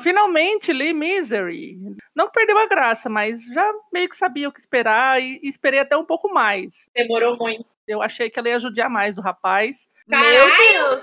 [0.00, 1.76] Finalmente li Misery.
[2.14, 5.80] Não perdeu a graça, mas já meio que sabia o que esperar e, e esperei
[5.80, 6.88] até um pouco mais.
[6.94, 7.66] Demorou muito.
[7.86, 9.88] Eu achei que ela ia judiar mais do rapaz.
[10.08, 10.30] Caralho!
[10.30, 11.02] Meu Deus!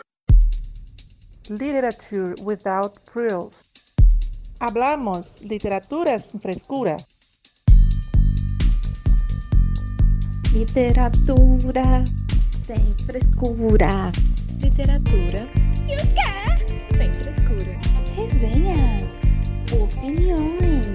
[1.50, 3.66] Literature without frills.
[4.62, 6.96] Hablamos literatura sin frescura.
[10.54, 12.06] Literatura
[12.66, 14.12] sem frescura.
[14.62, 15.50] Literatura
[15.86, 16.96] e o quê?
[16.98, 17.85] Sem frescura.
[18.36, 19.04] Resenhas,
[19.82, 20.88] opiniões,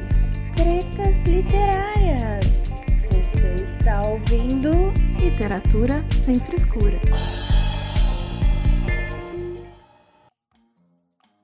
[0.55, 2.71] tretas literárias.
[3.11, 4.71] Você está ouvindo
[5.19, 7.01] Literatura sem frescura.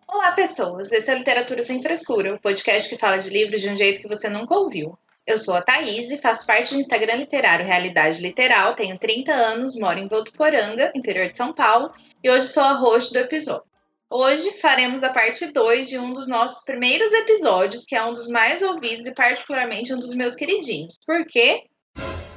[0.07, 0.93] Olá, pessoas.
[0.93, 4.09] Esse é Literatura Sem Frescura, o podcast que fala de livros de um jeito que
[4.09, 4.99] você nunca ouviu.
[5.27, 9.75] Eu sou a Thaís e faço parte do Instagram literário Realidade Literal, tenho 30 anos,
[9.75, 11.91] moro em Votuporanga, interior de São Paulo,
[12.23, 13.66] e hoje sou a host do episódio.
[14.09, 18.29] Hoje faremos a parte 2 de um dos nossos primeiros episódios, que é um dos
[18.29, 20.95] mais ouvidos e particularmente um dos meus queridinhos.
[21.05, 21.65] Por quê?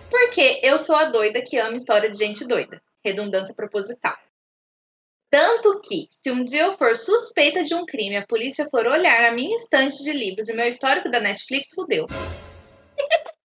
[0.09, 2.81] Porque eu sou a doida que ama história de gente doida.
[3.06, 4.17] Redundância proposital.
[5.30, 9.22] Tanto que, se um dia eu for suspeita de um crime a polícia for olhar
[9.22, 12.08] na minha estante de livros e meu histórico da Netflix, fudeu.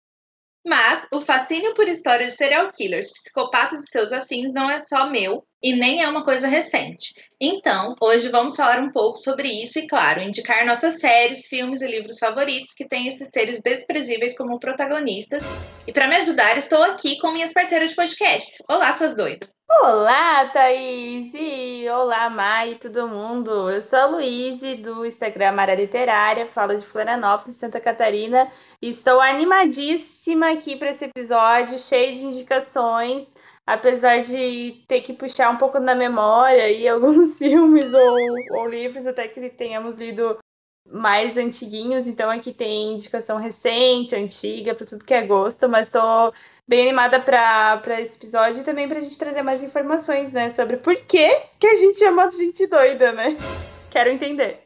[0.64, 5.10] Mas o fascínio por histórias de serial killers, psicopatas e seus afins não é só
[5.10, 7.14] meu e nem é uma coisa recente.
[7.38, 11.86] Então, hoje vamos falar um pouco sobre isso e, claro, indicar nossas séries, filmes e
[11.86, 15.44] livros favoritos que têm esses seres desprezíveis como protagonistas.
[15.86, 18.54] E para me ajudar, estou aqui com minhas parteiras de podcast.
[18.66, 19.54] Olá, suas doidas!
[19.80, 21.32] Olá, Thaís!
[21.34, 23.68] E olá, Mai todo mundo!
[23.70, 28.50] Eu sou a Luíse, do Instagram Mara Literária, falo de Florianópolis, Santa Catarina,
[28.90, 33.34] estou animadíssima aqui para esse episódio, cheio de indicações,
[33.66, 38.18] apesar de ter que puxar um pouco na memória e alguns filmes ou,
[38.58, 40.38] ou livros até que tenhamos lido
[40.86, 46.32] mais antiguinhos, então aqui tem indicação recente, antiga, para tudo que é gosto, mas estou
[46.68, 50.76] bem animada para esse episódio e também para a gente trazer mais informações, né, sobre
[50.76, 51.28] por que,
[51.58, 53.36] que a gente chama de gente doida, né?
[53.90, 54.63] Quero entender.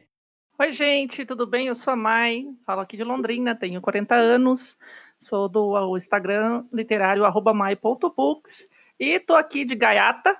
[0.61, 1.67] Oi, gente, tudo bem?
[1.67, 4.77] Eu sou a Mai, falo aqui de Londrina, tenho 40 anos,
[5.17, 10.35] sou do Instagram literário arroba mai.books e tô aqui de gaiata,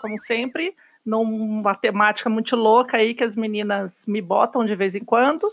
[0.00, 5.04] como sempre, numa temática muito louca aí que as meninas me botam de vez em
[5.04, 5.46] quando.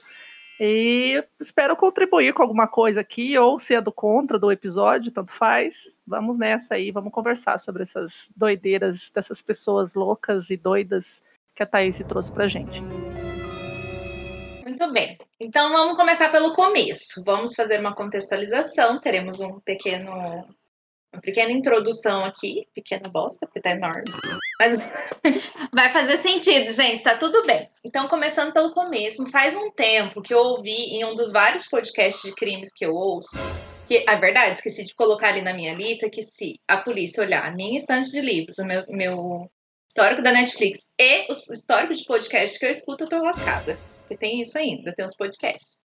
[0.58, 6.00] E espero contribuir com alguma coisa aqui, ou ser do contra do episódio, tanto faz.
[6.08, 11.22] Vamos nessa aí, vamos conversar sobre essas doideiras dessas pessoas loucas e doidas
[11.54, 12.82] que a Thaís trouxe pra gente.
[14.68, 15.18] Muito bem.
[15.40, 17.24] Então vamos começar pelo começo.
[17.26, 19.00] Vamos fazer uma contextualização.
[19.00, 24.04] Teremos um pequeno, uma pequena introdução aqui, pequena bosta, porque tá enorme.
[24.60, 24.78] Mas
[25.74, 27.70] vai fazer sentido, gente, tá tudo bem.
[27.82, 32.22] Então, começando pelo começo, faz um tempo que eu ouvi em um dos vários podcasts
[32.22, 33.38] de crimes que eu ouço,
[33.88, 37.46] que a verdade, esqueci de colocar ali na minha lista que se a polícia olhar
[37.46, 39.50] a minha estante de livros, o meu, meu
[39.88, 43.78] histórico da Netflix e os históricos de podcasts que eu escuto, eu tô lascada.
[44.08, 45.86] Porque tem isso ainda, tem os podcasts.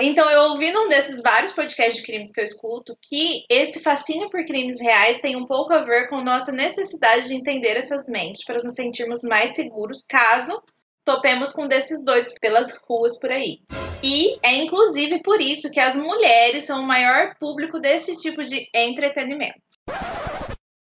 [0.00, 4.30] Então, eu ouvi num desses vários podcasts de crimes que eu escuto que esse fascínio
[4.30, 8.44] por crimes reais tem um pouco a ver com nossa necessidade de entender essas mentes
[8.44, 10.62] para nos sentirmos mais seguros caso
[11.04, 13.58] topemos com desses doidos pelas ruas por aí.
[14.02, 18.68] E é inclusive por isso que as mulheres são o maior público desse tipo de
[18.74, 19.60] entretenimento.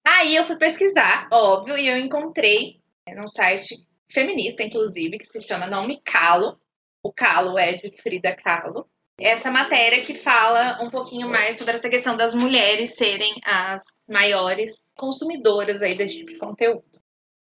[0.05, 3.77] Aí eu fui pesquisar, óbvio, e eu encontrei é, num site
[4.13, 6.61] feminista, inclusive, que se chama Não Me Calo,
[7.03, 8.89] o Calo é de Frida Kahlo.
[9.19, 14.87] Essa matéria que fala um pouquinho mais sobre essa questão das mulheres serem as maiores
[14.97, 17.01] consumidoras aí desse tipo de conteúdo.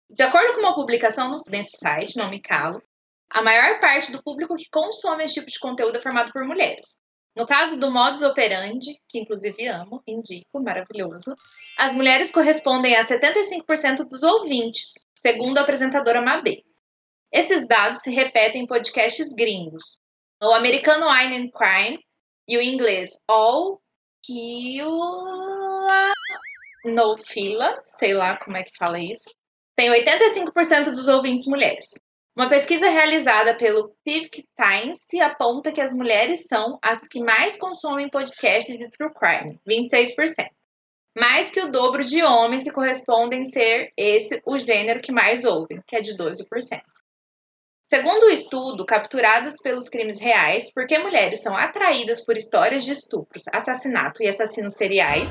[0.09, 2.81] De acordo com uma publicação nesse site, não me calo,
[3.29, 7.01] a maior parte do público que consome esse tipo de conteúdo é formado por mulheres.
[7.35, 11.35] No caso do modus operandi, que inclusive amo, indico, maravilhoso,
[11.77, 16.63] as mulheres correspondem a 75% dos ouvintes, segundo a apresentadora Mabê.
[17.33, 19.99] Esses dados se repetem em podcasts gringos.
[20.41, 21.99] O americano Wine and Crime
[22.47, 23.81] e o inglês All
[24.23, 26.13] Killa
[26.85, 29.29] No Fila, sei lá como é que fala isso,
[29.75, 31.87] tem 85% dos ouvintes mulheres.
[32.33, 38.09] Uma pesquisa realizada pelo Civic Science aponta que as mulheres são as que mais consomem
[38.09, 40.47] podcasts de true crime, 26%.
[41.19, 45.81] Mais que o dobro de homens que correspondem ser esse o gênero que mais ouvem,
[45.87, 46.45] que é de 12%.
[47.89, 53.45] Segundo o estudo, capturadas pelos crimes reais, porque mulheres são atraídas por histórias de estupros,
[53.51, 55.27] assassinato e assassinos seriais,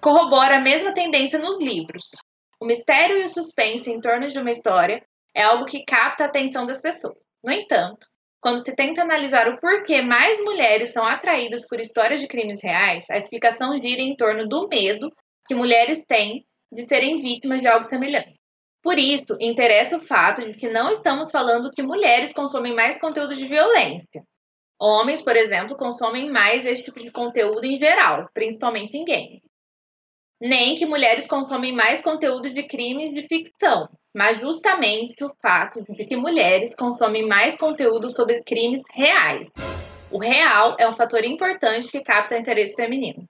[0.00, 2.06] corrobora a mesma tendência nos livros.
[2.58, 5.04] O mistério e o suspense em torno de uma história
[5.34, 7.18] é algo que capta a atenção das pessoas.
[7.44, 8.06] No entanto,
[8.40, 13.04] Quando se tenta analisar o porquê mais mulheres são atraídas por histórias de crimes reais,
[13.10, 15.12] a explicação gira em torno do medo
[15.46, 18.38] que mulheres têm de serem vítimas de algo semelhante.
[18.82, 23.34] Por isso, interessa o fato de que não estamos falando que mulheres consomem mais conteúdo
[23.34, 24.22] de violência.
[24.80, 29.47] Homens, por exemplo, consomem mais esse tipo de conteúdo em geral, principalmente em games.
[30.40, 36.04] Nem que mulheres consomem mais conteúdo de crimes de ficção, mas justamente o fato de
[36.04, 39.48] que mulheres consomem mais conteúdo sobre crimes reais.
[40.10, 43.28] O real é um fator importante que capta interesse feminino.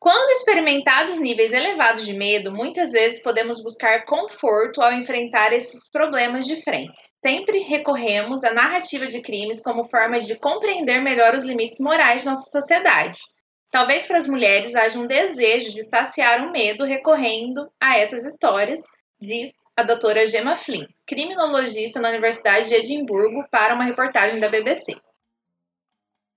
[0.00, 6.46] Quando experimentados níveis elevados de medo, muitas vezes podemos buscar conforto ao enfrentar esses problemas
[6.46, 7.02] de frente.
[7.24, 12.28] Sempre recorremos à narrativa de crimes como forma de compreender melhor os limites morais de
[12.28, 13.18] nossa sociedade.
[13.70, 18.80] Talvez para as mulheres haja um desejo de saciar o medo recorrendo a essas histórias,
[19.20, 24.96] diz a doutora Gemma Flynn, criminologista na Universidade de Edimburgo, para uma reportagem da BBC.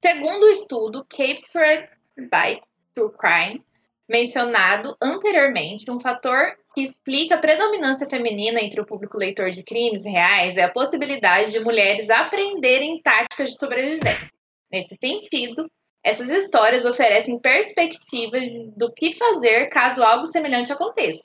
[0.04, 2.62] Segundo o estudo Captured by
[2.96, 3.64] True Crime,
[4.10, 10.06] mencionado anteriormente, um fator que explica a predominância feminina entre o público leitor de crimes
[10.06, 14.32] reais é a possibilidade de mulheres aprenderem táticas de sobrevivência.
[14.72, 15.70] Nesse sentido,
[16.08, 18.44] essas histórias oferecem perspectivas
[18.78, 21.22] do que fazer caso algo semelhante aconteça,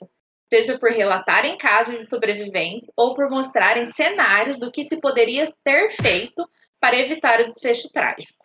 [0.49, 5.89] seja por relatarem casos de sobreviventes ou por mostrarem cenários do que se poderia ter
[5.91, 6.45] feito
[6.81, 8.43] para evitar o desfecho trágico.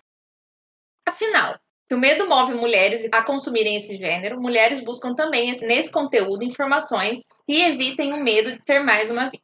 [1.05, 1.59] Afinal,
[1.89, 7.19] se o medo move mulheres a consumirem esse gênero, mulheres buscam também nesse conteúdo informações
[7.49, 9.43] que evitem o medo de ser mais uma vítima.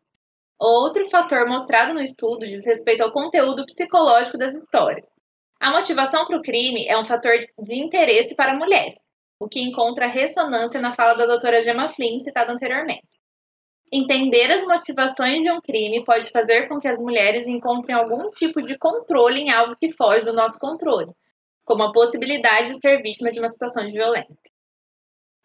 [0.61, 5.14] Outro fator mostrado no estudo diz respeito ao conteúdo psicológico das histórias.
[5.65, 8.99] A motivação para o crime é um fator de interesse para mulheres,
[9.41, 13.09] o que encontra ressonância na fala da doutora Gemma Flynn, citada anteriormente.
[13.91, 18.61] Entender as motivações de um crime pode fazer com que as mulheres encontrem algum tipo
[18.61, 21.15] de controle em algo que foge do nosso controle,
[21.65, 24.37] como a possibilidade de ser vítima de uma situação de violência.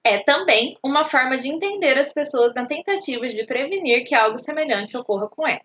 [0.04, 4.98] É também uma forma de entender as pessoas na tentativa de prevenir que algo semelhante
[4.98, 5.64] ocorra com elas.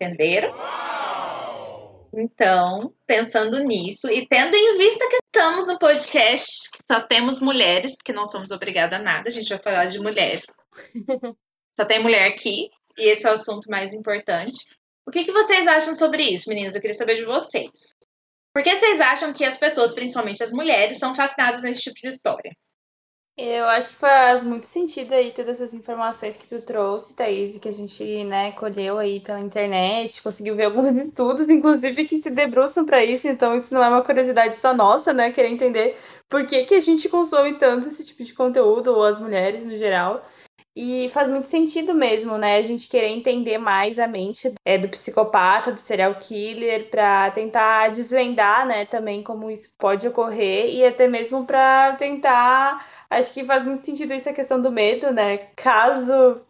[0.00, 0.54] Entenderam?
[2.12, 7.96] Então, pensando nisso e tendo em vista que estamos no podcast que só temos mulheres,
[7.96, 10.44] porque não somos obrigadas a nada, a gente vai falar de mulheres.
[11.76, 14.58] só tem mulher aqui, e esse é o assunto mais importante.
[15.06, 16.74] O que, que vocês acham sobre isso, meninas?
[16.74, 17.70] Eu queria saber de vocês.
[18.52, 22.08] Por que vocês acham que as pessoas, principalmente as mulheres, são fascinadas nesse tipo de
[22.08, 22.52] história?
[23.40, 27.68] Eu acho que faz muito sentido aí todas essas informações que tu trouxe, Thaís, que
[27.68, 32.84] a gente, né, colheu aí pela internet, conseguiu ver alguns estudos, inclusive, que se debruçam
[32.84, 35.96] para isso, então isso não é uma curiosidade só nossa, né, querer entender
[36.28, 39.76] por que, que a gente consome tanto esse tipo de conteúdo, ou as mulheres no
[39.76, 40.20] geral.
[40.80, 42.56] E faz muito sentido mesmo, né?
[42.56, 47.88] A gente querer entender mais a mente é, do psicopata, do serial killer, para tentar
[47.88, 52.86] desvendar, né, também como isso pode ocorrer e até mesmo para tentar.
[53.10, 55.38] Acho que faz muito sentido essa questão do medo, né?
[55.56, 56.42] Caso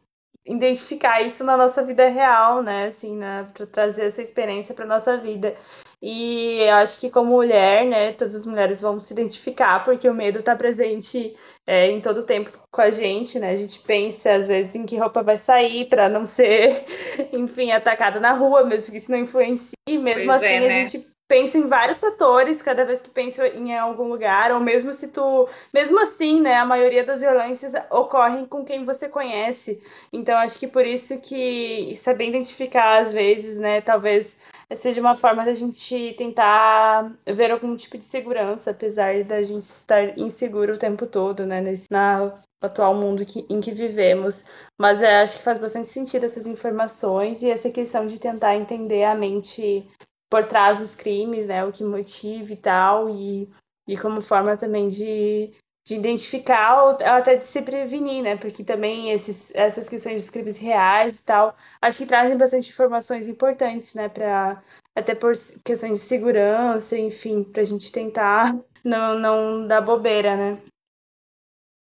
[0.44, 2.86] identificar isso na nossa vida real, né?
[2.86, 3.48] Assim, né?
[3.54, 5.56] Para trazer essa experiência para nossa vida.
[6.00, 10.38] E acho que como mulher, né, todas as mulheres vão se identificar, porque o medo
[10.38, 13.50] está presente é, em todo o tempo com a gente, né?
[13.50, 16.84] A gente pensa às vezes em que roupa vai sair para não ser,
[17.34, 19.74] enfim, atacada na rua, mesmo que isso não influencie.
[19.88, 20.66] Mesmo pois assim, é, né?
[20.66, 24.92] a gente pensa em vários fatores cada vez que pensa em algum lugar, ou mesmo
[24.92, 29.82] se tu, mesmo assim, né, a maioria das violências ocorrem com quem você conhece.
[30.12, 34.40] Então acho que por isso que saber identificar às vezes, né, talvez
[34.76, 40.18] seja uma forma da gente tentar ver algum tipo de segurança, apesar da gente estar
[40.18, 44.44] inseguro o tempo todo, né, nesse na atual mundo que, em que vivemos.
[44.78, 49.04] Mas é, acho que faz bastante sentido essas informações e essa questão de tentar entender
[49.04, 49.88] a mente
[50.30, 53.48] por trás dos crimes, né, o que motiva e tal, e,
[53.86, 55.52] e como forma também de,
[55.86, 60.56] de identificar ou até de se prevenir, né, porque também esses, essas questões dos crimes
[60.56, 64.62] reais e tal, acho que trazem bastante informações importantes, né, para
[64.94, 65.32] até por
[65.64, 68.54] questões de segurança, enfim, para a gente tentar
[68.84, 70.58] não, não dar bobeira, né.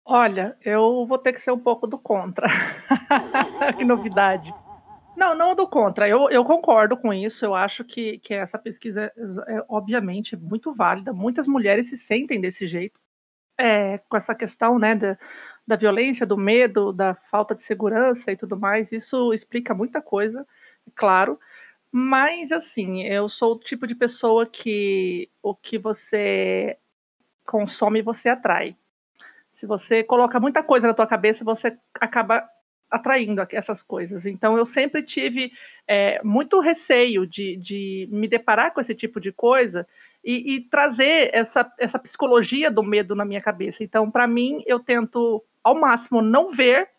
[0.10, 2.48] Olha, eu vou ter que ser um pouco do contra.
[3.78, 4.54] que novidade.
[5.18, 6.08] Não, não do contra.
[6.08, 7.44] Eu, eu concordo com isso.
[7.44, 11.12] Eu acho que, que essa pesquisa é, é, obviamente, muito válida.
[11.12, 13.00] Muitas mulheres se sentem desse jeito,
[13.58, 15.18] é, com essa questão né, da,
[15.66, 18.92] da violência, do medo, da falta de segurança e tudo mais.
[18.92, 20.46] Isso explica muita coisa,
[20.96, 21.40] claro.
[21.92, 26.78] Mas, assim, eu sou o tipo de pessoa que o que você
[27.44, 28.78] consome, você atrai.
[29.50, 32.48] Se você coloca muita coisa na tua cabeça, você acaba
[32.90, 34.26] atraindo essas coisas.
[34.26, 35.52] Então, eu sempre tive
[35.88, 39.88] é, muito receio de, de, me deparar com esse tipo de coisa
[40.24, 43.84] e, e, trazer essa, essa psicologia do medo na minha cabeça.
[43.84, 46.90] Então, para mim, eu tento ao máximo não ver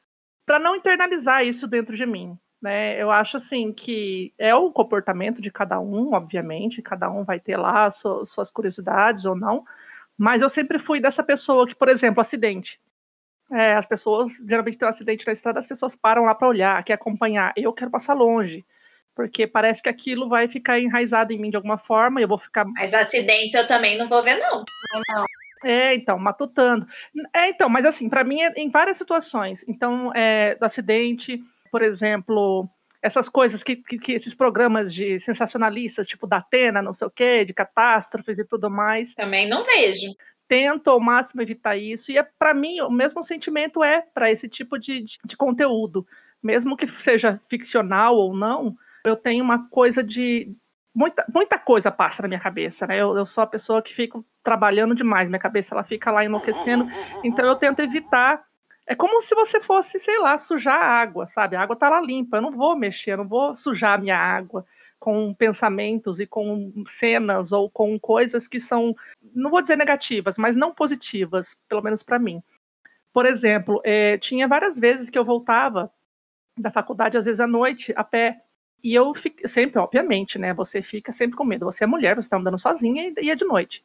[0.45, 2.38] para não internalizar isso dentro de mim.
[2.61, 3.00] Né?
[3.00, 7.57] Eu acho assim que é o comportamento de cada um, obviamente, cada um vai ter
[7.57, 9.64] lá suas curiosidades ou não,
[10.16, 12.80] mas eu sempre fui dessa pessoa que, por exemplo, acidente.
[13.50, 16.83] É, as pessoas, geralmente tem um acidente na estrada, as pessoas param lá para olhar,
[16.85, 17.52] quer acompanhar.
[17.57, 18.64] Eu quero passar longe,
[19.14, 22.38] porque parece que aquilo vai ficar enraizado em mim de alguma forma e eu vou
[22.38, 22.64] ficar.
[22.67, 24.64] Mas acidente eu também não vou ver, não.
[25.09, 25.25] Não.
[25.64, 26.87] É, então, matutando.
[27.35, 29.64] É, então, mas assim, para mim é em várias situações.
[29.67, 31.40] Então, é, do acidente,
[31.71, 32.69] por exemplo,
[33.02, 37.11] essas coisas que, que, que, esses programas de sensacionalistas, tipo da Atena, não sei o
[37.11, 39.14] quê, de catástrofes e tudo mais.
[39.14, 40.14] Também não vejo.
[40.49, 44.49] Tento ao máximo evitar isso, e é, para mim o mesmo sentimento é para esse
[44.49, 46.07] tipo de, de, de conteúdo.
[46.43, 48.75] Mesmo que seja ficcional ou não,
[49.05, 50.50] eu tenho uma coisa de.
[50.95, 53.00] Muita, muita coisa passa na minha cabeça, né?
[53.00, 56.88] Eu, eu sou a pessoa que fico trabalhando demais, minha cabeça ela fica lá enlouquecendo,
[57.23, 58.43] então eu tento evitar
[58.87, 61.55] é como se você fosse, sei lá, sujar a água, sabe?
[61.55, 64.17] A água tá lá limpa, eu não vou mexer, eu não vou sujar a minha
[64.17, 64.64] água
[64.99, 68.95] com pensamentos e com cenas ou com coisas que são,
[69.35, 72.43] não vou dizer negativas, mas não positivas, pelo menos para mim.
[73.12, 75.90] Por exemplo, é, tinha várias vezes que eu voltava
[76.59, 78.43] da faculdade, às vezes à noite, a pé,
[78.83, 80.55] e eu fico, sempre, obviamente, né?
[80.55, 81.64] Você fica sempre com medo.
[81.64, 83.85] Você é mulher, você está andando sozinha e, é de noite.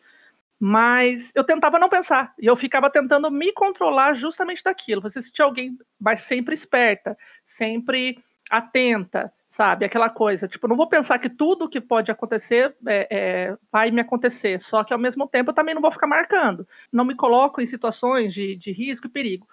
[0.60, 2.34] Mas eu tentava não pensar.
[2.39, 5.01] E eu ficava tentando me controlar justamente daquilo.
[5.01, 9.86] Você sentia alguém, mas sempre esperta, sempre atenta, sabe?
[9.86, 10.48] Aquela coisa.
[10.48, 14.60] Tipo, não vou pensar que tudo que pode acontecer é, é, vai me acontecer.
[14.60, 16.68] Só que ao mesmo tempo eu também não vou ficar marcando.
[16.92, 19.48] Não me coloco em situações de, de risco e perigo.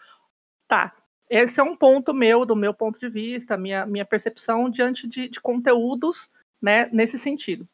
[0.68, 0.94] Tá.
[1.28, 5.28] Esse é um ponto meu, do meu ponto de vista, minha, minha percepção diante de,
[5.28, 6.30] de conteúdos
[6.60, 7.68] né, nesse sentido.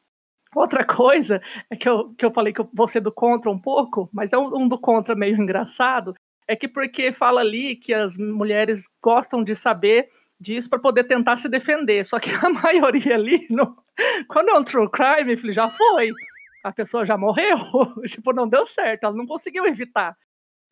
[0.55, 3.59] Outra coisa é que eu, que eu falei que eu vou ser do contra um
[3.59, 6.15] pouco, mas é um, um do contra meio engraçado,
[6.49, 11.37] é que porque fala ali que as mulheres gostam de saber disso para poder tentar
[11.37, 12.05] se defender.
[12.05, 13.77] Só que a maioria ali, no,
[14.29, 16.13] quando é um true crime, filho, já foi.
[16.65, 17.59] A pessoa já morreu,
[18.07, 20.17] tipo, não deu certo, ela não conseguiu evitar.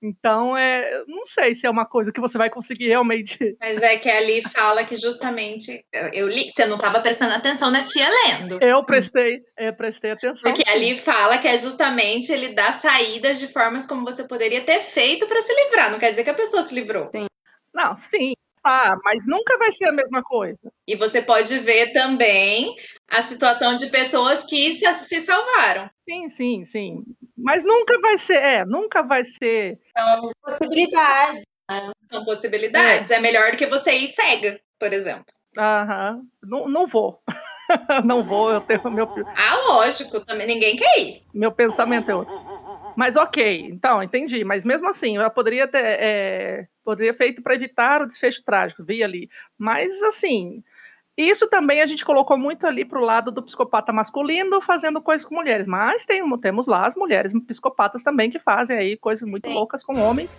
[0.03, 3.39] Então, é, não sei se é uma coisa que você vai conseguir realmente.
[3.59, 7.83] Mas é que ali fala que justamente eu li, você não estava prestando atenção na
[7.83, 8.59] tia lendo.
[8.61, 10.53] Eu prestei, eu prestei atenção.
[10.53, 10.71] Porque sim.
[10.71, 15.27] ali fala que é justamente ele dá saídas de formas como você poderia ter feito
[15.27, 15.91] para se livrar.
[15.91, 17.07] Não quer dizer que a pessoa se livrou.
[17.07, 17.27] Sim.
[17.73, 20.73] Não, sim, ah, mas nunca vai ser a mesma coisa.
[20.87, 22.75] E você pode ver também
[23.09, 25.91] a situação de pessoas que se, se salvaram.
[26.01, 27.05] Sim, sim, sim.
[27.37, 29.79] Mas nunca vai ser, é, nunca vai ser.
[29.97, 31.45] São possibilidades.
[31.71, 31.93] Né?
[32.11, 33.11] São possibilidades.
[33.11, 33.17] É.
[33.17, 35.27] é melhor do que você ir cega, por exemplo.
[35.59, 36.23] Aham.
[36.43, 37.23] Não, não vou.
[38.05, 39.09] não vou, eu tenho meu.
[39.37, 41.23] Ah, lógico, também ninguém quer ir.
[41.33, 42.35] Meu pensamento é outro.
[42.97, 44.45] Mas ok, então, entendi.
[44.45, 45.83] Mas mesmo assim, eu poderia ter.
[45.83, 49.29] É, poderia feito para evitar o desfecho trágico, vi ali.
[49.59, 50.63] Mas assim.
[51.17, 55.25] Isso também a gente colocou muito ali para o lado do psicopata masculino fazendo coisas
[55.25, 55.65] com mulheres.
[55.65, 59.55] Mas tem, temos lá as mulheres psicopatas também que fazem aí coisas muito Sim.
[59.55, 60.37] loucas com homens.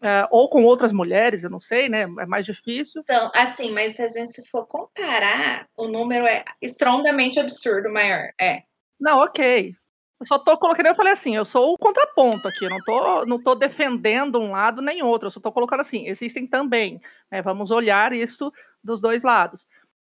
[0.00, 2.02] É, ou com outras mulheres, eu não sei, né?
[2.18, 3.02] É mais difícil.
[3.02, 8.30] Então, assim, mas se a gente for comparar, o número é estrondamente absurdo maior.
[8.40, 8.62] É.
[8.98, 9.76] Não, ok.
[10.24, 13.42] Só tô colocando, eu falei assim, eu sou o contraponto aqui, eu não tô, não
[13.42, 17.00] tô defendendo um lado nem outro, eu só tô colocando assim, existem também,
[17.30, 18.52] né, vamos olhar isso
[18.82, 19.66] dos dois lados.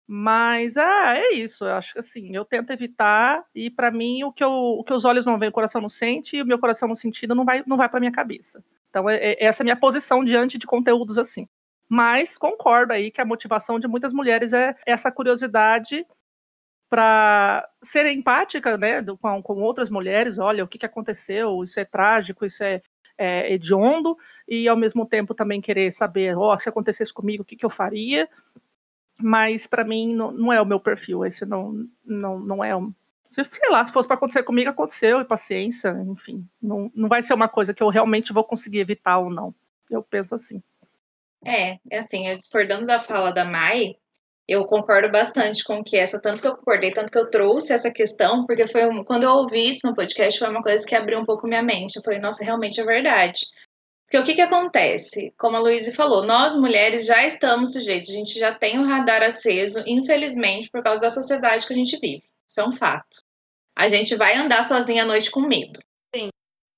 [0.07, 4.33] Mas ah, é isso, eu acho que assim, eu tento evitar, e para mim o
[4.33, 6.59] que, eu, o que os olhos não veem, o coração não sente, e o meu
[6.59, 8.65] coração não sentido não vai, não vai para minha cabeça.
[8.89, 11.47] Então, é, é, essa é a minha posição diante de conteúdos assim.
[11.89, 16.07] Mas concordo aí que a motivação de muitas mulheres é essa curiosidade
[16.91, 21.85] para ser empática né, com, com, outras mulheres, olha, o que, que aconteceu, isso é
[21.85, 22.83] trágico, isso é,
[23.17, 27.47] é hediondo, e ao mesmo tempo também querer saber, ó, oh, se acontecesse comigo, o
[27.47, 28.29] que, que eu faria,
[29.23, 32.93] mas para mim não, não, é o meu perfil, esse não, não, não é um,
[33.31, 37.35] sei lá, se fosse para acontecer comigo, aconteceu, e paciência, enfim, não, não vai ser
[37.35, 39.55] uma coisa que eu realmente vou conseguir evitar ou não,
[39.89, 40.61] eu penso assim.
[41.47, 43.97] É, é assim, eu discordando da fala da Mai,
[44.49, 47.91] eu concordo bastante com que essa, tanto que eu concordei, tanto que eu trouxe essa
[47.91, 51.21] questão, porque foi um, quando eu ouvi isso no podcast, foi uma coisa que abriu
[51.21, 51.97] um pouco minha mente.
[51.97, 53.39] Eu falei, nossa, realmente é verdade.
[54.05, 55.33] Porque o que, que acontece?
[55.39, 59.23] Como a Luísa falou, nós mulheres já estamos sujeitos, a gente já tem o radar
[59.23, 62.25] aceso, infelizmente, por causa da sociedade que a gente vive.
[62.49, 63.19] Isso é um fato.
[63.79, 65.79] A gente vai andar sozinha à noite com medo.
[66.13, 66.29] Sim.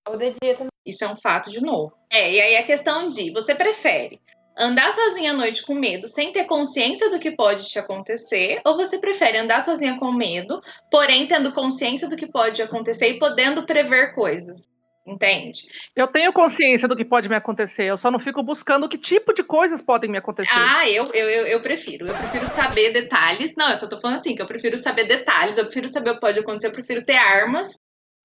[0.07, 0.69] Ou de dia também.
[0.85, 1.97] Isso é um fato de novo.
[2.13, 4.21] É, e aí a questão de, você prefere
[4.57, 8.77] andar sozinha à noite com medo, sem ter consciência do que pode te acontecer, ou
[8.77, 13.65] você prefere andar sozinha com medo, porém tendo consciência do que pode acontecer e podendo
[13.65, 14.71] prever coisas?
[15.05, 15.63] Entende?
[15.97, 19.35] Eu tenho consciência do que pode me acontecer, eu só não fico buscando que tipo
[19.35, 20.57] de coisas podem me acontecer.
[20.57, 22.07] Ah, eu, eu, eu, eu prefiro.
[22.07, 23.53] Eu prefiro saber detalhes.
[23.57, 26.15] Não, eu só tô falando assim, que eu prefiro saber detalhes, eu prefiro saber o
[26.15, 27.77] que pode acontecer, eu prefiro ter armas.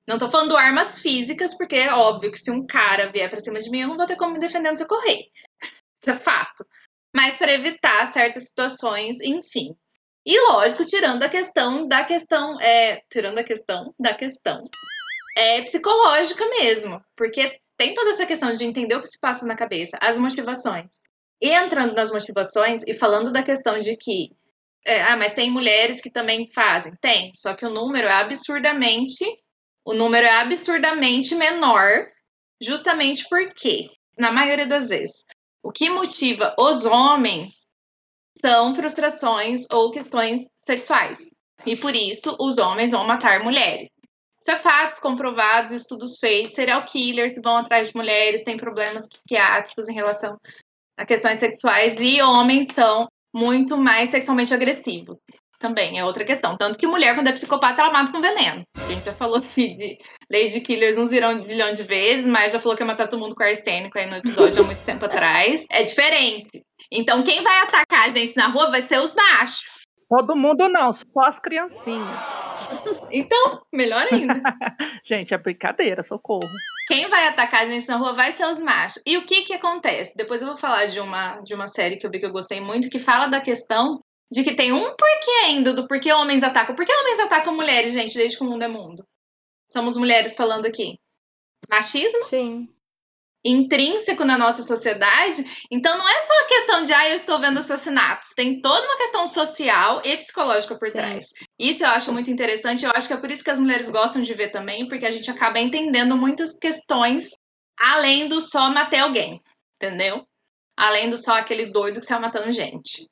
[0.08, 3.60] Não tô falando armas físicas, porque é óbvio que se um cara vier pra cima
[3.60, 5.26] de mim, eu não vou ter como me defender se eu correr.
[6.02, 6.66] Isso é fato.
[7.16, 9.76] Mas para evitar certas situações, enfim.
[10.26, 14.62] E lógico, tirando a questão da questão, é, tirando a questão da questão
[15.38, 19.56] é psicológica mesmo, porque tem toda essa questão de entender o que se passa na
[19.56, 20.90] cabeça, as motivações.
[21.40, 24.32] E entrando nas motivações e falando da questão de que,
[24.84, 26.94] é, ah, mas tem mulheres que também fazem.
[27.00, 29.24] Tem, só que o número é absurdamente,
[29.86, 32.08] o número é absurdamente menor,
[32.60, 35.24] justamente porque, na maioria das vezes,
[35.68, 37.68] o que motiva os homens
[38.40, 41.30] são frustrações ou questões sexuais.
[41.66, 43.90] E por isso os homens vão matar mulheres.
[44.40, 49.10] Isso é fato, comprovado, estudos feitos, serial killer que vão atrás de mulheres, têm problemas
[49.10, 50.38] psiquiátricos em relação
[50.96, 55.18] a questões sexuais, e homens são muito mais sexualmente agressivos.
[55.60, 56.56] Também é outra questão.
[56.56, 58.64] Tanto que mulher, quando é psicopata, ela mata com veneno.
[58.76, 59.98] A gente já falou aqui de
[60.32, 63.20] Lady Killers uns virão de bilhão de vezes, mas já falou que ia matar todo
[63.20, 65.66] mundo com arsênico aí no episódio há muito tempo atrás.
[65.70, 66.64] É diferente.
[66.92, 69.78] Então, quem vai atacar a gente na rua vai ser os machos.
[70.10, 72.42] Todo mundo não, só as criancinhas.
[73.12, 74.42] Então, melhor ainda.
[75.04, 76.48] gente, é brincadeira, socorro.
[76.88, 79.02] Quem vai atacar a gente na rua vai ser os machos.
[79.06, 80.16] E o que que acontece?
[80.16, 82.62] Depois eu vou falar de uma, de uma série que eu vi que eu gostei
[82.62, 84.00] muito, que fala da questão
[84.32, 86.76] de que tem um porquê ainda do porquê homens atacam.
[86.76, 89.06] Por que homens atacam mulheres, gente, desde que o mundo é mundo?
[89.72, 90.98] Somos mulheres falando aqui.
[91.70, 92.24] Machismo?
[92.26, 92.68] Sim
[93.48, 95.44] intrínseco na nossa sociedade.
[95.72, 98.98] Então não é só a questão de ah, eu estou vendo assassinatos, tem toda uma
[98.98, 100.98] questão social e psicológica por Sim.
[100.98, 101.26] trás.
[101.58, 104.22] Isso eu acho muito interessante, eu acho que é por isso que as mulheres gostam
[104.22, 107.30] de ver também, porque a gente acaba entendendo muitas questões
[107.80, 109.42] além do só matar alguém,
[109.76, 110.26] entendeu?
[110.76, 113.08] Além do só aquele doido que saiu matando gente.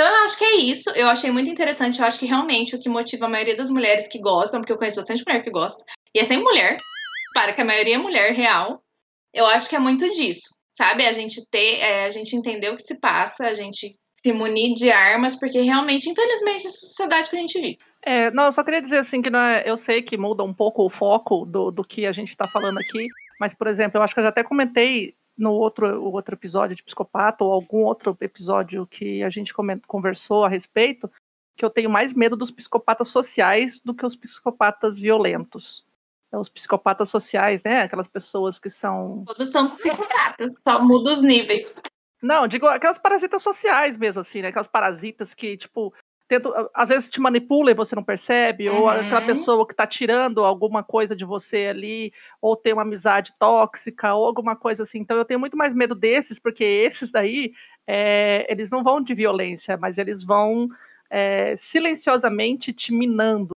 [0.00, 2.80] Então eu acho que é isso, eu achei muito interessante, eu acho que realmente o
[2.80, 5.84] que motiva a maioria das mulheres que gostam, porque eu conheço bastante mulher que gosta,
[6.14, 6.78] e até mulher,
[7.34, 8.82] para que a maioria é mulher real,
[9.30, 11.04] eu acho que é muito disso, sabe?
[11.04, 14.72] A gente ter, é, a gente entender o que se passa, a gente se munir
[14.72, 17.78] de armas, porque realmente, infelizmente, essa sociedade que a gente vive.
[18.02, 20.82] É, não, eu só queria dizer assim que é, eu sei que muda um pouco
[20.82, 23.06] o foco do, do que a gente está falando aqui,
[23.38, 26.82] mas, por exemplo, eu acho que eu já até comentei no outro, outro episódio de
[26.82, 29.52] Psicopata, ou algum outro episódio que a gente
[29.86, 31.10] conversou a respeito,
[31.56, 35.84] que eu tenho mais medo dos psicopatas sociais do que os psicopatas violentos.
[36.32, 37.82] É os psicopatas sociais, né?
[37.82, 39.24] Aquelas pessoas que são.
[39.26, 41.66] Todos são psicopatas, só muda os níveis.
[42.22, 44.48] Não, digo aquelas parasitas sociais mesmo, assim, né?
[44.48, 45.92] Aquelas parasitas que, tipo,
[46.30, 48.82] tentam, às vezes te manipula e você não percebe, uhum.
[48.82, 53.32] ou aquela pessoa que tá tirando alguma coisa de você ali, ou tem uma amizade
[53.36, 55.00] tóxica, ou alguma coisa assim.
[55.00, 57.52] Então eu tenho muito mais medo desses, porque esses daí,
[57.84, 60.68] é, eles não vão de violência, mas eles vão
[61.10, 63.50] é, silenciosamente te minando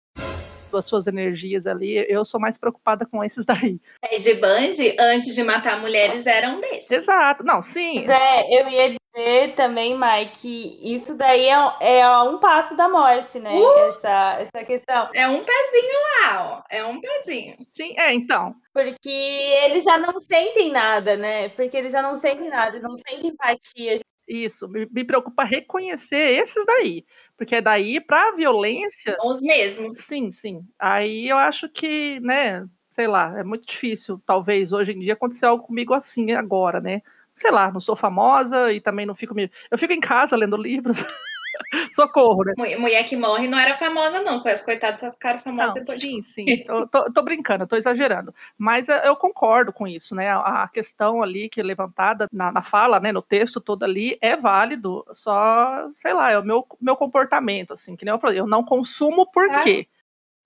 [0.76, 2.04] as suas energias ali.
[2.08, 3.80] Eu sou mais preocupada com esses daí.
[4.02, 6.90] Ted Bundy, antes de matar mulheres, eram desses.
[6.90, 8.04] Exato, não, sim.
[8.10, 13.52] É, eu ia dizer também, Mike, isso daí é, é um passo da morte, né?
[13.52, 13.88] Uh!
[13.88, 15.08] Essa, essa questão.
[15.14, 16.62] É um pezinho lá, ó.
[16.68, 17.56] É um pezinho.
[17.62, 18.54] Sim, é, então.
[18.72, 21.48] Porque eles já não sentem nada, né?
[21.50, 24.00] Porque eles já não sentem nada, eles não sentem empatia.
[24.26, 27.04] Isso, me, me preocupa reconhecer esses daí.
[27.36, 29.16] Porque daí, para a violência.
[29.22, 29.94] Os mesmos.
[29.98, 30.66] Sim, sim.
[30.78, 35.46] Aí eu acho que, né, sei lá, é muito difícil, talvez, hoje em dia, acontecer
[35.46, 37.02] algo comigo assim agora, né?
[37.34, 39.34] Sei lá, não sou famosa e também não fico.
[39.70, 40.98] Eu fico em casa lendo livros.
[41.92, 42.54] Socorro, né?
[42.76, 44.40] Mulher que morre não era famosa, não.
[44.40, 46.00] Com as coitadas só ficaram famosas não, depois.
[46.00, 46.46] Sim, sim.
[46.66, 48.34] Eu tô, tô, brincando, tô exagerando.
[48.58, 50.30] Mas eu concordo com isso, né?
[50.30, 53.12] A questão ali que é levantada na, na fala, né?
[53.12, 55.04] No texto todo ali é válido.
[55.12, 58.64] Só, sei lá, é o meu, meu comportamento, assim, que nem eu falei, eu não
[58.64, 59.86] consumo por quê?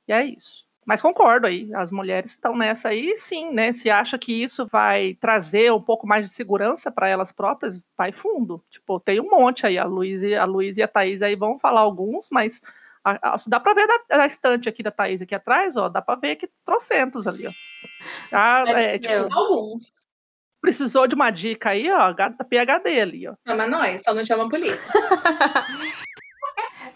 [0.06, 0.67] E é isso.
[0.88, 3.74] Mas concordo aí, as mulheres estão nessa aí, sim, né?
[3.74, 8.10] Se acha que isso vai trazer um pouco mais de segurança para elas próprias, vai
[8.10, 8.64] fundo.
[8.70, 11.82] Tipo, tem um monte aí, a Luiz, a Luiz e a Thaís aí vão falar
[11.82, 12.62] alguns, mas
[13.04, 16.18] a, a, dá para ver da, estante aqui da Thaís aqui atrás, ó, dá para
[16.18, 17.52] ver que trocentos ali, ó.
[18.32, 19.92] Ah, é, tipo, alguns.
[20.58, 23.34] Precisou de uma dica aí, ó, PHD ali, ó.
[23.46, 24.80] Chama nós, só não chama a polícia.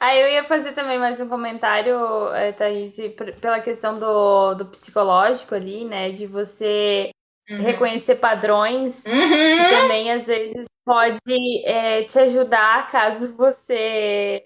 [0.03, 1.97] Aí eu ia fazer também mais um comentário,
[2.35, 2.97] é, Thaís,
[3.41, 6.11] pela questão do, do psicológico ali, né?
[6.11, 7.12] De você
[7.49, 7.62] uhum.
[7.62, 9.12] reconhecer padrões uhum.
[9.15, 11.21] e também, às vezes, pode
[11.65, 14.45] é, te ajudar caso você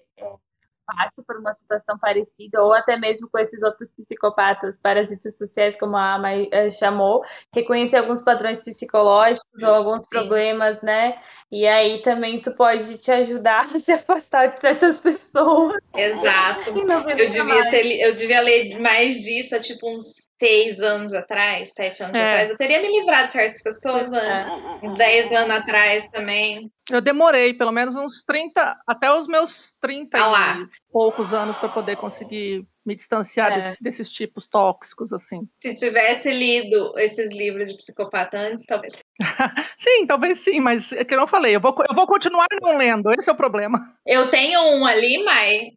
[0.87, 5.97] passe por uma situação parecida, ou até mesmo com esses outros psicopatas, parasitas sociais, como
[5.97, 7.21] a Ama eh, chamou,
[7.53, 10.09] reconhecer alguns padrões psicológicos ou alguns Sim.
[10.09, 11.19] problemas, né?
[11.51, 15.75] E aí também tu pode te ajudar a se afastar de certas pessoas.
[15.95, 16.69] Exato.
[16.69, 22.03] Eu devia, ter, eu devia ler mais disso há tipo uns seis anos atrás, sete
[22.03, 22.21] anos é.
[22.21, 24.47] atrás, eu teria me livrado de certas pessoas, né?
[24.83, 24.89] É.
[24.95, 26.71] Dez anos atrás também.
[26.89, 31.69] Eu demorei pelo menos uns 30, até os meus 30 ah e poucos anos para
[31.69, 33.55] poder conseguir me distanciar é.
[33.55, 35.47] desses, desses, tipos tóxicos, assim.
[35.61, 38.97] Se tivesse lido esses livros de psicopata antes, talvez.
[39.77, 42.77] sim, talvez sim, mas é que eu não falei, eu vou, eu vou continuar não
[42.77, 43.79] lendo, esse é o problema.
[44.05, 45.71] Eu tenho um ali, Mai,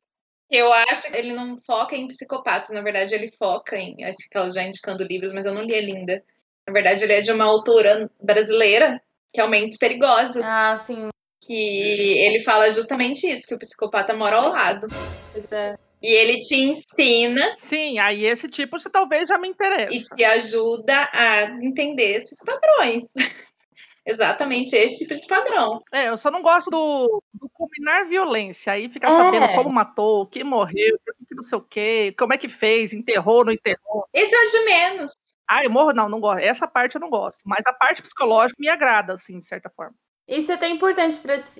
[0.50, 4.04] eu acho que ele não foca em psicopatas, na verdade ele foca em.
[4.04, 6.22] Acho que ela já indicando livros, mas eu não li ele ainda.
[6.66, 9.00] Na verdade, ele é de uma autora brasileira,
[9.32, 10.44] que é o Mentes Perigosas.
[10.44, 11.08] Ah, sim.
[11.42, 14.88] Que ele fala justamente isso, que o psicopata mora ao lado.
[15.32, 15.76] Pois é.
[16.02, 17.54] E ele te ensina.
[17.54, 19.94] Sim, aí esse tipo você talvez já me interessa.
[19.94, 23.04] E te ajuda a entender esses padrões.
[24.06, 25.82] exatamente esse tipo de padrão.
[25.92, 29.10] É, eu só não gosto do, do combinar violência, aí ficar é.
[29.10, 30.98] sabendo como matou, quem morreu,
[31.28, 34.06] que não sei o quê, como é que fez, enterrou, não enterrou.
[34.12, 35.12] Esse é de menos.
[35.48, 35.92] Ah, eu morro?
[35.92, 36.42] Não, não gosto.
[36.42, 37.40] Essa parte eu não gosto.
[37.44, 39.94] Mas a parte psicológica me agrada, assim, de certa forma.
[40.30, 41.18] Isso é até importante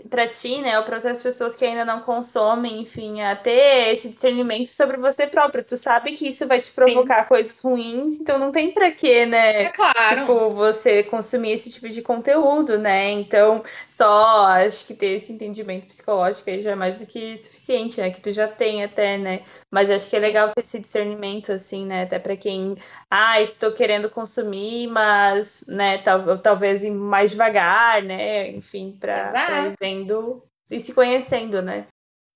[0.09, 0.79] para ti, né?
[0.79, 5.27] Ou para outras pessoas que ainda não consomem, enfim, a ter esse discernimento sobre você
[5.27, 5.65] próprio.
[5.65, 7.29] Tu sabe que isso vai te provocar Sim.
[7.29, 9.65] coisas ruins, então não tem para quê, né?
[9.65, 10.21] É claro.
[10.21, 13.11] Tipo, você consumir esse tipo de conteúdo, né?
[13.11, 18.01] Então, só acho que ter esse entendimento psicológico aí já é mais do que suficiente,
[18.01, 18.11] né?
[18.11, 19.41] Que tu já tem até, né?
[19.69, 22.05] Mas acho que é legal ter esse discernimento, assim, né?
[22.05, 22.77] Até para quem,
[23.11, 28.60] ai, tô querendo consumir, mas, né, tal, talvez mais devagar, né?
[28.61, 31.87] Enfim, para ir vendo e se conhecendo, né?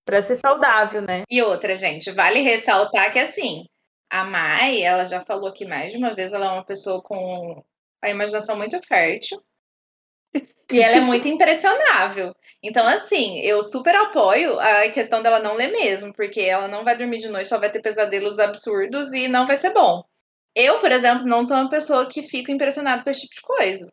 [0.06, 1.22] Para ser saudável, né?
[1.30, 3.66] E outra, gente, vale ressaltar que, assim,
[4.10, 7.62] a Mai, ela já falou que mais de uma vez ela é uma pessoa com
[8.02, 9.42] a imaginação muito fértil.
[10.72, 12.34] E ela é muito impressionável.
[12.62, 16.96] Então, assim, eu super apoio a questão dela não ler mesmo, porque ela não vai
[16.96, 20.02] dormir de noite, só vai ter pesadelos absurdos e não vai ser bom.
[20.54, 23.92] Eu, por exemplo, não sou uma pessoa que fica impressionada com esse tipo de coisa.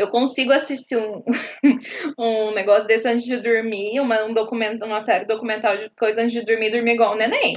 [0.00, 1.22] Eu consigo assistir um,
[2.18, 6.32] um negócio desse antes de dormir, uma, um documento, uma série documental de coisa antes
[6.32, 7.52] de dormir, dormir igual um neném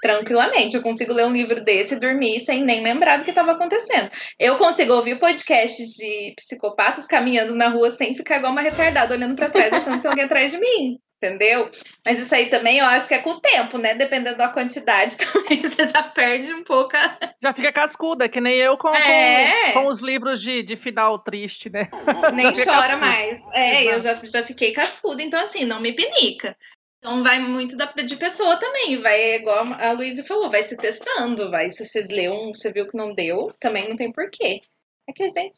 [0.00, 0.74] tranquilamente.
[0.74, 4.10] Eu consigo ler um livro desse e dormir sem nem lembrar do que estava acontecendo.
[4.38, 9.36] Eu consigo ouvir podcasts de psicopatas caminhando na rua sem ficar igual uma retardada olhando
[9.36, 10.98] para trás, achando que tem alguém atrás de mim.
[11.22, 11.70] Entendeu?
[12.04, 13.94] Mas isso aí também eu acho que é com o tempo, né?
[13.94, 16.96] Dependendo da quantidade, também você já perde um pouco.
[16.96, 17.32] A...
[17.40, 19.72] Já fica cascuda, que nem eu com, é.
[19.72, 21.88] com, com, os livros de, de final triste, né?
[22.34, 22.96] Nem chora cascuda.
[22.96, 23.40] mais.
[23.52, 23.94] É, Exato.
[23.94, 26.56] eu já, já fiquei cascuda, então assim, não me pinica.
[26.98, 31.50] Então vai muito da, de pessoa também, vai igual a Luísa falou, vai se testando,
[31.50, 34.60] vai se você leu um, você viu que não deu, também não tem porquê.
[35.08, 35.56] É que a gente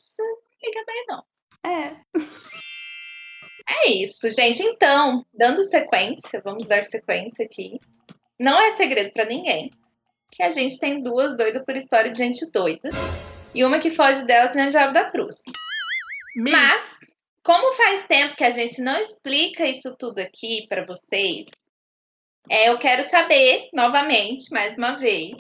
[0.62, 1.24] liga bem não.
[1.66, 1.96] É.
[3.84, 4.62] É isso, gente.
[4.62, 7.78] Então, dando sequência, vamos dar sequência aqui.
[8.40, 9.70] Não é segredo para ninguém
[10.30, 12.88] que a gente tem duas doidas por história de gente doida
[13.54, 15.42] e uma que foge delas na Diabo da Cruz.
[16.34, 16.50] Me...
[16.50, 16.82] Mas
[17.42, 21.46] como faz tempo que a gente não explica isso tudo aqui para vocês,
[22.48, 25.38] é, eu quero saber, novamente, mais uma vez,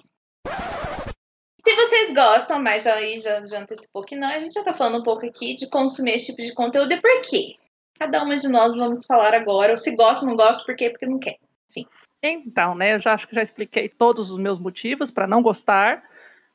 [1.66, 5.00] se vocês gostam, mas já, já, já antecipou que não, a gente já está falando
[5.00, 7.56] um pouco aqui de consumir esse tipo de conteúdo e por quê.
[7.98, 10.90] Cada uma de nós vamos falar agora, ou se gosta ou não gosta, por quê,
[10.90, 11.36] porque não quer.
[11.70, 11.86] Enfim.
[12.22, 16.02] Então, né, eu já acho que já expliquei todos os meus motivos para não gostar.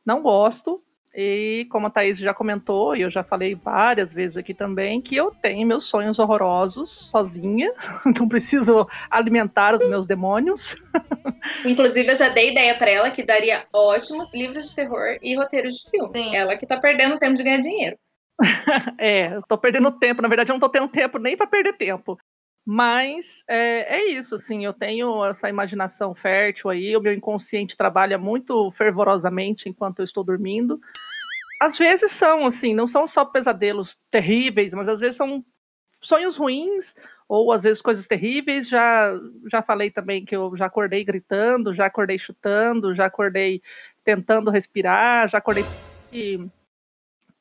[0.06, 0.82] Não gosto,
[1.14, 5.16] e como a Thaís já comentou, e eu já falei várias vezes aqui também, que
[5.16, 7.72] eu tenho meus sonhos horrorosos sozinha,
[8.18, 10.76] não preciso alimentar os meus demônios.
[11.66, 15.76] Inclusive, eu já dei ideia para ela que daria ótimos livros de terror e roteiros
[15.76, 16.12] de filme.
[16.14, 16.36] Sim.
[16.36, 17.98] Ela que tá perdendo tempo de ganhar dinheiro.
[18.98, 20.22] é, eu tô perdendo tempo.
[20.22, 22.18] Na verdade, eu não tô tendo tempo nem para perder tempo.
[22.66, 28.18] Mas é, é, isso, assim, eu tenho essa imaginação fértil aí, o meu inconsciente trabalha
[28.18, 30.80] muito fervorosamente enquanto eu estou dormindo.
[31.62, 35.44] Às vezes são, assim, não são só pesadelos terríveis, mas às vezes são
[36.02, 36.96] sonhos ruins,
[37.30, 38.70] ou às vezes coisas terríveis.
[38.70, 39.14] Já,
[39.52, 43.62] já falei também que eu já acordei gritando, já acordei chutando, já acordei
[44.04, 45.70] tentando respirar, já acordei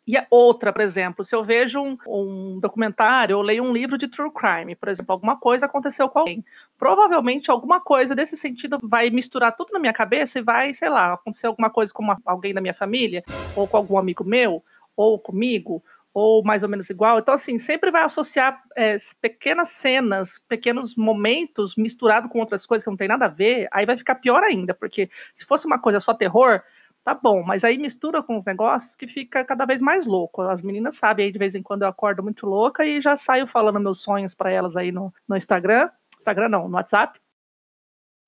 [0.08, 3.98] e a outra, por exemplo, se eu vejo um, um, documentário ou leio um livro
[3.98, 6.42] de true crime, por exemplo, alguma coisa aconteceu com alguém,
[6.78, 11.12] provavelmente alguma coisa desse sentido vai misturar tudo na minha cabeça e vai, sei lá,
[11.12, 13.22] acontecer alguma coisa com uma, alguém da minha família,
[13.54, 14.64] ou com algum amigo meu,
[14.96, 17.18] ou comigo, ou mais ou menos igual.
[17.18, 22.90] Então, assim, sempre vai associar é, pequenas cenas, pequenos momentos misturado com outras coisas que
[22.90, 26.00] não tem nada a ver, aí vai ficar pior ainda, porque se fosse uma coisa
[26.00, 26.62] só terror,
[27.08, 30.42] tá bom, mas aí mistura com os negócios que fica cada vez mais louco.
[30.42, 33.46] As meninas sabem aí, de vez em quando eu acordo muito louca e já saio
[33.46, 35.88] falando meus sonhos para elas aí no, no Instagram.
[36.18, 37.18] Instagram não, no WhatsApp.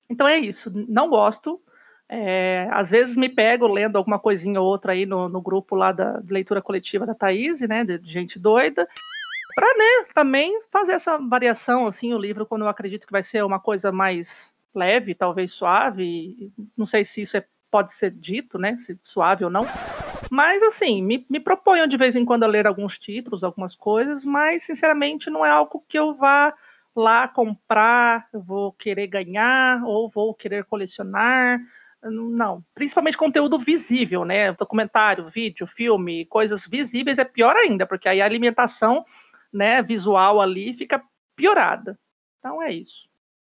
[0.09, 1.61] Então é isso, não gosto.
[2.09, 5.91] É, às vezes me pego lendo alguma coisinha ou outra aí no, no grupo lá
[5.91, 8.87] da leitura coletiva da Thaís, né, de, de gente doida,
[9.55, 13.45] para né, também fazer essa variação, assim, o livro, quando eu acredito que vai ser
[13.45, 18.77] uma coisa mais leve, talvez suave, não sei se isso é, pode ser dito, né,
[18.77, 19.65] se suave ou não,
[20.29, 24.25] mas, assim, me, me proponho de vez em quando a ler alguns títulos, algumas coisas,
[24.25, 26.53] mas, sinceramente, não é algo que eu vá
[26.95, 31.59] lá comprar, vou querer ganhar ou vou querer colecionar.
[32.01, 34.53] Não, principalmente conteúdo visível, né?
[34.53, 39.03] Documentário, vídeo, filme, coisas visíveis é pior ainda, porque aí a alimentação,
[39.51, 41.03] né, visual ali fica
[41.35, 41.99] piorada.
[42.39, 43.09] Então é isso.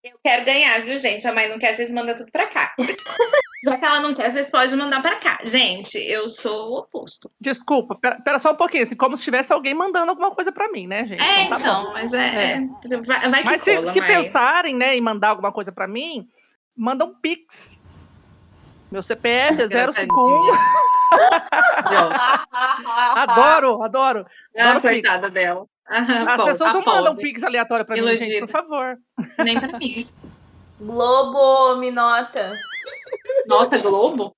[0.05, 1.27] Eu quero ganhar, viu, gente?
[1.27, 2.75] A mãe não quer, vocês mandam tudo pra cá.
[3.67, 5.39] Já que ela não quer, vocês podem mandar pra cá.
[5.43, 7.29] Gente, eu sou o oposto.
[7.41, 10.71] Desculpa, pera, pera só um pouquinho, assim, como se tivesse alguém mandando alguma coisa pra
[10.71, 11.21] mim, né, gente?
[11.21, 11.93] É, Então tá então, bom.
[11.93, 12.19] mas é.
[12.19, 12.53] É.
[12.53, 14.09] é, Vai, vai que Mas se, cola, se Mai.
[14.09, 16.29] pensarem, né, em mandar alguma coisa pra mim,
[16.77, 17.77] manda um pix.
[18.93, 20.07] Meu CPF é 051.
[23.17, 24.25] Adoro, adoro.
[24.57, 25.33] Ah, Adoro coitada Pix.
[25.33, 25.65] dela.
[25.91, 27.23] Aham, As pessoas a não mandam pobre.
[27.25, 28.97] pix aleatório pra mim, gente, por favor.
[29.39, 30.09] Nem pra mim.
[30.79, 32.57] Globo me nota.
[33.47, 34.35] Nota Globo?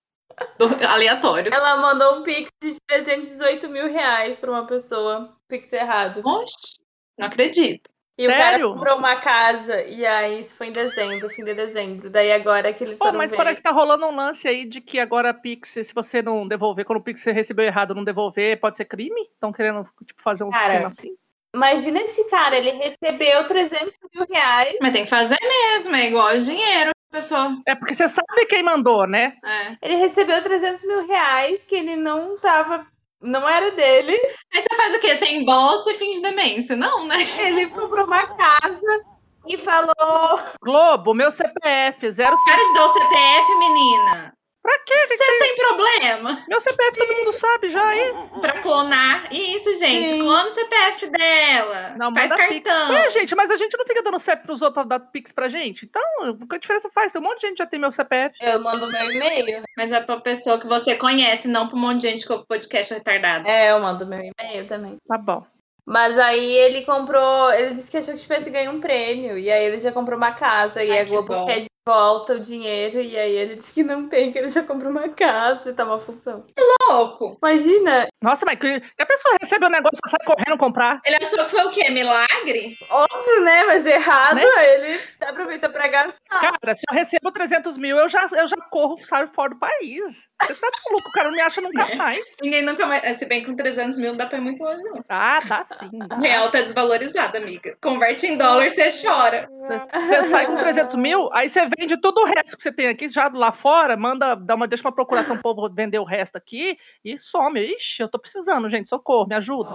[0.59, 1.53] Do- Aleatório.
[1.53, 5.37] Ela mandou um pix de 318 mil reais pra uma pessoa.
[5.49, 6.21] Pix errado.
[6.25, 6.79] Oxe,
[7.19, 7.91] não acredito.
[8.19, 8.73] E o cara Sério?
[8.75, 12.11] comprou uma casa, e aí isso foi em dezembro, fim de dezembro.
[12.11, 13.37] Daí agora que eles Pô, foram mas ver...
[13.37, 16.85] parece que tá rolando um lance aí de que agora Pix, se você não devolver,
[16.85, 19.23] quando o Pix você recebeu errado, não devolver, pode ser crime?
[19.23, 21.17] Estão querendo, tipo, fazer um Cara, esquema assim?
[21.55, 24.77] Imagina esse cara, ele recebeu 300 mil reais.
[24.81, 27.57] Mas tem que fazer mesmo, é igual dinheiro, pessoa.
[27.67, 29.35] É porque você sabe quem mandou, né?
[29.45, 29.77] É.
[29.83, 32.87] Ele recebeu 300 mil reais que ele não tava...
[33.21, 34.13] Não era dele.
[34.55, 35.17] Aí você faz o quê?
[35.17, 36.77] Você embolsa e finge demência?
[36.77, 37.17] Não, né?
[37.41, 39.05] Ele comprou uma casa
[39.49, 40.41] e falou...
[40.63, 42.29] Globo, meu CPF, 05.
[42.47, 44.38] Cara de dar o CPF, menina.
[44.63, 44.93] Pra quê?
[45.09, 48.13] Que que Você tem problema Meu CPF todo mundo sabe já aí.
[48.41, 49.33] pra clonar.
[49.33, 50.09] Isso, gente.
[50.09, 50.19] Sim.
[50.21, 51.95] Clona o CPF dela.
[51.97, 52.69] Não, Faz manda Pix.
[52.69, 52.97] cartão.
[52.97, 55.49] É, gente, mas a gente não fica dando CEP pros outros pra dar Pix pra
[55.49, 55.87] gente.
[55.87, 56.03] Então,
[56.51, 57.13] que diferença faz?
[57.13, 58.35] Tem um monte de gente já tem meu CPF.
[58.41, 59.63] Eu mando meu e-mail.
[59.77, 62.45] Mas é pra pessoa que você conhece, não pra um monte de gente que ouve
[62.47, 63.49] podcast retardado.
[63.49, 64.97] É, eu mando meu e-mail também.
[65.07, 65.47] Tá bom.
[65.87, 67.51] Mas aí ele comprou.
[67.53, 69.39] Ele disse que achou que tivesse ganho um prêmio.
[69.39, 70.83] E aí ele já comprou uma casa.
[70.85, 71.47] E Ai, a que Globo bom.
[71.47, 71.61] quer
[71.93, 73.01] volta o dinheiro.
[73.01, 75.85] E aí ele disse que não tem, que ele já comprou uma casa e tá
[75.85, 76.45] uma função.
[76.91, 77.39] Louco.
[77.43, 81.01] Imagina, Nossa, mas que a pessoa recebe um negócio e sai correndo comprar.
[81.05, 81.89] Ele achou que foi o quê?
[81.91, 82.77] Milagre?
[82.91, 83.65] óbvio, né?
[83.65, 84.75] Mas errado, Né?
[84.75, 86.19] ele aproveita pra gastar.
[86.29, 90.29] Cara, se eu recebo 300 mil, eu já, eu já corro, saio fora do país.
[90.43, 91.95] Você tá maluco, o cara não me acha nunca É.
[91.97, 92.37] mais.
[92.43, 93.17] Ninguém nunca mais.
[93.19, 95.03] Se bem que com 300 mil não dá pra ir muito longe, não.
[95.09, 95.89] Ah, dá sim.
[96.07, 96.17] Dá.
[96.17, 97.77] O real tá desvalorizado, amiga.
[97.81, 99.49] Converte em dólar, você chora.
[99.95, 103.09] Você sai com 300 mil, aí você vende todo o resto que você tem aqui,
[103.09, 106.77] já lá fora, manda, dá uma, deixa uma procuração pro povo vender o resto aqui
[107.05, 107.61] e some.
[107.61, 109.71] Ixi, eu tô precisando, gente, socorro, me ajuda.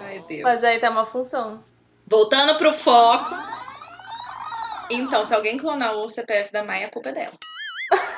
[0.00, 0.42] Ai, Deus.
[0.42, 1.62] Mas aí tá uma função.
[2.06, 3.34] Voltando pro foco.
[4.90, 7.38] Então, se alguém clonar o CPF da Maia, a culpa é dela.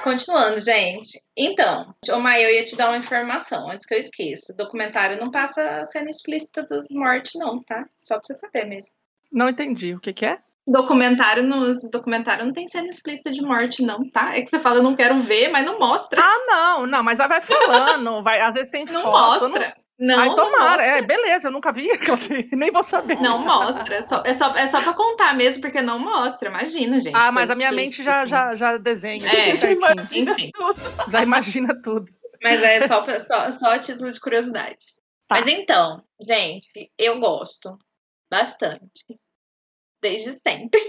[0.05, 1.21] Continuando, gente.
[1.37, 4.53] Então, ô Maia, eu ia te dar uma informação antes que eu esqueça.
[4.53, 7.85] O documentário não passa cena explícita das mortes, não, tá?
[8.01, 8.93] Só pra você saber mesmo.
[9.31, 10.39] Não entendi, o que que é?
[10.67, 14.37] Documentário, nos documentários não tem cena explícita de morte, não, tá?
[14.37, 16.21] É que você fala, eu não quero ver, mas não mostra.
[16.23, 19.49] Ah, não, não, mas aí vai falando, vai, às vezes tem não foto.
[19.49, 19.77] mostra.
[19.99, 20.85] Não, Ai, não tomara, mostra.
[20.85, 23.17] é, beleza, eu nunca vi, assim, nem vou saber.
[23.21, 23.97] Não mostra.
[23.97, 26.49] É só, é, só, é só pra contar mesmo, porque não mostra.
[26.49, 27.15] Imagina, gente.
[27.17, 29.21] Ah, mas a minha mente já, já, já desenha É,
[29.55, 30.51] certinho, Imagina Enfim.
[30.53, 30.81] tudo.
[31.09, 32.11] já imagina tudo.
[32.43, 34.79] Mas é só, só, só a título de curiosidade.
[35.29, 35.41] Tá.
[35.41, 37.79] Mas então, gente, eu gosto
[38.31, 39.21] bastante.
[40.03, 40.81] Desde sempre.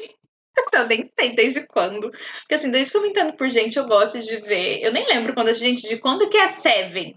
[0.73, 2.11] Eu nem sei desde quando.
[2.11, 4.81] Porque assim, desde que eu me entendo por gente, eu gosto de ver.
[4.83, 7.15] Eu nem lembro quando, gente, de quando que é Seven.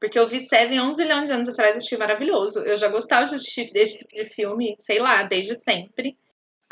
[0.00, 2.60] Porque eu vi Seven 11 milhões de anos atrás, achei maravilhoso.
[2.60, 6.16] Eu já gostava de assistir desse tipo de filme, sei lá, desde sempre.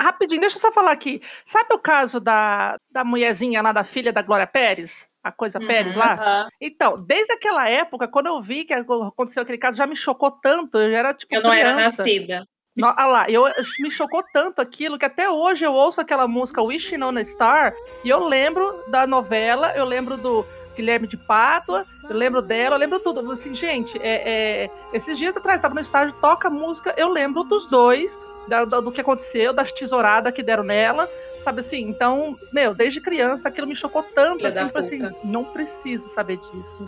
[0.00, 1.20] Rapidinho, deixa eu só falar aqui.
[1.44, 5.08] Sabe o caso da, da mulherzinha lá, da filha da Glória Pérez?
[5.24, 5.66] A coisa Uhum.
[5.66, 6.14] Pérez lá?
[6.14, 6.48] Aham.
[6.60, 10.78] Então, desde aquela época, quando eu vi que aconteceu aquele caso, já me chocou tanto.
[10.78, 12.02] Eu já era tipo Eu não era criança.
[12.02, 12.46] nascida.
[12.82, 13.44] Ah lá, eu,
[13.80, 17.72] me chocou tanto aquilo que até hoje eu ouço aquela música Wishing on a Star
[18.04, 20.44] e eu lembro da novela, eu lembro do
[20.76, 23.32] Guilherme de Pádua, eu lembro dela, eu lembro tudo.
[23.32, 27.64] Assim, gente, é, é, esses dias atrás, estava no estágio, toca música, eu lembro dos
[27.64, 31.08] dois, da, do, do que aconteceu, das tesouradas que deram nela,
[31.40, 31.88] sabe assim?
[31.88, 36.36] Então, meu, desde criança aquilo me chocou tanto, Filha assim, tipo assim, não preciso saber
[36.36, 36.84] disso,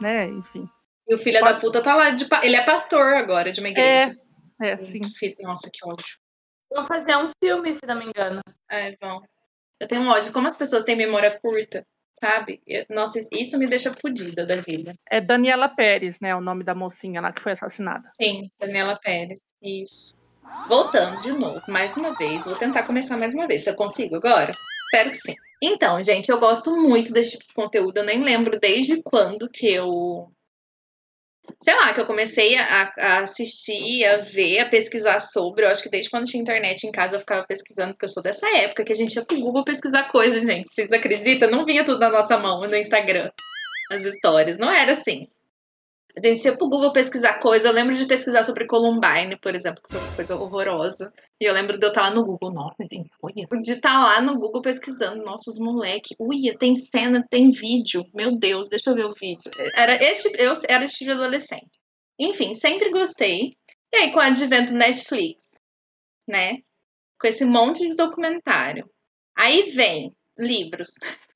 [0.00, 0.26] né?
[0.26, 0.68] Enfim.
[1.08, 3.68] E o filho Pode- da puta tá lá, de ele é pastor agora de uma
[3.68, 4.12] igreja.
[4.12, 4.29] É,
[4.78, 5.00] sim.
[5.16, 6.04] Filho- Nossa, que ódio.
[6.72, 8.40] Vão fazer um filme, se não me engano.
[8.70, 9.20] É, vão.
[9.80, 10.32] Eu tenho um ódio.
[10.32, 11.84] Como as pessoas têm memória curta,
[12.20, 12.60] sabe?
[12.66, 14.94] Eu- nossa, isso me deixa fodida da vida.
[15.10, 16.34] É Daniela Pérez, né?
[16.34, 18.10] O nome da mocinha lá que foi assassinada.
[18.20, 19.40] Sim, Daniela Pérez.
[19.62, 20.14] Isso.
[20.68, 22.44] Voltando de novo, mais uma vez.
[22.44, 23.64] Vou tentar começar mais uma vez.
[23.64, 24.52] Se eu consigo agora?
[24.92, 25.34] Espero que sim.
[25.62, 27.96] Então, gente, eu gosto muito desse tipo de conteúdo.
[27.98, 30.30] Eu nem lembro desde quando que eu.
[31.62, 35.64] Sei lá, que eu comecei a, a assistir, a ver, a pesquisar sobre.
[35.64, 38.22] Eu acho que desde quando tinha internet em casa eu ficava pesquisando, porque eu sou
[38.22, 40.68] dessa época que a gente ia pro Google pesquisar coisas, gente.
[40.72, 41.50] Vocês acreditam?
[41.50, 43.30] Não vinha tudo na nossa mão no Instagram.
[43.90, 44.58] As histórias.
[44.58, 45.28] Não era assim.
[46.22, 47.68] Gente ia pro Google pesquisar coisa.
[47.68, 51.12] Eu lembro de pesquisar sobre Columbine, por exemplo, que foi uma coisa horrorosa.
[51.40, 52.52] E eu lembro de eu estar lá no Google.
[52.52, 53.46] Nossa, gente, olha.
[53.60, 55.24] De estar lá no Google pesquisando.
[55.24, 56.14] Nossa, os moleque.
[56.18, 58.04] Uia, tem cena, tem vídeo.
[58.14, 59.50] Meu Deus, deixa eu ver o vídeo.
[59.74, 61.78] Era este, eu era tipo de adolescente.
[62.18, 63.56] Enfim, sempre gostei.
[63.92, 65.40] E aí, com o advento do Netflix,
[66.28, 66.58] né?
[67.20, 68.88] Com esse monte de documentário.
[69.36, 70.90] Aí vem livros.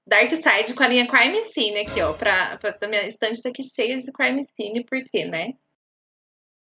[0.06, 2.12] Dark Side com a linha Crime Scene aqui, ó.
[2.12, 5.54] Pra, pra, a minha estante tá aqui cheia de Crime Scene, por quê, né?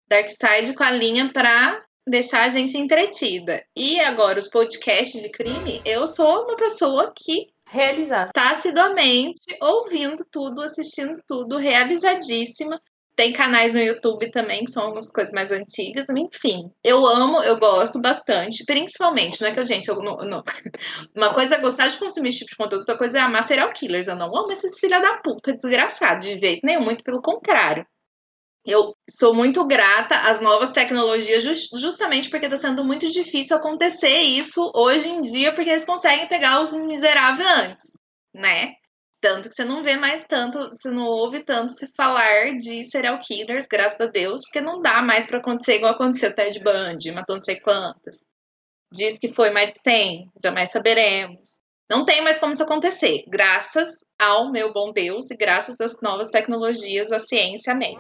[0.10, 3.64] Dark Side com a linha pra deixar a gente entretida.
[3.76, 8.32] E agora, os podcasts de crime, eu sou uma pessoa que Realizado.
[8.32, 12.82] tá assiduamente ouvindo tudo, assistindo tudo, realizadíssima.
[13.18, 16.06] Tem canais no YouTube também, que são algumas coisas mais antigas.
[16.10, 18.64] Enfim, eu amo, eu gosto bastante.
[18.66, 20.44] Principalmente, não é que gente, eu não, não-
[21.16, 23.74] uma coisa é gostar de consumir esse tipo de conteúdo, outra coisa é amar serial
[23.74, 24.08] killers.
[24.08, 27.86] Eu não amo esses filha da puta desgraçados, de jeito nenhum, muito pelo contrário.
[28.66, 34.20] Eu sou muito grata às novas tecnologias, jus- justamente porque está sendo muito difícil acontecer
[34.22, 37.92] isso hoje em dia, porque eles conseguem pegar os miseráveis antes,
[38.36, 38.74] né?
[39.20, 43.20] Tanto que você não vê mais tanto, você não ouve tanto se falar de serial
[43.20, 47.36] killers, graças a Deus, porque não dá mais para acontecer igual aconteceu Ted Bundy, matou
[47.36, 48.22] não sei quantas.
[48.92, 51.58] Diz que foi, mas tem, jamais saberemos.
[51.90, 56.30] Não tem mais como isso acontecer, graças ao meu bom Deus e graças às novas
[56.30, 57.98] tecnologias, à ciência, amém.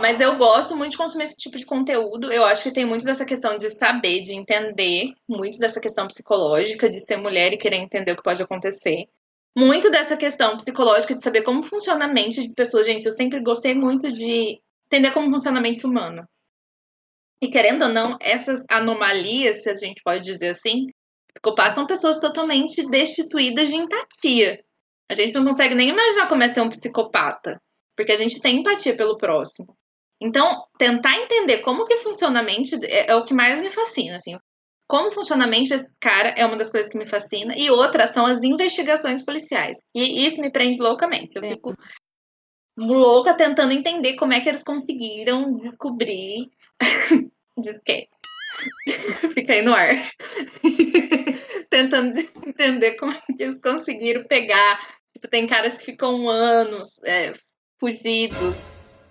[0.00, 2.32] Mas eu gosto muito de consumir esse tipo de conteúdo.
[2.32, 6.88] Eu acho que tem muito dessa questão de saber, de entender, muito dessa questão psicológica,
[6.88, 9.08] de ser mulher e querer entender o que pode acontecer.
[9.56, 12.86] Muito dessa questão psicológica de saber como funciona a mente de pessoas.
[12.86, 16.28] Gente, eu sempre gostei muito de entender como funciona a mente humana.
[17.40, 20.86] E querendo ou não, essas anomalias, se a gente pode dizer assim,
[21.32, 24.60] psicopatas são pessoas totalmente destituídas de empatia.
[25.10, 27.60] A gente não consegue nem imaginar como é ser um psicopata,
[27.96, 29.76] porque a gente tem empatia pelo próximo.
[30.20, 34.16] Então, tentar entender como que funciona a mente é, é o que mais me fascina,
[34.16, 34.36] assim.
[34.88, 37.54] Como funciona a mente desse cara é uma das coisas que me fascina.
[37.54, 39.76] E outra são as investigações policiais.
[39.94, 41.36] E isso me prende loucamente.
[41.36, 41.50] Eu Sim.
[41.50, 41.74] fico
[42.78, 46.48] louca tentando entender como é que eles conseguiram descobrir.
[47.58, 48.08] Disquete.
[49.34, 50.10] Fica aí no ar.
[51.70, 54.96] tentando entender como é que eles conseguiram pegar.
[55.12, 57.34] Tipo, tem caras que ficam anos é,
[57.78, 58.56] fugidos.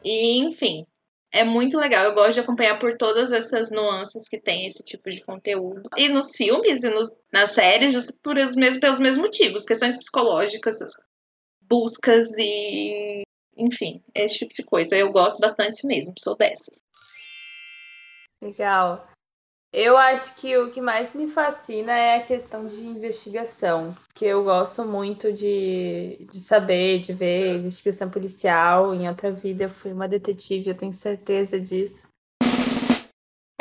[0.04, 0.86] E, enfim,
[1.32, 2.06] é muito legal.
[2.06, 5.90] Eu gosto de acompanhar por todas essas nuances que tem esse tipo de conteúdo.
[5.98, 9.66] E nos filmes e nos, nas séries, justo por os mesmos, pelos mesmos motivos.
[9.66, 10.80] Questões psicológicas,
[11.62, 13.24] buscas e...
[13.58, 14.96] Enfim, esse tipo de coisa.
[14.96, 16.72] Eu gosto bastante mesmo, sou dessa.
[18.42, 19.08] Legal.
[19.80, 24.44] Eu acho que o que mais me fascina é a questão de investigação, que eu
[24.44, 28.96] gosto muito de, de saber, de ver investigação policial.
[28.96, 32.08] Em outra vida eu fui uma detetive, eu tenho certeza disso.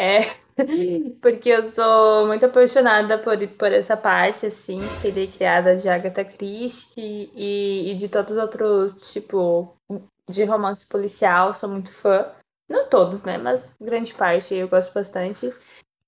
[0.01, 0.21] É,
[1.21, 7.31] porque eu sou muito apaixonada por, por essa parte, assim, serei criada de Agatha Christie
[7.37, 9.77] e, e de todos os outros, tipo,
[10.27, 12.33] de romance policial, sou muito fã.
[12.67, 13.37] Não todos, né?
[13.37, 15.53] Mas grande parte eu gosto bastante.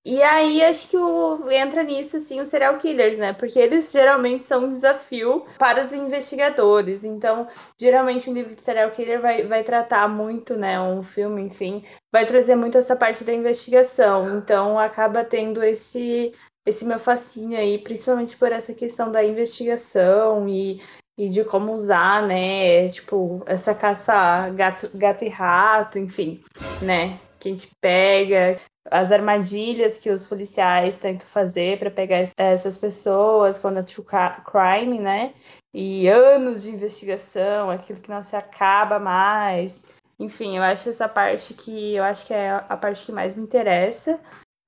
[0.05, 3.33] E aí acho que o, entra nisso assim os serial killers, né?
[3.33, 7.03] Porque eles geralmente são um desafio para os investigadores.
[7.03, 7.47] Então,
[7.77, 10.79] geralmente um livro de serial killer vai, vai tratar muito, né?
[10.79, 14.37] Um filme, enfim, vai trazer muito essa parte da investigação.
[14.37, 16.33] Então acaba tendo esse,
[16.65, 20.81] esse meu fascínio aí, principalmente por essa questão da investigação e,
[21.17, 22.87] e de como usar, né?
[22.87, 26.41] Tipo, essa caça gato, gato e rato, enfim,
[26.81, 27.19] né?
[27.37, 28.59] Que a gente pega
[28.91, 34.05] as armadilhas que os policiais tentam fazer para pegar essas pessoas quando é true
[34.45, 35.33] crime, né?
[35.73, 39.85] E anos de investigação, aquilo que não se acaba mais.
[40.19, 43.43] Enfim, eu acho essa parte que eu acho que é a parte que mais me
[43.43, 44.19] interessa.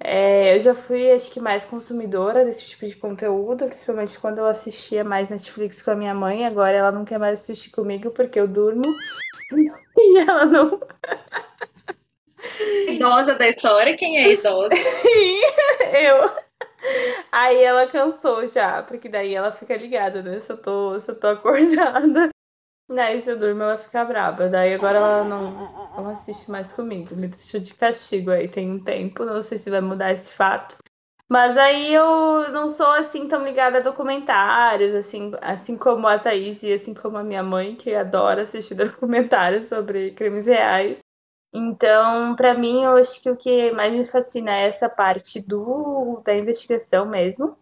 [0.04, 4.48] É, eu já fui, acho que, mais consumidora desse tipo de conteúdo, principalmente quando eu
[4.48, 6.46] assistia mais Netflix com a minha mãe.
[6.46, 8.84] Agora ela não quer mais assistir comigo porque eu durmo.
[10.04, 10.80] E ela não.
[12.89, 13.97] Idosa da história?
[13.97, 14.76] Quem é idosa?
[14.76, 16.32] eu.
[17.32, 20.39] Aí ela cansou já, porque daí ela fica ligada, né?
[20.39, 22.30] Se eu tô, se eu tô acordada.
[22.93, 24.49] Daí se eu durmo, ela fica brava.
[24.49, 25.51] Daí agora ela não,
[25.95, 27.16] não assiste mais comigo.
[27.16, 29.24] Me deixou de castigo aí tem um tempo.
[29.24, 30.78] Não sei se vai mudar esse fato.
[31.30, 36.62] Mas aí eu não sou assim tão ligada a documentários, assim, assim como a Thaís
[36.62, 40.99] e assim como a minha mãe, que adora assistir documentários sobre crimes reais.
[41.54, 46.22] Então, para mim, eu acho que o que mais me fascina é essa parte do
[46.24, 47.58] da investigação mesmo.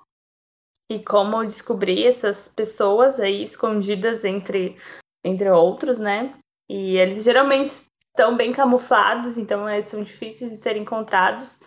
[0.90, 4.76] E como descobrir essas pessoas aí escondidas entre,
[5.24, 6.36] entre outros, né?
[6.68, 11.60] E eles geralmente estão bem camuflados, então é, são difíceis de serem encontrados.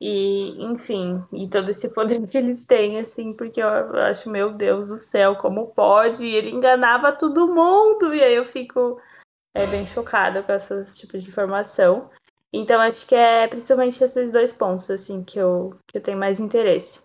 [0.00, 4.86] E, enfim, e todo esse poder que eles têm, assim, porque eu acho, meu Deus
[4.86, 6.26] do céu, como pode?
[6.26, 9.00] E ele enganava todo mundo, e aí eu fico
[9.54, 12.10] é bem chocada com esses tipos de informação.
[12.52, 16.40] Então acho que é principalmente esses dois pontos assim que eu, que eu tenho mais
[16.40, 17.02] interesse.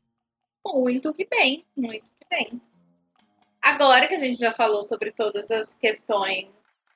[0.65, 2.61] Muito que bem, muito que bem.
[3.61, 6.49] Agora que a gente já falou sobre todas as questões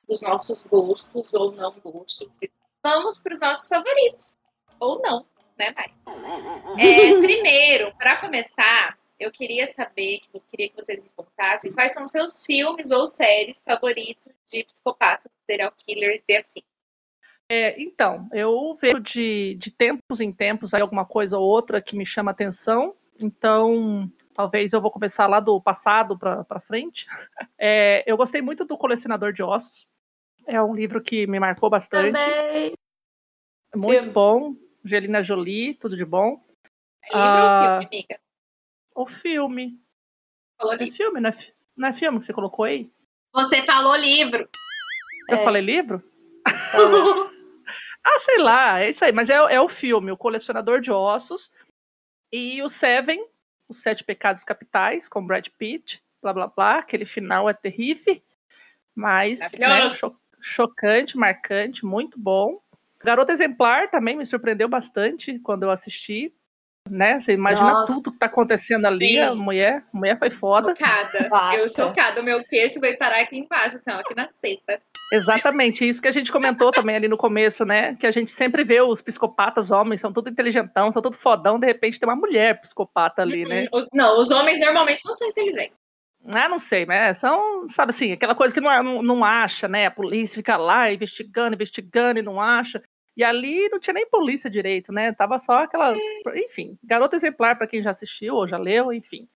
[0.08, 2.38] dos nossos gostos ou não gostos,
[2.82, 4.36] vamos para os nossos favoritos.
[4.80, 5.26] Ou não,
[5.58, 5.92] né, Mai?
[6.78, 11.92] É, primeiro, para começar, eu queria saber, que eu queria que vocês me contassem quais
[11.92, 16.62] são seus filmes ou séries favoritos de psicopatas, serial killers e afim.
[17.50, 21.96] É, então, eu vejo de, de tempos em tempos aí alguma coisa ou outra que
[21.96, 22.94] me chama atenção.
[23.18, 27.06] Então, talvez eu vou começar lá do passado para frente.
[27.60, 29.84] É, eu gostei muito do Colecionador de Ossos.
[30.46, 32.16] É um livro que me marcou bastante.
[32.24, 32.72] Também.
[33.74, 34.12] Muito filme.
[34.12, 34.54] bom.
[34.84, 36.40] Angelina Jolie, tudo de bom.
[37.02, 38.20] É livro ah, ou filme, amiga?
[38.98, 39.80] O filme.
[40.60, 41.34] Falou é filme, não é,
[41.76, 42.90] não é filme que você colocou aí?
[43.32, 44.48] Você falou livro.
[45.28, 45.44] Eu é.
[45.44, 46.02] falei livro?
[48.04, 49.12] ah, sei lá, é isso aí.
[49.12, 51.48] Mas é, é o filme, O Colecionador de Ossos.
[52.32, 53.24] E o Seven,
[53.68, 56.78] Os Sete Pecados Capitais, com Brad Pitt, blá blá blá.
[56.78, 58.20] Aquele final é terrível,
[58.96, 62.60] mas né, cho chocante, marcante, muito bom.
[62.98, 66.34] Garota Exemplar também me surpreendeu bastante quando eu assisti
[66.90, 67.20] né?
[67.20, 67.92] Você imagina Nossa.
[67.92, 69.20] tudo que tá acontecendo ali, Sim.
[69.20, 70.74] a mulher, a mulher foi foda.
[70.76, 71.56] Chocada.
[71.56, 74.80] Eu chocada, o meu queixo veio parar aqui embaixo, assim, ó, aqui na teta.
[75.12, 77.94] Exatamente, isso que a gente comentou também ali no começo, né?
[77.94, 81.66] Que a gente sempre vê os psicopatas homens, são tudo inteligentão, são tudo fodão, de
[81.66, 83.68] repente tem uma mulher psicopata ali, né?
[83.72, 83.78] Uhum.
[83.78, 85.76] Os, não, os homens normalmente não são inteligentes.
[86.26, 87.14] Ah, não sei, né?
[87.14, 89.86] São, sabe assim, aquela coisa que não, não, não acha, né?
[89.86, 92.82] A polícia fica lá investigando, investigando e não acha.
[93.18, 95.12] E ali não tinha nem polícia direito, né?
[95.12, 95.92] Tava só aquela.
[96.36, 99.28] Enfim, garota exemplar para quem já assistiu ou já leu, enfim.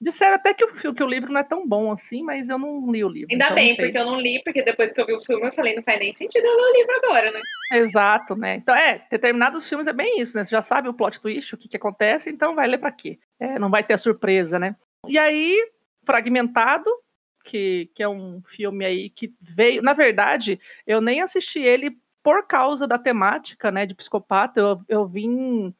[0.00, 2.90] Disseram até que o, que o livro não é tão bom assim, mas eu não
[2.90, 3.28] li o livro.
[3.32, 5.52] Ainda então bem, porque eu não li, porque depois que eu vi o filme eu
[5.52, 7.40] falei, não faz nem sentido eu ler o livro agora, né?
[7.72, 8.56] Exato, né?
[8.56, 10.44] Então, é, determinados filmes é bem isso, né?
[10.44, 13.18] Você já sabe o plot twist, o que, que acontece, então vai ler para quê?
[13.40, 14.76] É, não vai ter a surpresa, né?
[15.08, 15.56] E aí,
[16.04, 16.90] Fragmentado,
[17.44, 19.82] que, que é um filme aí que veio.
[19.82, 25.06] Na verdade, eu nem assisti ele por causa da temática, né, de psicopata, eu, eu
[25.06, 25.74] vim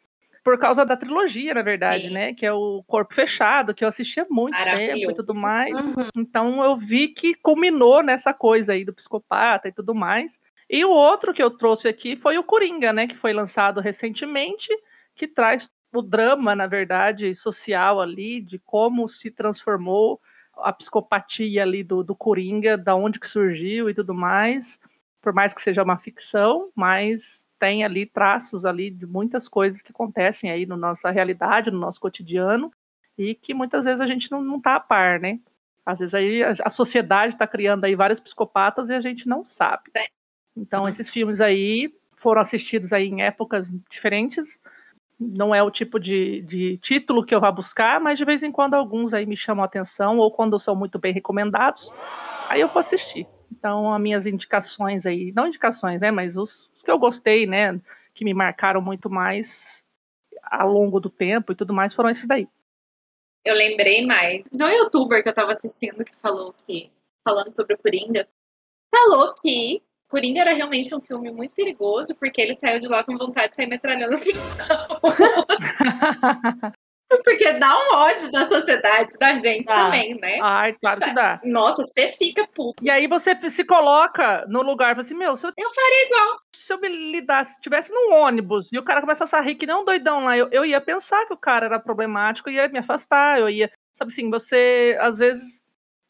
[0.45, 2.13] por causa da trilogia, na verdade, Sim.
[2.13, 5.89] né, que é o Corpo Fechado, que eu assistia muito tempo e tudo mais.
[5.89, 6.11] Uhum.
[6.15, 10.39] Então eu vi que culminou nessa coisa aí do psicopata e tudo mais.
[10.69, 14.69] E o outro que eu trouxe aqui foi o Coringa, né, que foi lançado recentemente,
[15.17, 20.21] que traz o drama, na verdade, social ali, de como se transformou
[20.59, 24.79] a psicopatia ali do, do Coringa, da onde que surgiu e tudo mais
[25.25, 29.91] por mais que seja uma ficção, mas tem ali traços ali de muitas coisas que
[29.91, 32.71] acontecem aí na nossa realidade, no nosso cotidiano,
[33.17, 35.41] e que muitas vezes a gente não, não tá a par, né?
[35.87, 39.91] Às vezes aí a, sociedade está criando aí vários psicopatas e a gente não sabe.
[39.97, 40.09] É.
[40.55, 44.61] Então esses filmes aí foram assistidos aí em épocas diferentes,
[45.19, 48.53] não é o tipo de, de título que eu vá buscar, mas de vez em
[48.53, 51.91] quando alguns aí me chamam a atenção, ou quando são muito bem recomendados,
[52.51, 53.27] aí eu vou assistir.
[53.57, 57.81] Então, as minhas indicações aí, não indicações, né, mas os, os, que eu gostei, né,
[58.13, 59.85] que me marcaram muito mais
[60.43, 62.49] ao longo do tempo e tudo mais, foram esses daí.
[63.45, 66.91] Eu lembrei mais de um youtuber que eu tava assistindo que falou que,
[67.23, 68.29] falando sobre o Coringa,
[68.91, 73.17] falou que Coringa era realmente um filme muito perigoso, porque ele saiu de lá com
[73.17, 74.17] vontade de sair metralhando
[77.23, 79.85] Porque dá um ódio da sociedade, da gente Ah.
[79.85, 80.39] também, né?
[80.43, 81.41] Ai, claro que dá.
[81.45, 82.83] Nossa, você fica puto.
[82.85, 86.39] E aí você se coloca no lugar, fala assim, meu, se eu, Eu faria igual.
[86.55, 89.77] se eu me lidasse, estivesse num ônibus e o cara começasse a rir que nem
[89.77, 93.39] um doidão lá, eu, eu ia pensar que o cara era problemático, ia me afastar,
[93.41, 95.64] eu ia, sabe assim, você às vezes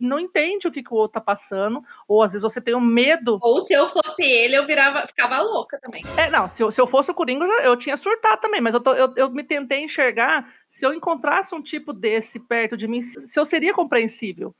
[0.05, 2.80] não entende o que, que o outro tá passando, ou às vezes você tem um
[2.80, 3.38] medo.
[3.42, 6.02] Ou se eu fosse ele, eu virava, ficava louca também.
[6.16, 8.80] É, não, se eu, se eu fosse o Coringa, eu, tinha surtado também, mas eu,
[8.80, 13.02] tô- eu, eu me tentei enxergar se eu encontrasse um tipo desse perto de mim,
[13.02, 14.55] se eu seria compreensível.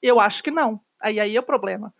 [0.00, 0.80] Eu acho que não.
[1.00, 1.92] Aí, aí é o problema.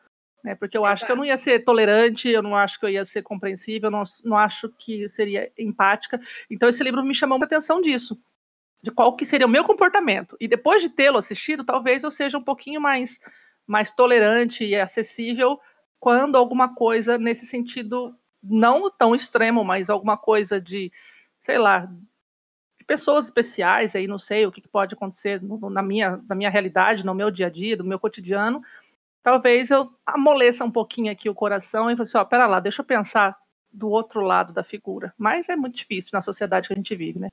[0.44, 0.54] Né?
[0.54, 3.04] Porque eu acho que eu não ia ser tolerante, eu não acho que eu ia
[3.04, 6.20] ser compreensível, eu não, não acho que seria empática.
[6.48, 8.16] Então esse livro me chamou muita atenção disso.
[8.82, 10.36] De qual que seria o meu comportamento.
[10.40, 13.18] E depois de tê-lo assistido, talvez eu seja um pouquinho mais,
[13.66, 15.58] mais tolerante e acessível
[15.98, 20.92] quando alguma coisa nesse sentido não tão extremo, mas alguma coisa de,
[21.40, 21.86] sei lá,
[22.78, 27.04] de pessoas especiais aí, não sei o que pode acontecer na minha, na minha realidade,
[27.04, 28.62] no meu dia a dia, no meu cotidiano,
[29.22, 32.82] talvez eu amoleça um pouquinho aqui o coração e fale assim, ó, pera lá, deixa
[32.82, 33.36] eu pensar
[33.72, 35.12] do outro lado da figura.
[35.18, 37.28] Mas é muito difícil na sociedade que a gente vive, né?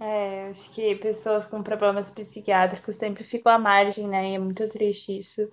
[0.00, 4.30] É, acho que pessoas com problemas psiquiátricos sempre ficam à margem, né?
[4.30, 5.48] E é muito triste isso.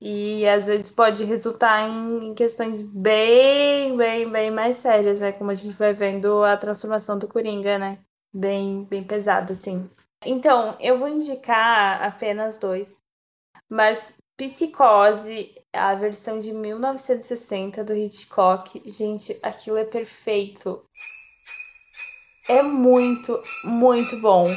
[0.00, 5.32] E às vezes pode resultar em questões bem, bem, bem mais sérias, né?
[5.32, 7.98] Como a gente vai vendo a transformação do Coringa, né?
[8.34, 9.88] Bem, bem pesado, assim.
[10.24, 12.96] Então, eu vou indicar apenas dois.
[13.68, 20.84] Mas Psicose, a versão de 1960 do Hitchcock, gente, aquilo é perfeito.
[22.48, 24.48] É muito, muito bom.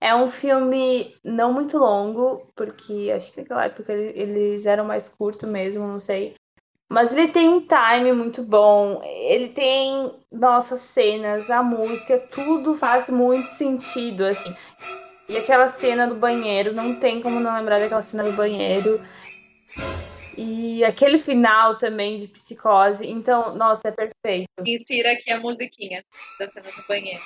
[0.00, 5.08] É um filme não muito longo, porque acho que naquela época ele- eles eram mais
[5.08, 6.34] curtos mesmo, não sei.
[6.88, 9.02] Mas ele tem um time muito bom.
[9.04, 14.54] Ele tem, nossas cenas, a música, tudo faz muito sentido, assim.
[15.28, 19.00] E aquela cena do banheiro, não tem como não lembrar daquela cena do banheiro.
[20.40, 23.04] E aquele final também de psicose.
[23.04, 24.48] Então, nossa, é perfeito.
[24.64, 26.04] Insira aqui a musiquinha
[26.38, 27.20] da cena do banheiro.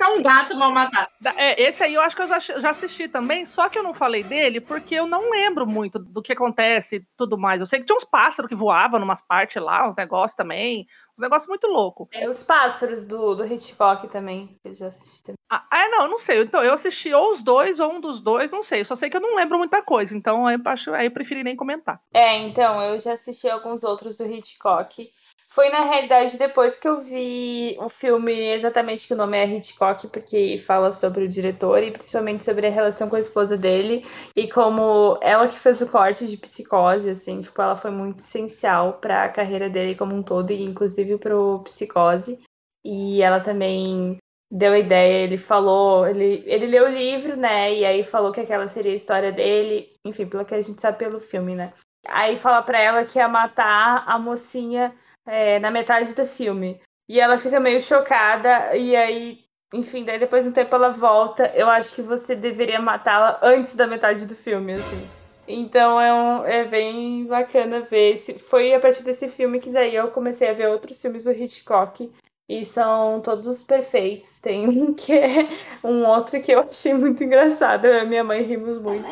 [0.00, 1.10] É um gato mal matado.
[1.36, 3.92] É, esse aí eu acho que eu já, já assisti também, só que eu não
[3.92, 7.60] falei dele porque eu não lembro muito do que acontece e tudo mais.
[7.60, 10.86] Eu sei que tinha uns pássaros que voavam numas partes lá, uns negócios também,
[11.16, 12.08] uns negócios muito loucos.
[12.10, 15.36] Tem os pássaros do, do Hitchcock também, que eu já assisti também.
[15.50, 16.40] Ah, é, não, eu não sei.
[16.42, 18.80] Então, eu assisti ou os dois ou um dos dois, não sei.
[18.80, 21.10] Eu só sei que eu não lembro muita coisa, então aí eu, acho, aí eu
[21.10, 22.00] preferi nem comentar.
[22.14, 25.10] É, então, eu já assisti alguns outros do Hitchcock.
[25.52, 30.06] Foi, na realidade, depois que eu vi o filme, exatamente que o nome é Hitchcock,
[30.06, 34.48] porque fala sobre o diretor e principalmente sobre a relação com a esposa dele e
[34.48, 39.24] como ela que fez o corte de psicose, assim, tipo, ela foi muito essencial para
[39.24, 42.38] a carreira dele como um todo e inclusive pro psicose.
[42.84, 44.18] E ela também
[44.52, 48.40] deu a ideia, ele falou, ele, ele leu o livro, né, e aí falou que
[48.40, 51.72] aquela seria a história dele, enfim, pelo que a gente sabe pelo filme, né.
[52.06, 54.94] Aí fala pra ela que ia matar a mocinha
[55.26, 56.80] é, na metade do filme.
[57.08, 59.40] E ela fica meio chocada, e aí,
[59.74, 61.50] enfim, daí depois de um tempo ela volta.
[61.54, 65.08] Eu acho que você deveria matá-la antes da metade do filme, assim.
[65.48, 68.14] Então é, um, é bem bacana ver.
[68.14, 71.32] Esse, foi a partir desse filme que daí eu comecei a ver outros filmes do
[71.32, 72.12] Hitchcock.
[72.50, 74.40] E são todos perfeitos.
[74.40, 75.48] Tem um que é
[75.84, 77.86] um outro que eu achei muito engraçado.
[77.86, 79.06] Eu minha mãe rimos muito.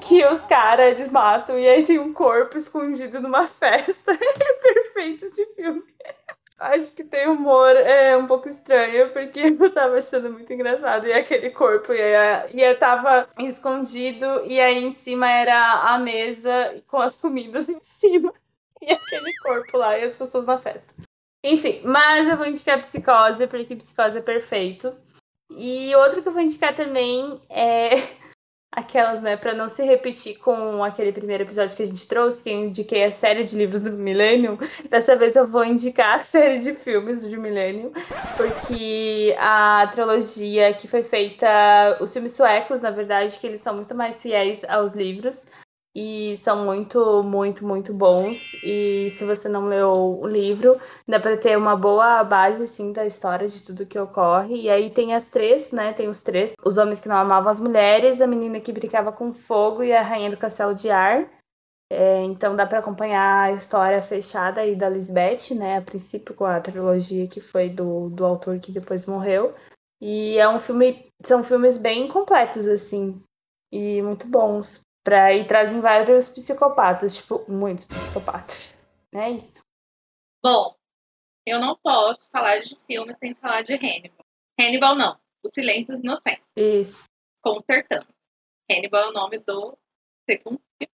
[0.00, 4.12] Que os caras, eles matam e aí tem um corpo escondido numa festa.
[4.12, 5.82] É perfeito esse filme.
[6.58, 11.06] Acho que tem humor é um pouco estranho, porque eu tava achando muito engraçado.
[11.06, 11.98] E aquele corpo, e
[12.54, 17.80] e aí tava escondido, e aí em cima era a mesa com as comidas em
[17.82, 18.32] cima.
[18.80, 20.94] E aquele corpo lá, e as pessoas na festa.
[21.44, 24.94] Enfim, mas eu vou indicar Psicose, porque Psicose é perfeito.
[25.50, 27.90] E outro que eu vou indicar também é
[28.72, 32.50] aquelas, né, para não se repetir com aquele primeiro episódio que a gente trouxe, que
[32.50, 34.56] eu indiquei a série de livros do Millennium.
[34.88, 37.92] Dessa vez eu vou indicar a série de filmes do Millennium,
[38.36, 43.94] porque a trilogia que foi feita, os filmes suecos, na verdade, que eles são muito
[43.94, 45.46] mais fiéis aos livros.
[45.94, 48.54] E são muito, muito, muito bons.
[48.64, 53.04] E se você não leu o livro, dá para ter uma boa base assim da
[53.04, 54.62] história de tudo que ocorre.
[54.62, 55.92] E aí tem as três, né?
[55.92, 59.34] Tem os três: os homens que não amavam as mulheres, a menina que brincava com
[59.34, 61.28] fogo e a rainha do castelo de ar.
[61.90, 65.76] É, então dá para acompanhar a história fechada aí da Lisbeth, né?
[65.76, 69.54] A princípio com a trilogia que foi do, do autor que depois morreu.
[70.00, 73.22] E é um filme, são filmes bem completos assim
[73.70, 74.82] e muito bons.
[75.04, 78.78] Pra, e trazem vários psicopatas, tipo, muitos psicopatas.
[79.12, 79.62] É isso.
[80.42, 80.76] Bom,
[81.46, 84.24] eu não posso falar de filme sem falar de Hannibal.
[84.58, 87.04] Hannibal não, O Silêncio dos Inocentes, Isso.
[87.42, 88.06] consertando.
[88.70, 89.76] Hannibal é o nome do
[90.28, 90.92] segundo filme.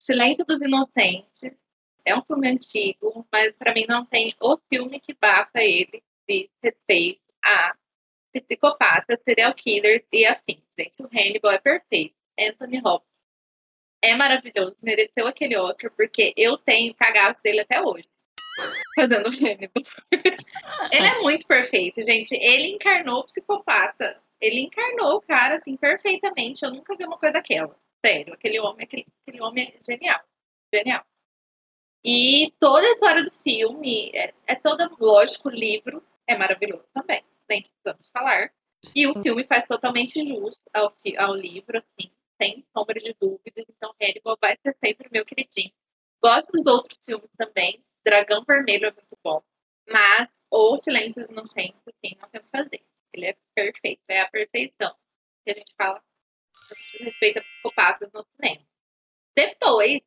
[0.00, 1.56] O Silêncio dos Inocentes
[2.04, 6.50] é um filme antigo, mas pra mim não tem o filme que bata ele de
[6.62, 7.74] respeito a
[8.32, 10.62] psicopatas, serial killers e afins.
[10.78, 12.14] Gente, o Hannibal é perfeito.
[12.38, 13.07] Anthony Hopkins
[14.02, 18.08] é maravilhoso, mereceu aquele outro, porque eu tenho cagaço dele até hoje.
[18.94, 19.82] Fazendo Hannibal.
[20.92, 22.34] ele é muito perfeito, gente.
[22.34, 24.20] Ele encarnou o psicopata.
[24.40, 26.64] Ele encarnou o cara, assim, perfeitamente.
[26.64, 27.76] Eu nunca vi uma coisa daquela.
[28.04, 30.20] Sério, aquele homem, aquele, aquele homem é genial.
[30.72, 31.04] Genial.
[32.04, 37.24] E toda a história do filme é, é toda, lógico, o livro é maravilhoso também.
[37.48, 38.52] Nem precisamos falar.
[38.94, 42.10] E o filme faz totalmente jus ao, ao livro, assim,
[42.40, 43.64] sem sombra de dúvidas.
[43.68, 45.72] Então, Hannibal vai ser sempre meu queridinho.
[46.22, 47.84] Gosto dos outros filmes também.
[48.04, 49.42] Dragão Vermelho é muito bom.
[49.88, 52.82] Mas O Silêncio dos Inocentes, assim, não tem o que fazer.
[53.12, 54.00] Ele é perfeito.
[54.08, 54.94] É a perfeição
[55.44, 56.02] que a gente fala
[57.00, 58.64] respeito a psicopatas no cinema.
[59.36, 60.00] Depois,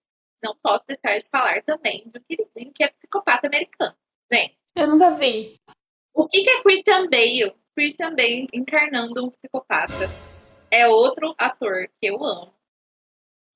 [0.44, 3.96] não posso deixar de falar também de um queridinho que é psicopata americano.
[4.32, 5.60] Gente, Eu nunca vi.
[6.14, 7.56] o que, que é Christian Bale?
[7.76, 9.94] Christian Bale encarnando um psicopata.
[10.72, 12.53] É outro ator que eu amo.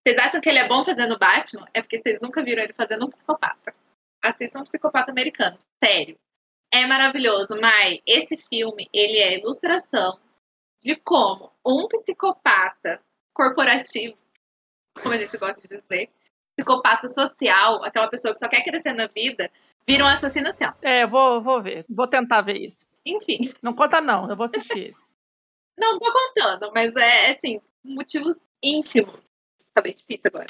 [0.06, 1.68] Vocês acham que ele é bom fazendo Batman?
[1.74, 3.74] É porque vocês nunca viram ele fazendo um psicopata.
[4.22, 5.58] Assistam um psicopata americano.
[5.84, 6.18] Sério.
[6.72, 8.02] É maravilhoso, Mai.
[8.06, 10.20] Esse filme, ele é ilustração
[10.84, 13.02] de como um psicopata
[13.34, 14.18] corporativo,
[15.02, 16.10] como a gente gosta de dizer,
[16.56, 19.50] psicopata social, aquela pessoa que só quer crescer na vida,
[19.88, 20.74] vira um assassino assim, ó.
[20.82, 21.86] É, vou, vou ver.
[21.90, 22.88] Vou tentar ver isso.
[23.06, 23.54] Enfim.
[23.62, 24.30] Não conta, não.
[24.30, 25.15] Eu vou assistir esse.
[25.78, 29.26] Não tô contando, mas é assim, motivos ínfimos.
[29.74, 30.48] Falei difícil agora.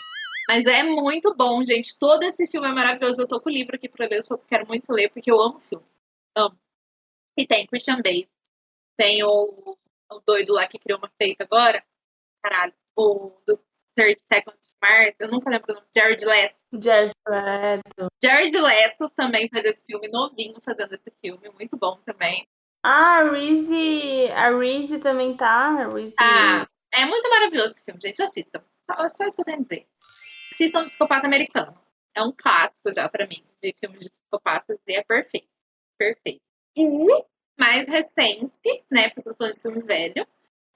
[0.48, 1.98] Mas é muito bom, gente.
[1.98, 3.22] Todo esse filme é maravilhoso.
[3.22, 5.42] Eu tô com o livro aqui pra ler, eu só quero muito ler, porque eu
[5.42, 5.86] amo o filme.
[6.36, 6.58] Amo.
[7.38, 8.30] E tem Christian Bale.
[8.96, 9.78] Tem o,
[10.12, 11.84] o doido lá que criou uma seita agora.
[12.44, 12.74] Caralho.
[12.96, 13.60] O do
[13.96, 15.16] 30 Seconds to Mars.
[15.20, 15.88] Eu nunca lembro o nome.
[15.96, 16.56] Jared Leto.
[16.82, 18.08] Jared Leto.
[18.24, 21.50] Jared Leto também faz esse filme novinho, fazendo esse filme.
[21.50, 22.48] Muito bom também.
[22.88, 24.32] Ah, a Reese.
[24.32, 25.88] A Reese também tá.
[25.88, 26.16] Reese.
[26.20, 28.22] Ah, é muito maravilhoso esse filme, gente.
[28.22, 28.64] Assistam.
[28.84, 29.88] Só, só isso que eu tenho a dizer.
[30.52, 31.76] Assistam Psicopata Americano.
[32.14, 35.48] É um clássico já pra mim, de filmes de psicopatas, e é perfeito.
[35.98, 36.42] Perfeito.
[36.78, 36.86] E
[37.58, 40.28] mais recente, né, porque eu tô de filme velho,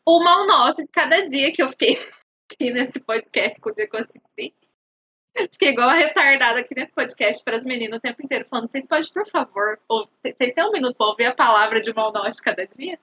[0.05, 1.95] o Mal Nosso de cada dia que eu fiquei
[2.51, 4.55] aqui nesse podcast, o que eu assisti.
[5.35, 8.87] Fiquei igual a retardada aqui nesse podcast para as meninas o tempo inteiro, falando: vocês
[8.87, 12.65] podem, por favor, ou, vocês têm um minuto para ouvir a palavra de de cada
[12.65, 12.99] dia?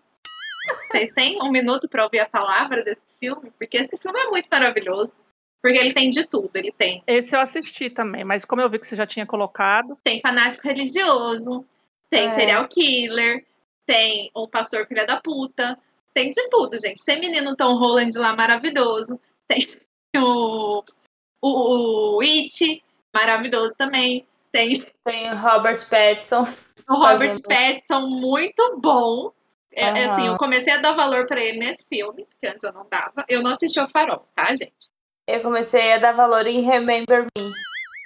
[0.91, 3.53] Vocês têm um minuto para ouvir a palavra desse filme?
[3.59, 5.15] Porque esse filme é muito maravilhoso.
[5.63, 6.51] Porque ele tem de tudo.
[6.55, 9.99] Ele tem, Esse eu assisti também, mas como eu vi que você já tinha colocado,
[10.05, 11.65] tem fanático religioso,
[12.11, 12.31] tem É.
[12.31, 13.45] serial killer,
[13.85, 15.79] tem um pastor filha da puta,
[16.15, 17.05] tem de tudo, gente.
[17.05, 19.67] Tem menino Tom Holland lá maravilhoso, tem
[20.17, 20.85] o,
[21.47, 22.83] o, o It,
[23.15, 24.27] maravilhoso também.
[24.53, 26.43] Tem Tem o Robert Pattinson.
[26.89, 29.33] o Robert Fazendo- Pattinson, muito bom.
[29.73, 30.13] É, Aham.
[30.13, 33.25] assim, eu comecei a dar valor pra ele nesse filme, porque antes eu não dava.
[33.29, 34.89] Eu não assisti o Farol, tá, gente?
[35.27, 37.53] Eu comecei a dar valor em Remember Me.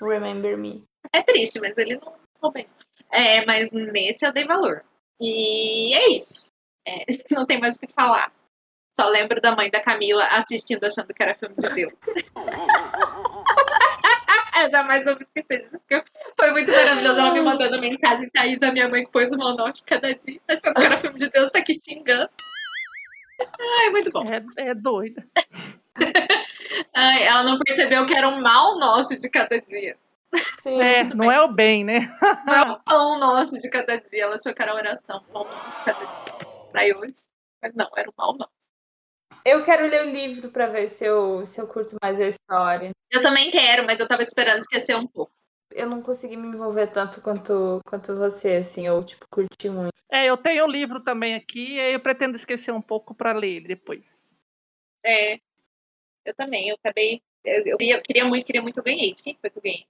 [0.03, 0.83] Remember Me.
[1.13, 2.67] É triste, mas ele não ficou bem.
[3.13, 4.83] É, mas nesse eu dei valor.
[5.21, 6.47] E é isso.
[6.87, 8.33] É, não tem mais o que falar.
[9.01, 11.95] Só lembro da mãe da Camila assistindo, achando que era filme de Deus.
[14.63, 16.05] eu jamais vou esquecer disso, porque
[16.39, 17.19] foi muito maravilhoso.
[17.19, 20.39] Ela me mandando mensagem, Thaís, a minha mãe que pôs o mal norte cada dia,
[20.47, 22.29] achando que era filme de Deus, tá aqui xingando.
[23.79, 24.23] Ai, muito bom.
[24.29, 25.27] é, é doida.
[26.95, 29.97] Ai, ela não percebeu que era um mal nosso de cada dia.
[30.61, 30.79] Sim.
[30.79, 32.01] É, não é o bem, né?
[32.47, 34.25] Não é o pão nosso de cada dia.
[34.25, 36.47] Ela achou que era oração, pão nosso de cada dia.
[36.75, 37.23] Daí hoje.
[37.63, 38.60] Mas não, era o mal nosso.
[39.45, 42.91] Eu quero ler o livro pra ver se eu, se eu curto mais a história.
[43.11, 45.33] Eu também quero, mas eu tava esperando esquecer um pouco.
[45.73, 49.95] Eu não consegui me envolver tanto quanto, quanto você, assim, ou tipo, curti muito.
[50.11, 53.33] É, eu tenho o livro também aqui, e aí eu pretendo esquecer um pouco para
[53.33, 54.35] ler ele depois.
[55.05, 55.35] É.
[56.25, 56.69] Eu também.
[56.69, 57.23] Eu acabei.
[57.45, 59.15] Eu, eu queria, queria muito, queria muito, eu ganhei.
[59.15, 59.87] De quem foi que eu ganhei?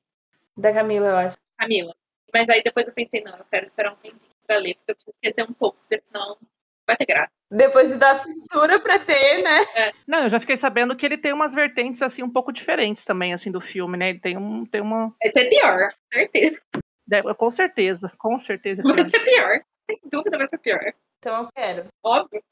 [0.57, 1.39] Da Camila, eu acho.
[1.59, 1.95] Camila.
[2.33, 4.95] Mas aí depois eu pensei, não, eu quero esperar um tempinho pra ler, porque eu
[4.95, 6.49] preciso esquecer um pouco, porque senão não
[6.87, 7.40] vai ter graça.
[7.61, 9.59] Depois de dar fissura pra ter, né?
[10.07, 13.33] Não, eu já fiquei sabendo que ele tem umas vertentes assim um pouco diferentes também
[13.35, 14.11] assim do filme, né?
[14.11, 16.61] Ele tem um tem uma Vai ser pior, certeza.
[17.07, 18.83] deve- com certeza, com certeza.
[18.83, 19.05] Vai tem.
[19.07, 19.61] ser pior.
[19.91, 20.81] Sem dúvida vai ser pior.
[21.19, 21.87] Então eu quero.
[22.03, 22.43] Óbvio.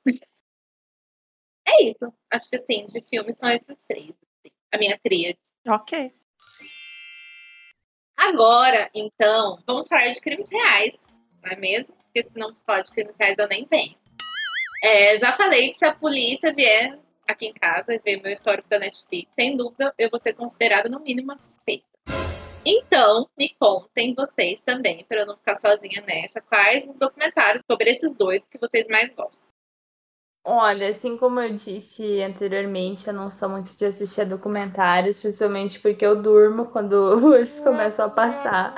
[1.67, 2.13] É isso.
[2.31, 4.11] Acho que assim, de filmes são esses três.
[4.11, 4.53] assim.
[4.73, 5.39] a minha tríade.
[5.67, 6.13] Ok.
[8.17, 11.05] Agora, então, vamos falar de crimes reais,
[11.43, 11.97] não é mesmo?
[11.97, 13.97] Porque se não falar de crimes reais, eu nem venho.
[14.83, 18.69] É, já falei que se a polícia vier aqui em casa e ver meu histórico
[18.69, 21.87] da Netflix, sem dúvida eu vou ser considerada no mínimo uma suspeita.
[22.65, 27.91] Então, me contem vocês também, para eu não ficar sozinha nessa, quais os documentários sobre
[27.91, 29.49] esses dois que vocês mais gostam.
[30.45, 35.79] Olha, assim como eu disse anteriormente, eu não sou muito de assistir a documentários, principalmente
[35.79, 38.75] porque eu durmo quando eles começam a passar.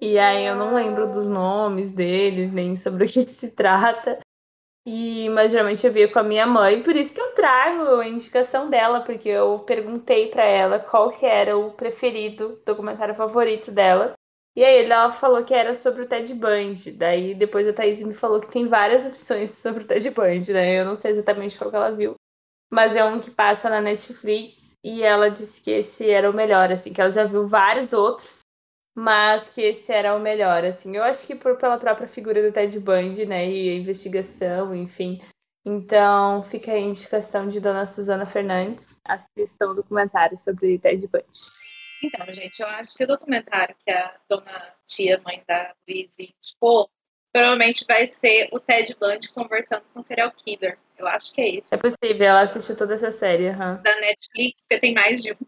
[0.00, 4.18] E aí eu não lembro dos nomes deles, nem sobre o que se trata.
[4.86, 8.06] E, mas geralmente eu via com a minha mãe, por isso que eu trago a
[8.06, 14.12] indicação dela, porque eu perguntei para ela qual que era o preferido, documentário favorito dela.
[14.56, 16.92] E aí ela falou que era sobre o Ted Bundy.
[16.92, 20.80] Daí depois a Thaís me falou que tem várias opções sobre o Ted Bundy, né?
[20.80, 22.14] Eu não sei exatamente qual que ela viu.
[22.70, 26.70] Mas é um que passa na Netflix e ela disse que esse era o melhor,
[26.70, 28.40] assim, que ela já viu vários outros,
[28.94, 30.96] mas que esse era o melhor, assim.
[30.96, 35.20] Eu acho que por, pela própria figura do Ted Bundy, né, e a investigação, enfim.
[35.66, 41.24] Então, fica a indicação de Dona Suzana Fernandes, assistam o documentário sobre Ted Bundy.
[42.02, 46.90] Então, gente, eu acho que o documentário que a dona tia, mãe da Luiz, indicou,
[47.32, 50.78] provavelmente vai ser o Ted Bundy conversando com o serial killer.
[50.98, 51.74] Eu acho que é isso.
[51.74, 53.48] É possível, ela assistiu toda essa série.
[53.48, 53.82] Uhum.
[53.82, 55.46] Da Netflix, porque tem mais de um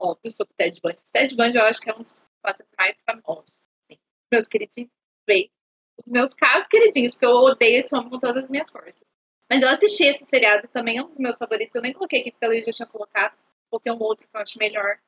[0.00, 1.02] óbvio sobre o Ted Bundy.
[1.02, 3.54] O Ted Bundy eu acho que é um dos psicopatas mais famosos.
[3.84, 4.00] Assim.
[4.32, 4.90] Meus queridinhos,
[5.98, 9.02] os meus casos queridinhos, porque eu odeio esse homem com todas as minhas forças.
[9.48, 11.74] Mas eu assisti esse seriado também, é um dos meus favoritos.
[11.74, 13.36] Eu nem coloquei aqui porque a Luiz já tinha colocado.
[13.68, 14.98] Coloquei um outro que eu acho melhor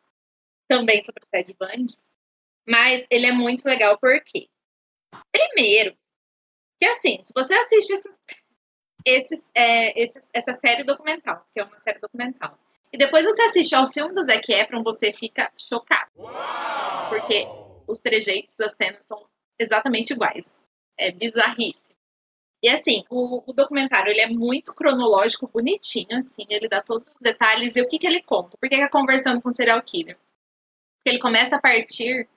[0.68, 1.98] também sobre o Ted Bundy,
[2.66, 4.48] mas ele é muito legal porque,
[5.30, 5.96] primeiro,
[6.80, 8.22] que assim, se você assiste esses,
[9.04, 12.58] esses, é, esses, essa série documental, que é uma série documental,
[12.92, 16.10] e depois você assiste ao filme do Zac Efron, você fica chocado.
[17.08, 17.46] Porque
[17.86, 19.26] os trejeitos das cenas são
[19.58, 20.54] exatamente iguais.
[20.98, 21.88] É bizarríssimo.
[22.62, 27.18] E assim, o, o, documentário ele é muito cronológico, bonitinho, assim, ele dá todos os
[27.18, 28.56] detalhes e o que, que ele conta.
[28.56, 30.16] Por que é conversando com o serial killer?
[31.04, 32.28] ele começa a partir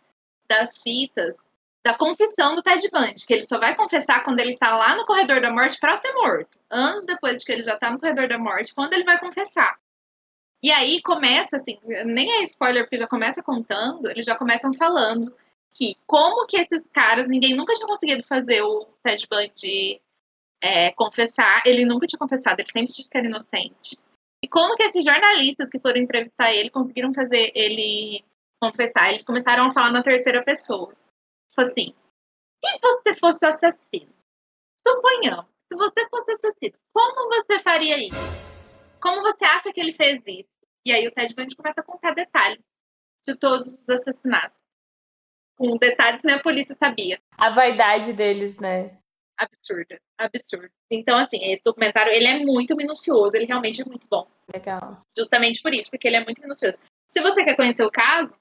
[0.49, 1.45] das fitas
[1.85, 5.05] da confissão do Ted Bundy, que ele só vai confessar quando ele tá lá no
[5.05, 6.57] corredor da morte para ser morto.
[6.67, 9.77] Anos depois de que ele já tá no corredor da morte, quando ele vai confessar.
[10.63, 15.33] E aí começa assim, nem é spoiler porque já começa contando, eles já começam falando
[15.73, 20.01] que como que esses caras, ninguém nunca tinha conseguido fazer o Ted Bundy
[20.61, 23.99] é, confessar, ele nunca tinha confessado, ele sempre disse que era inocente.
[24.43, 28.23] E como que esses jornalistas que foram entrevistar ele conseguiram fazer ele
[28.59, 30.95] confessar, eles começaram a falar na terceira pessoa.
[31.49, 31.93] Tipo assim,
[32.63, 34.13] se você fosse assassino,
[34.87, 38.44] suponhamos, se você fosse assassino, como você faria isso?
[39.05, 40.49] Como você acha que ele fez isso?
[40.83, 42.63] E aí o Ted Bundy começa a contar detalhes
[43.23, 44.59] de todos os assassinatos.
[45.55, 47.21] Com detalhes que nem a polícia sabia.
[47.37, 48.97] A vaidade deles, né?
[49.37, 50.71] Absurda, absurdo.
[50.89, 54.27] Então, assim, esse documentário, ele é muito minucioso, ele realmente é muito bom.
[54.51, 55.05] Legal.
[55.15, 56.79] Justamente por isso, porque ele é muito minucioso.
[57.11, 58.35] Se você quer conhecer o caso,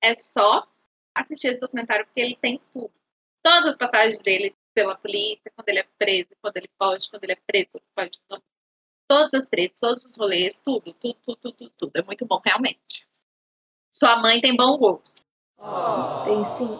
[0.00, 0.68] é só
[1.16, 2.92] assistir esse documentário, porque ele tem tudo.
[3.42, 7.32] Todas as passagens dele pela polícia, quando ele é preso, quando ele foge, quando ele
[7.32, 8.51] é preso, quando ele foge.
[9.12, 11.92] Todas as tretas, todos os rolês, tudo, tudo, tudo, tudo, tudo.
[11.94, 13.06] É muito bom, realmente.
[13.92, 15.12] Sua mãe tem bom gosto.
[15.58, 16.24] Oh.
[16.24, 16.78] Tem sim.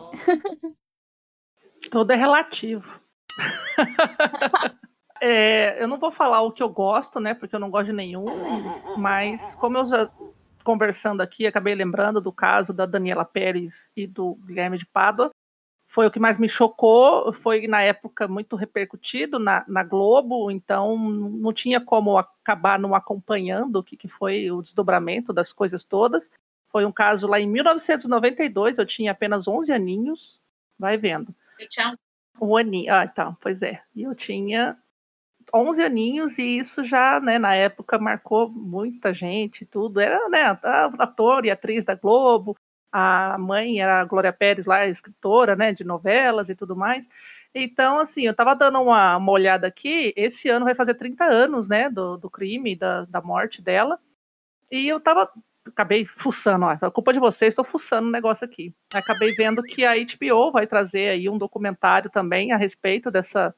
[1.90, 3.02] Tudo é relativo.
[5.20, 7.34] é, eu não vou falar o que eu gosto, né?
[7.34, 8.24] Porque eu não gosto de nenhum.
[8.96, 10.10] Mas como eu já
[10.64, 15.30] conversando aqui, acabei lembrando do caso da Daniela Pérez e do Guilherme de Pádua.
[15.92, 20.96] Foi o que mais me chocou, foi na época muito repercutido na, na Globo, então
[20.96, 26.30] não tinha como acabar não acompanhando o que, que foi o desdobramento das coisas todas.
[26.70, 30.40] Foi um caso lá em 1992, eu tinha apenas 11 aninhos,
[30.78, 31.34] vai vendo.
[31.60, 31.94] Eu tinha
[32.40, 33.82] um aninho, ah, então, pois é.
[33.94, 34.78] E eu tinha
[35.52, 40.00] 11 aninhos e isso já, né, na época marcou muita gente, tudo.
[40.00, 40.58] Era, né,
[40.98, 42.56] ator e atriz da Globo,
[42.92, 47.08] a mãe era a Glória Pérez lá, escritora, né, de novelas e tudo mais.
[47.54, 51.68] Então, assim, eu tava dando uma, uma olhada aqui, esse ano vai fazer 30 anos,
[51.68, 53.98] né, do, do crime, da, da morte dela,
[54.70, 55.30] e eu tava,
[55.66, 58.74] acabei fuçando, ó, é culpa de vocês, estou fuçando o um negócio aqui.
[58.92, 63.54] Acabei vendo que a HBO vai trazer aí um documentário também a respeito dessa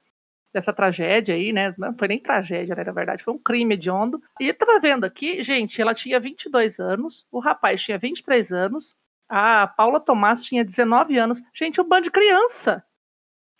[0.54, 1.74] dessa tragédia aí, né?
[1.76, 2.84] Não foi nem tragédia, né?
[2.84, 4.22] Na verdade, foi um crime hediondo.
[4.40, 8.94] E eu tava vendo aqui, gente, ela tinha 22 anos, o rapaz tinha 23 anos,
[9.28, 11.42] a Paula Tomás tinha 19 anos.
[11.52, 12.84] Gente, um bando de criança.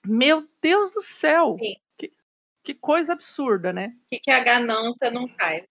[0.06, 1.56] Meu Deus do céu!
[1.98, 2.12] Que,
[2.62, 3.94] que, coisa absurda, né?
[4.06, 5.64] O que, que a ganância não faz?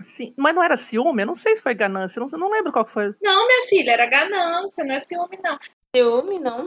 [0.00, 1.22] Sim, mas não era ciúme?
[1.22, 3.14] Eu não sei se foi ganância, não, não lembro qual que foi.
[3.20, 5.58] Não, minha filha, era ganância, não é ciúme, não.
[5.94, 6.66] Ciúme, não?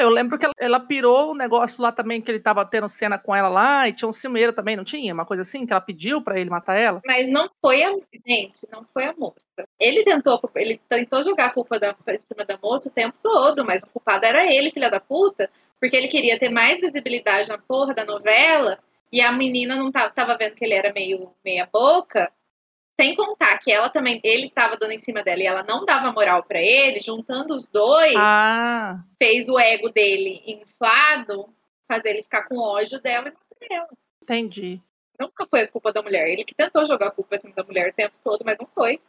[0.00, 3.18] Eu lembro que ela, ela pirou o negócio lá também, que ele tava tendo cena
[3.18, 5.14] com ela lá, e tinha um ciumeiro também, não tinha?
[5.14, 7.00] Uma coisa assim, que ela pediu pra ele matar ela?
[7.06, 7.92] Mas não foi a.
[8.26, 9.36] Gente, não foi a moça.
[9.80, 13.64] Ele tentou, ele tentou jogar a culpa da, em cima da moça o tempo todo,
[13.64, 15.50] mas o culpado era ele, filha da puta,
[15.80, 18.78] porque ele queria ter mais visibilidade na porra da novela,
[19.10, 22.30] e a menina não tava, tava vendo que ele era meio meia boca,
[23.00, 26.12] sem contar que ela também, ele tava dando em cima dela e ela não dava
[26.12, 31.48] moral para ele, juntando os dois, Ah, fez o ego dele inflado,
[31.90, 33.88] fazer ele ficar com ódio dela e matar ela.
[34.22, 34.80] entendi.
[35.18, 36.28] Nunca foi a culpa da mulher.
[36.28, 39.00] Ele que tentou jogar a culpa assim, da mulher o tempo todo, mas não foi.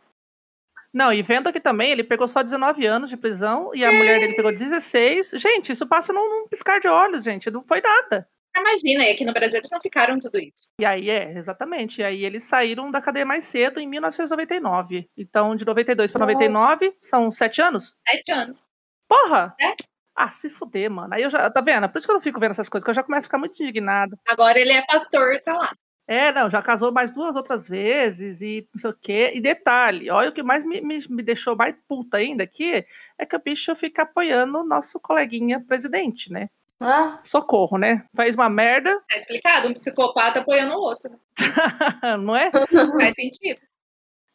[0.94, 4.20] Não, e vendo aqui também, ele pegou só 19 anos de prisão e a mulher
[4.20, 5.32] dele pegou 16.
[5.36, 7.50] Gente, isso passa num, num piscar de olhos, gente.
[7.50, 8.28] Não foi nada.
[8.56, 10.70] Imagina, e aqui no Brasil eles não ficaram tudo isso.
[10.80, 12.02] E aí, é, exatamente.
[12.02, 15.10] E aí eles saíram da cadeia mais cedo, em 1999.
[15.18, 16.34] Então, de 92 para Nossa.
[16.34, 17.96] 99, são sete anos?
[18.08, 18.64] Sete anos.
[19.08, 19.56] Porra!
[19.60, 19.76] É.
[20.16, 21.14] Ah, se fuder, mano.
[21.14, 21.50] Aí eu já.
[21.50, 21.90] Tá vendo?
[21.90, 23.40] Por isso que eu não fico vendo essas coisas, que eu já começo a ficar
[23.40, 24.18] muito indignada.
[24.28, 25.76] Agora ele é pastor, tá lá.
[26.06, 29.32] É, não, já casou mais duas outras vezes e não sei o quê.
[29.34, 32.86] E detalhe, olha o que mais me, me, me deixou mais puta ainda aqui
[33.18, 36.50] é que o bicho fica apoiando o nosso coleguinha presidente, né?
[36.84, 38.06] Ah, Socorro, né?
[38.14, 41.10] Faz uma merda, Tá explicado, um psicopata apoiando o outro.
[41.10, 42.18] Né?
[42.18, 42.52] não é?
[43.00, 43.62] Faz sentido.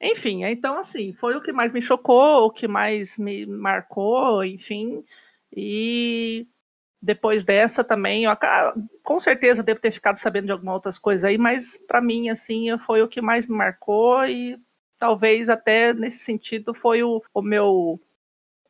[0.01, 5.05] Enfim, então assim, foi o que mais me chocou, o que mais me marcou, enfim.
[5.55, 6.46] E
[7.03, 8.32] depois dessa também, eu
[9.03, 12.76] com certeza devo ter ficado sabendo de algumas outras coisas aí, mas pra mim, assim,
[12.78, 14.59] foi o que mais me marcou e
[14.99, 18.01] talvez até nesse sentido foi o, o meu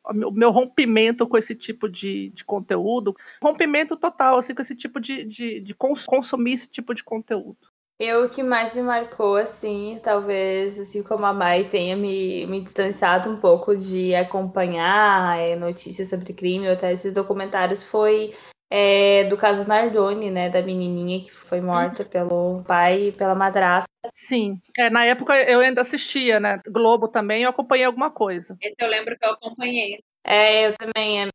[0.09, 4.99] o meu- rompimento com esse tipo de, de conteúdo, rompimento total, assim, com esse tipo
[4.99, 7.57] de, de, de cons- consumir esse tipo de conteúdo.
[7.99, 12.61] eu o que mais me marcou, assim, talvez, assim como a Mai tenha me, me
[12.61, 18.33] distanciado um pouco de acompanhar é, notícias sobre crime ou até esses documentários, foi
[18.71, 23.88] é, do caso Nardoni, né, da menininha que foi morta pelo pai e pela madrasta.
[24.15, 26.61] Sim, é, na época eu ainda assistia, né?
[26.67, 28.57] Globo também, eu acompanhei alguma coisa.
[28.61, 29.99] Esse eu lembro que eu acompanhei.
[30.23, 31.29] É, eu também.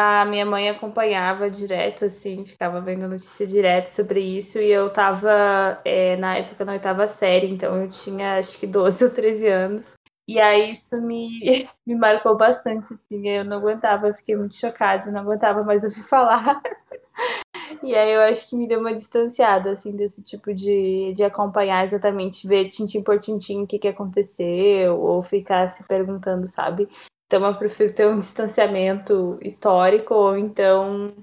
[0.00, 5.80] A minha mãe acompanhava direto, assim, ficava vendo notícia direto sobre isso, e eu tava,
[5.84, 9.94] é, na época, na oitava série, então eu tinha acho que 12 ou 13 anos.
[10.28, 11.40] E aí isso me,
[11.84, 16.02] me marcou bastante, assim, eu não aguentava, eu fiquei muito chocada, não aguentava mais ouvir
[16.04, 16.62] falar.
[17.82, 21.84] E aí eu acho que me deu uma distanciada, assim, desse tipo de, de acompanhar
[21.84, 26.88] exatamente, ver tintim por tintim o que, que aconteceu, ou ficar se perguntando, sabe?
[27.26, 31.14] Então eu prefiro ter um distanciamento histórico ou então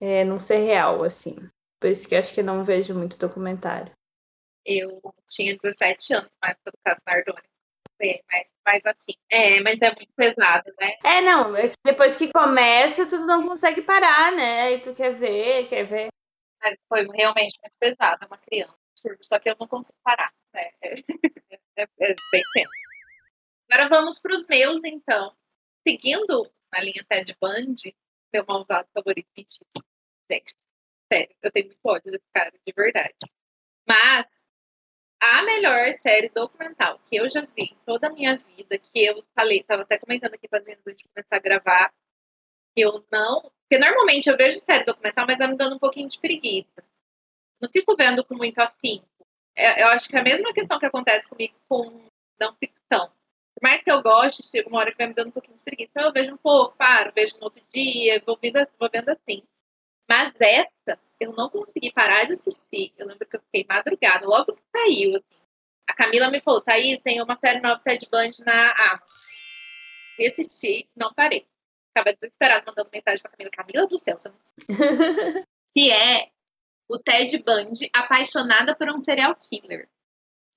[0.00, 1.36] é, não ser real, assim.
[1.78, 3.92] Por isso que acho que não vejo muito documentário.
[4.64, 7.49] Eu tinha 17 anos na época do caso Nardoni.
[8.00, 9.14] Foi mais, mais afim.
[9.30, 10.94] É, mas é muito pesado, né?
[11.04, 14.62] É, não, é depois que começa, tu não consegue parar, né?
[14.62, 16.08] Aí tu quer ver, quer ver.
[16.62, 18.74] Mas foi realmente muito pesado, uma criança.
[19.22, 20.32] Só que eu não consigo parar.
[20.54, 20.70] né?
[21.76, 22.70] É, é, é bem tempo.
[23.70, 25.34] Agora vamos para os meus, então.
[25.86, 26.42] Seguindo
[26.72, 27.96] a linha Ted Bundy,
[28.32, 29.66] meu malvado favorito, mentira.
[30.30, 30.54] Gente,
[31.12, 33.14] sério, eu tenho muito ódio desse cara, de verdade.
[33.88, 34.26] Mas
[35.20, 39.22] a melhor série documental que eu já vi em toda a minha vida, que eu
[39.34, 41.92] falei, tava até comentando aqui para as meninas começar a gravar,
[42.74, 43.42] que eu não.
[43.42, 46.82] Porque normalmente eu vejo série documental, mas vai me dando um pouquinho de preguiça.
[47.60, 49.06] Não fico vendo com muito afinco.
[49.54, 52.02] É, Eu acho que é a mesma questão que acontece comigo com
[52.40, 53.08] não ficção.
[53.54, 55.62] Por mais que eu goste, chega uma hora que vai me dando um pouquinho de
[55.62, 55.90] preguiça.
[55.90, 59.42] Então eu vejo um pouco, paro, vejo no outro dia, vou vendo, vou vendo assim.
[60.10, 62.92] Mas essa, eu não consegui parar de assistir.
[62.98, 65.16] Eu lembro que eu fiquei madrugada, logo que saiu.
[65.16, 65.40] Assim.
[65.88, 69.06] A Camila me falou, Thaís, tem uma série nova Ted Bundy na Amazon.
[70.18, 71.46] E assisti, não parei.
[71.94, 73.50] Tava desesperado mandando mensagem pra Camila.
[73.50, 74.38] Camila do céu, você não...
[75.72, 76.30] que é
[76.88, 79.88] o Ted Bundy apaixonada por um serial killer.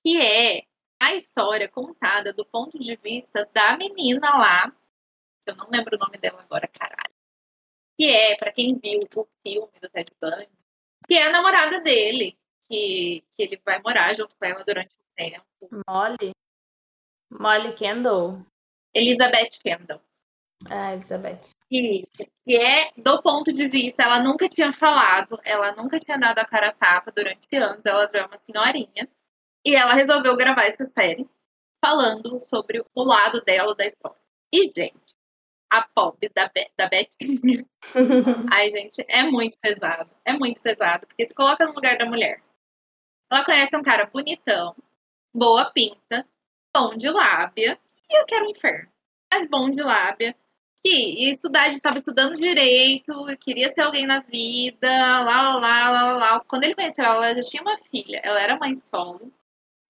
[0.04, 0.64] Que é
[1.00, 4.72] a história contada do ponto de vista da menina lá.
[5.46, 7.13] Eu não lembro o nome dela agora, caralho.
[7.98, 10.48] Que é, pra quem viu o filme do Ted Bundy,
[11.06, 12.36] que é a namorada dele.
[12.66, 15.44] Que, que ele vai morar junto com ela durante um tempo.
[15.86, 16.32] Molly?
[17.30, 18.44] Molly Kendall?
[18.94, 20.00] Elizabeth Kendall.
[20.70, 21.54] Ah, Elizabeth.
[21.70, 22.24] Isso.
[22.44, 26.44] Que é do ponto de vista, ela nunca tinha falado, ela nunca tinha dado a
[26.44, 29.08] cara a tapa durante anos, ela já é uma senhorinha.
[29.64, 31.28] E ela resolveu gravar essa série
[31.84, 34.18] falando sobre o lado dela da história.
[34.52, 35.14] E, gente,
[35.70, 37.08] a pobre da, Be da Beth.
[38.50, 40.10] Ai, gente, é muito pesado.
[40.24, 42.42] É muito pesado, porque se coloca no lugar da mulher.
[43.30, 44.76] Ela conhece um cara bonitão,
[45.34, 46.26] boa pinta,
[46.74, 48.88] bom de lábia, e eu quero um inferno,
[49.32, 50.36] mas bom de lábia,
[50.84, 56.12] que ia estudar, estava estudando direito, queria ter alguém na vida, lá, lá, lá, lá,
[56.12, 56.40] lá.
[56.40, 59.32] Quando ele conheceu ela, ela já tinha uma filha, ela era mãe solo.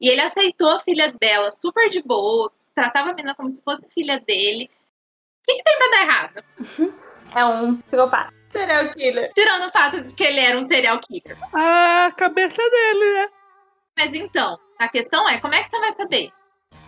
[0.01, 3.89] E ele aceitou a filha dela super de boa, tratava a menina como se fosse
[3.89, 4.71] filha dele.
[5.45, 6.45] O que, que tem pra dar errado?
[7.37, 8.33] É um psicopata.
[8.51, 9.31] Serial killer.
[9.35, 11.37] Tirando o fato de que ele era um serial killer.
[11.53, 13.29] A cabeça dele, né?
[13.99, 16.33] Mas então, a questão é, como é que você vai saber?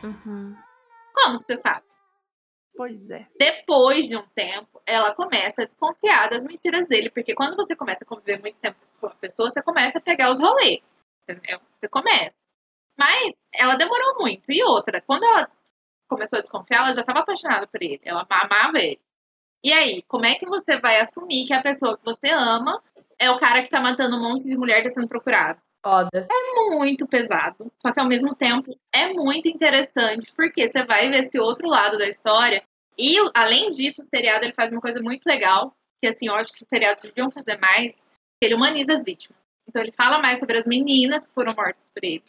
[0.03, 0.57] Uhum.
[1.13, 1.85] Como que você sabe?
[2.75, 3.27] Pois é.
[3.39, 8.05] Depois de um tempo, ela começa a desconfiar das mentiras dele, porque quando você começa
[8.05, 10.81] a conviver muito tempo com uma pessoa, você começa a pegar os rolês,
[11.29, 11.61] entendeu?
[11.79, 12.35] Você começa.
[12.97, 14.51] Mas ela demorou muito.
[14.51, 15.51] E outra, quando ela
[16.09, 19.01] começou a desconfiar, ela já estava apaixonada por ele, ela amava ele.
[19.65, 22.83] E aí, como é que você vai assumir que a pessoa que você ama
[23.19, 25.61] é o cara que tá matando um monte de mulher que tá sendo procurado?
[25.85, 26.27] Foda.
[26.71, 31.39] muito pesado, só que ao mesmo tempo é muito interessante, porque você vai ver esse
[31.39, 32.63] outro lado da história.
[32.99, 36.53] E além disso, o seriado ele faz uma coisa muito legal, que assim, eu acho
[36.53, 37.95] que os seriados deviam fazer mais,
[38.41, 39.39] ele humaniza as vítimas.
[39.69, 42.25] Então ele fala mais sobre as meninas que foram mortas por ele.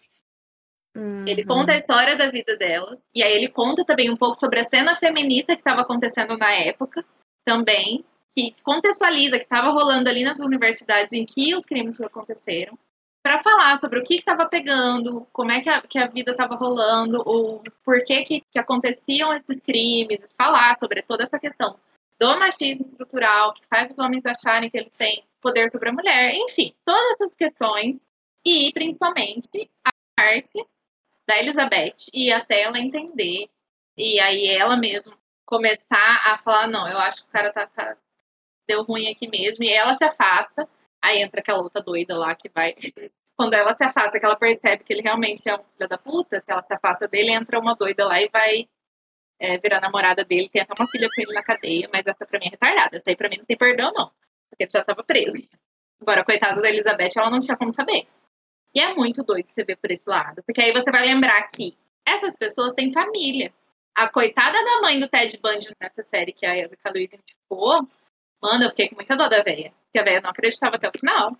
[0.97, 1.27] Uhum.
[1.27, 4.59] Ele conta a história da vida delas, e aí ele conta também um pouco sobre
[4.59, 7.05] a cena feminista que estava acontecendo na época,
[7.45, 8.03] também,
[8.35, 12.77] que contextualiza que estava rolando ali nas universidades em que os crimes aconteceram
[13.23, 16.55] para falar sobre o que estava pegando, como é que a, que a vida estava
[16.55, 21.77] rolando, o porquê que, que aconteciam esses crimes, falar sobre toda essa questão
[22.19, 26.33] do machismo estrutural, que faz os homens acharem que eles têm poder sobre a mulher,
[26.35, 27.97] enfim, todas essas questões,
[28.45, 30.65] e principalmente a parte
[31.28, 33.49] da Elizabeth, e até ela entender,
[33.97, 37.97] e aí ela mesma começar a falar, não, eu acho que o cara tá, tá
[38.67, 40.67] deu ruim aqui mesmo, e ela se afasta,
[41.01, 42.75] Aí entra aquela outra doida lá que vai.
[43.36, 46.41] Quando ela se afasta, que ela percebe que ele realmente é um filho da puta,
[46.41, 48.67] que ela se afasta dele, entra uma doida lá e vai
[49.39, 52.39] é, virar namorada dele, tem até uma filha com ele na cadeia, mas essa pra
[52.39, 52.97] mim é retardada.
[52.97, 54.11] Essa aí pra mim não tem perdão, não.
[54.49, 55.38] Porque já tava preso.
[56.01, 58.07] Agora, coitada da Elizabeth, ela não tinha como saber.
[58.78, 60.43] E é muito doido você ver por esse lado.
[60.43, 61.75] Porque aí você vai lembrar que
[62.05, 63.51] essas pessoas têm família.
[63.95, 67.88] A coitada da mãe do Ted Bundy nessa série que a Erika Luiz indicou,
[68.39, 70.91] mano, eu fiquei com muita dó da velha que a velha não acreditava até o
[70.95, 71.36] final.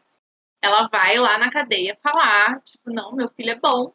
[0.60, 3.94] Ela vai lá na cadeia falar, tipo, não, meu filho é bom.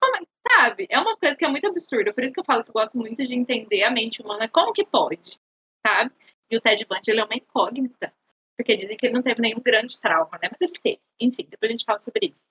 [0.00, 0.20] Como é,
[0.50, 0.86] sabe?
[0.88, 2.14] É umas coisas que é muito absurda.
[2.14, 4.48] Por isso que eu falo que eu gosto muito de entender a mente humana.
[4.48, 5.38] Como que pode?
[5.86, 6.10] Sabe?
[6.50, 8.14] E o Ted Bundy, ele é uma incógnita.
[8.58, 10.48] Porque dizem que ele não teve nenhum grande trauma, né?
[10.50, 11.00] Mas ele teve.
[11.20, 12.42] Enfim, depois a gente fala sobre isso.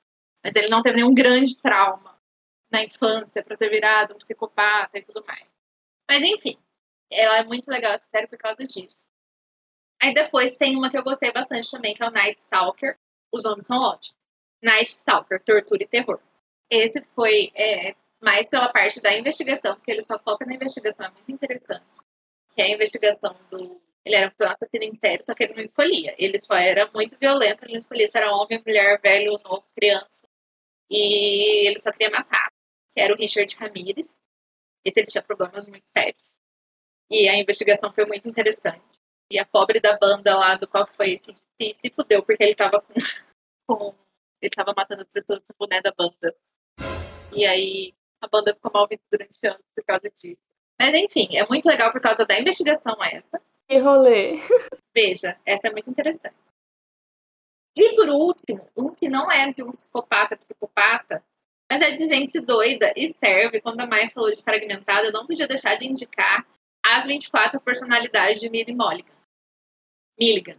[0.41, 2.17] Mas ele não teve nenhum grande trauma
[2.71, 5.45] na infância para ter virado um psicopata e tudo mais.
[6.09, 6.57] Mas enfim,
[7.11, 8.99] ela é muito legal essa série por causa disso.
[10.01, 12.97] Aí depois tem uma que eu gostei bastante também, que é o Night Stalker.
[13.29, 14.15] Os nomes são ótimos.
[14.63, 16.21] Night Stalker, Tortura e Terror.
[16.69, 21.09] Esse foi é, mais pela parte da investigação, porque ele só foca na investigação, é
[21.09, 21.83] muito interessante.
[22.55, 23.81] Que é a investigação do.
[24.07, 26.15] Ele era um assassino inteiro, só que ele não escolhia.
[26.17, 30.25] Ele só era muito violento, ele não escolhia se era homem, mulher, velho, novo, criança.
[30.89, 32.49] E ele só queria matar.
[32.95, 34.15] Que era o Richard Ramirez.
[34.85, 36.37] Esse ele tinha problemas muito sérios.
[37.11, 38.97] E a investigação foi muito interessante.
[39.29, 42.55] E a pobre da banda lá, do qual foi esse, se, se fudeu, porque ele
[42.55, 42.93] tava com,
[43.67, 43.95] com.
[44.41, 46.33] Ele tava matando as pessoas com o boné da banda.
[47.35, 50.41] E aí a banda ficou mal vista durante anos por causa disso.
[50.79, 53.41] Mas enfim, é muito legal por causa da investigação essa.
[53.67, 54.35] Que rolê.
[54.95, 56.35] Veja, essa é muito interessante.
[57.75, 61.23] E por último, um que não é de um psicopata, psicopata,
[61.69, 63.61] mas é de gente doida e serve.
[63.61, 66.47] Quando a Maia falou de fragmentada, eu não podia deixar de indicar
[66.83, 69.13] as 24 personalidades de Millie Mulligan.
[70.17, 70.57] Milligan,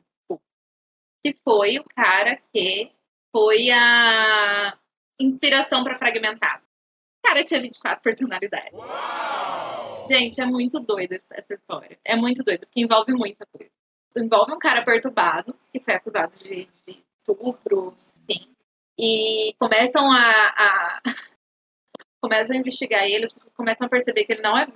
[1.25, 2.93] que foi o cara que
[3.35, 4.79] foi a
[5.19, 6.63] inspiração para Fragmentado.
[6.63, 8.73] O cara tinha 24 personalidades.
[8.73, 9.68] Uau!
[10.09, 11.99] Gente, é muito doido essa história.
[12.05, 13.71] É muito doido, porque envolve muita coisa.
[14.17, 18.51] Envolve um cara perturbado, que foi acusado de, de estupro, enfim.
[18.99, 21.03] E começam a, a
[22.21, 24.67] começam a investigar ele, as pessoas começam a perceber que ele não é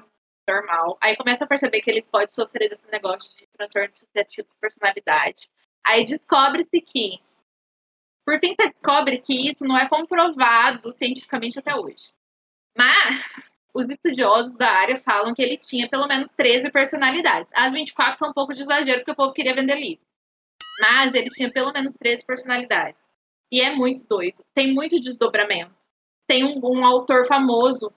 [0.48, 0.98] normal.
[1.00, 5.48] Aí começa a perceber que ele pode sofrer desse negócio de transtorno dissociativo de personalidade.
[5.84, 7.20] Aí descobre-se que,
[8.24, 12.12] por fim, você descobre que isso não é comprovado cientificamente até hoje.
[12.76, 17.52] Mas os estudiosos da área falam que ele tinha pelo menos 13 personalidades.
[17.54, 20.04] As 24 foi um pouco de exagero, porque o povo queria vender livro.
[20.80, 23.00] Mas ele tinha pelo menos 13 personalidades.
[23.50, 24.44] E é muito doido.
[24.54, 25.74] Tem muito desdobramento.
[26.26, 27.92] Tem um, um autor famoso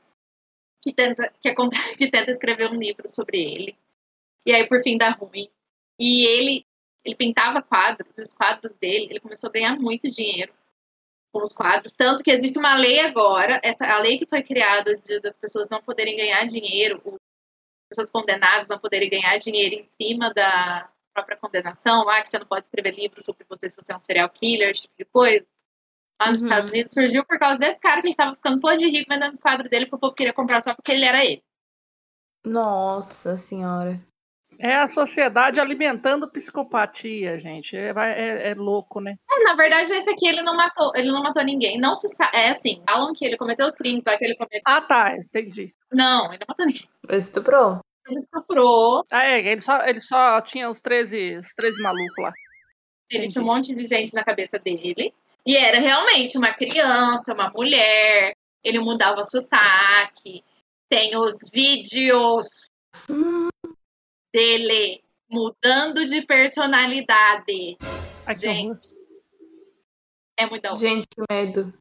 [0.82, 1.56] que tenta, que, é,
[1.98, 3.78] que tenta escrever um livro sobre ele.
[4.46, 5.50] E aí, por fim, dá ruim.
[6.00, 6.66] E ele,
[7.04, 10.54] ele pintava quadros, e os quadros dele, ele começou a ganhar muito dinheiro
[11.36, 11.94] com os quadros.
[11.94, 15.82] Tanto que existe uma lei agora, a lei que foi criada de, das pessoas não
[15.82, 22.06] poderem ganhar dinheiro, as pessoas condenadas não poderem ganhar dinheiro em cima da própria condenação,
[22.06, 24.70] lá que você não pode escrever livro sobre você se você é um serial killer,
[24.70, 25.46] esse tipo de coisa.
[26.22, 26.48] Lá nos Uhum.
[26.48, 29.34] Estados Unidos surgiu por causa desse cara que ele tava ficando podre de rico vendendo
[29.34, 31.44] os quadros dele que o povo queria comprar só porque ele era ele.
[32.46, 34.00] Nossa senhora.
[34.60, 37.76] É a sociedade alimentando psicopatia, gente.
[37.76, 39.16] É, é- é louco, né?
[39.30, 41.80] É, na verdade, esse aqui ele não matou, ele não matou ninguém.
[41.80, 42.36] Não se sabe.
[42.38, 44.62] É assim, falam que ele cometeu os crimes lá que ele cometeu.
[44.66, 45.74] Ah, tá, entendi.
[45.92, 46.88] Não, ele não matou ninguém.
[47.10, 47.80] Estuprou.
[48.08, 52.32] Ele estuprou, Ah, é, ele só, ele só tinha os 13, os 13 malucos lá.
[53.12, 55.14] ele tinha um monte de gente na cabeça dele.
[55.46, 58.34] E era realmente uma criança, uma mulher.
[58.64, 60.44] Ele mudava sotaque.
[60.90, 62.46] Tem os vídeos
[64.36, 67.78] dele mudando de personalidade.
[68.26, 68.94] Ai, Gente.
[70.38, 70.80] É muito da hora.
[70.80, 71.74] Gente, que medo.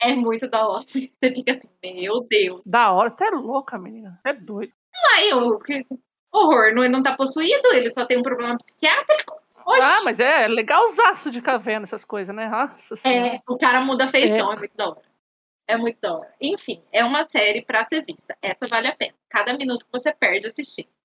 [0.00, 0.84] É muito da hora.
[0.90, 2.62] Você fica assim, meu Deus.
[2.66, 4.20] Da hora, você é louca, menina.
[4.26, 4.72] É doido.
[5.14, 5.86] Aí, o que
[6.32, 9.36] horror, não, ele não tá possuído, ele só tem um problema psiquiátrico.
[9.64, 9.80] Oxi.
[9.80, 12.48] Ah, mas é legalzaço de vendo essas coisas, né?
[12.48, 12.94] Nossa.
[13.08, 14.56] É, o cara muda a feição, é.
[14.56, 15.02] muito da hora.
[15.68, 16.34] É muito da hora.
[16.40, 18.36] Enfim, é uma série pra ser vista.
[18.42, 19.14] Essa vale a pena.
[19.28, 20.95] Cada minuto que você perde assistindo.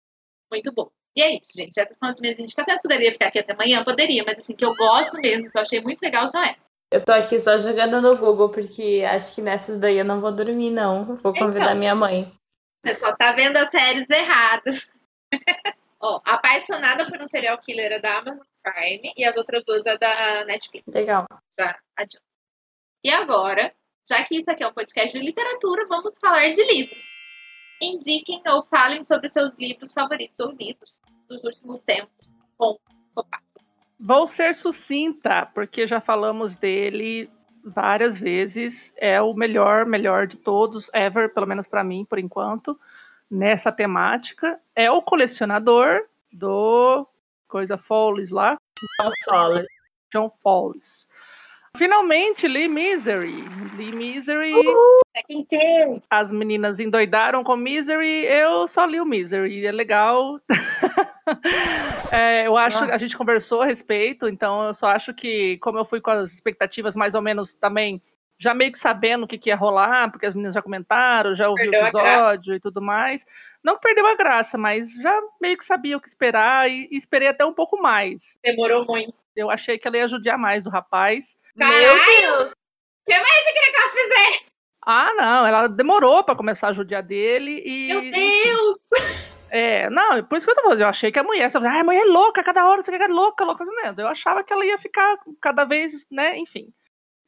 [0.52, 0.90] Muito bom.
[1.16, 1.80] E é isso, gente.
[1.80, 2.82] Essas são as minhas indicações.
[2.82, 3.84] Poderia ficar aqui até amanhã?
[3.84, 6.70] Poderia, mas assim, que eu gosto mesmo, que eu achei muito legal, são essas.
[6.92, 10.32] Eu tô aqui só jogando no Google, porque acho que nessas daí eu não vou
[10.32, 11.16] dormir, não.
[11.16, 11.76] Vou convidar Então.
[11.76, 12.32] minha mãe.
[12.86, 14.90] Você só tá vendo as séries erradas.
[16.02, 19.98] Ó, Apaixonada por um Serial Killer é da Amazon Prime e as outras duas é
[19.98, 20.86] da Netflix.
[20.94, 21.26] Legal.
[21.58, 22.26] Já adianto.
[23.04, 23.74] E agora,
[24.10, 27.04] já que isso aqui é um podcast de literatura, vamos falar de livros.
[27.82, 32.78] Indiquem ou falem sobre seus livros favoritos ou lidos dos últimos tempos com.
[34.00, 37.30] Vou ser sucinta, porque já falamos dele
[37.64, 38.94] várias vezes.
[38.98, 42.80] É o melhor, melhor de todos, ever, pelo menos para mim, por enquanto,
[43.30, 44.60] nessa temática.
[44.76, 47.08] É o colecionador do
[47.48, 48.58] Coisa Fowles lá,
[49.00, 49.64] Não fala.
[50.12, 51.08] John Fowles.
[51.78, 53.44] Finalmente, li Misery.
[53.78, 54.54] Li Misery.
[55.16, 56.04] É tem.
[56.10, 58.26] As meninas endoidaram com Misery.
[58.26, 59.66] Eu só li o Misery.
[59.66, 60.40] É legal.
[62.12, 65.86] É, eu acho, a gente conversou a respeito, então eu só acho que, como eu
[65.86, 68.02] fui com as expectativas mais ou menos também,
[68.38, 71.48] já meio que sabendo o que, que ia rolar, porque as meninas já comentaram, já
[71.48, 73.26] ouviu o episódio e tudo mais.
[73.64, 76.98] Não que perdeu a graça, mas já meio que sabia o que esperar e, e
[76.98, 78.38] esperei até um pouco mais.
[78.44, 79.14] Demorou muito.
[79.36, 81.38] Eu achei que ela ia judiar mais do rapaz.
[81.56, 82.06] Meu Caralho!
[82.06, 82.52] Deus!
[82.52, 84.46] O que mais você queria que ela fizesse?
[84.84, 87.88] Ah, não, ela demorou pra começar a judiar dele e.
[87.88, 88.90] Meu Deus!
[89.54, 91.82] É, não, por isso que eu tô falando, eu achei que a mulher, sabe, ah,
[91.82, 94.00] a mulher é louca, cada hora você quer louca, louca, mesmo.
[94.00, 96.74] Eu achava que ela ia ficar cada vez, né, enfim.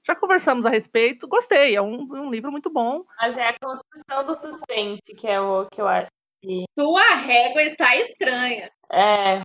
[0.07, 3.03] Já conversamos a respeito, gostei, é um, um livro muito bom.
[3.17, 6.09] Mas é a construção do suspense que é o que eu acho.
[6.77, 8.69] Sua régua está estranha.
[8.91, 9.41] É,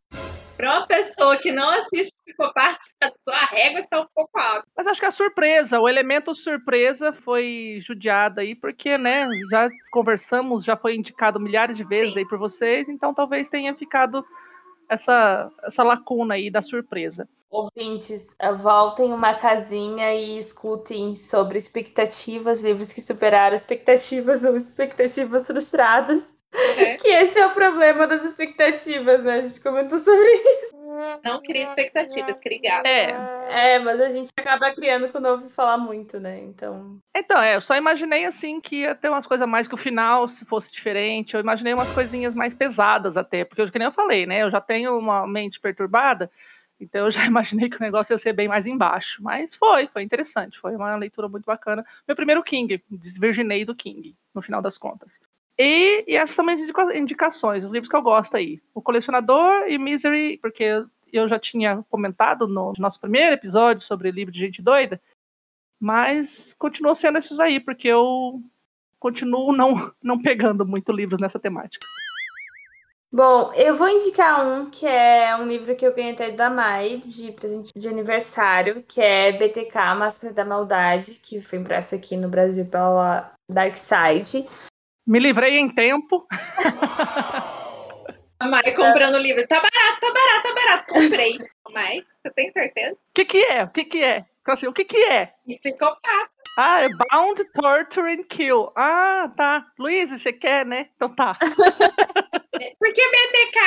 [0.57, 4.67] Para uma pessoa que não assiste psicopata, a sua régua está um pouco alta.
[4.77, 10.65] Mas acho que a surpresa, o elemento surpresa foi judiado aí, porque, né, já conversamos,
[10.65, 14.25] já foi indicado milhares de vezes aí por vocês, então talvez tenha ficado
[14.89, 17.29] essa, essa lacuna aí da surpresa.
[17.51, 25.47] ouvintes, eh, voltem uma casinha e escutem sobre expectativas, livros que superaram expectativas ou expectativas
[25.47, 26.37] frustradas.
[26.53, 26.97] É.
[26.97, 29.35] Que esse é o problema das expectativas, né?
[29.35, 30.79] A gente comentou sobre isso.
[31.23, 32.87] Não cria expectativas, crie gato.
[32.87, 36.41] É, É, mas a gente acaba criando quando ouve falar muito, né?
[36.41, 36.99] Então.
[37.15, 40.27] Então, é, eu só imaginei assim que ia ter umas coisas mais que o final,
[40.27, 41.35] se fosse diferente.
[41.35, 44.43] Eu imaginei umas coisinhas mais pesadas até, porque, que nem eu falei, né?
[44.43, 46.31] Eu já tenho uma mente perturbada,
[46.81, 49.23] então eu já imaginei que o negócio ia ser bem mais embaixo.
[49.23, 51.85] Mas foi, foi interessante, foi uma leitura muito bacana.
[52.07, 55.21] Meu primeiro King, desvirginei do King, no final das contas.
[55.59, 58.61] E, e essas são minhas indica- indicações, os livros que eu gosto aí.
[58.73, 64.33] O Colecionador e Misery, porque eu já tinha comentado no nosso primeiro episódio sobre livro
[64.33, 65.01] de gente doida,
[65.81, 68.41] mas continuou sendo esses aí, porque eu
[69.01, 71.85] continuo não, não pegando muito livros nessa temática.
[73.11, 76.99] Bom, eu vou indicar um que é um livro que eu ganhei até da Mai
[76.99, 82.29] de presente de aniversário, que é BTK, Máscara da Maldade, que foi impresso aqui no
[82.29, 84.47] Brasil pela Dark Side.
[85.09, 86.27] Me livrei em tempo.
[88.39, 89.49] A Mai comprando o livro.
[89.49, 90.95] Tá barato, tá barato, tá barato.
[90.95, 91.39] Comprei.
[91.73, 92.93] Mai, você tem certeza?
[92.93, 93.65] O que, que é?
[93.65, 94.27] O que, que é?
[94.47, 95.33] Assim, o que, que é?
[95.47, 96.31] Psicopata.
[96.59, 98.71] Ah, é Bound, Torture and Kill.
[98.77, 99.67] Ah, tá.
[99.79, 100.91] Luiz, você quer, né?
[100.95, 101.35] Então tá.
[102.79, 103.59] Por que BTK?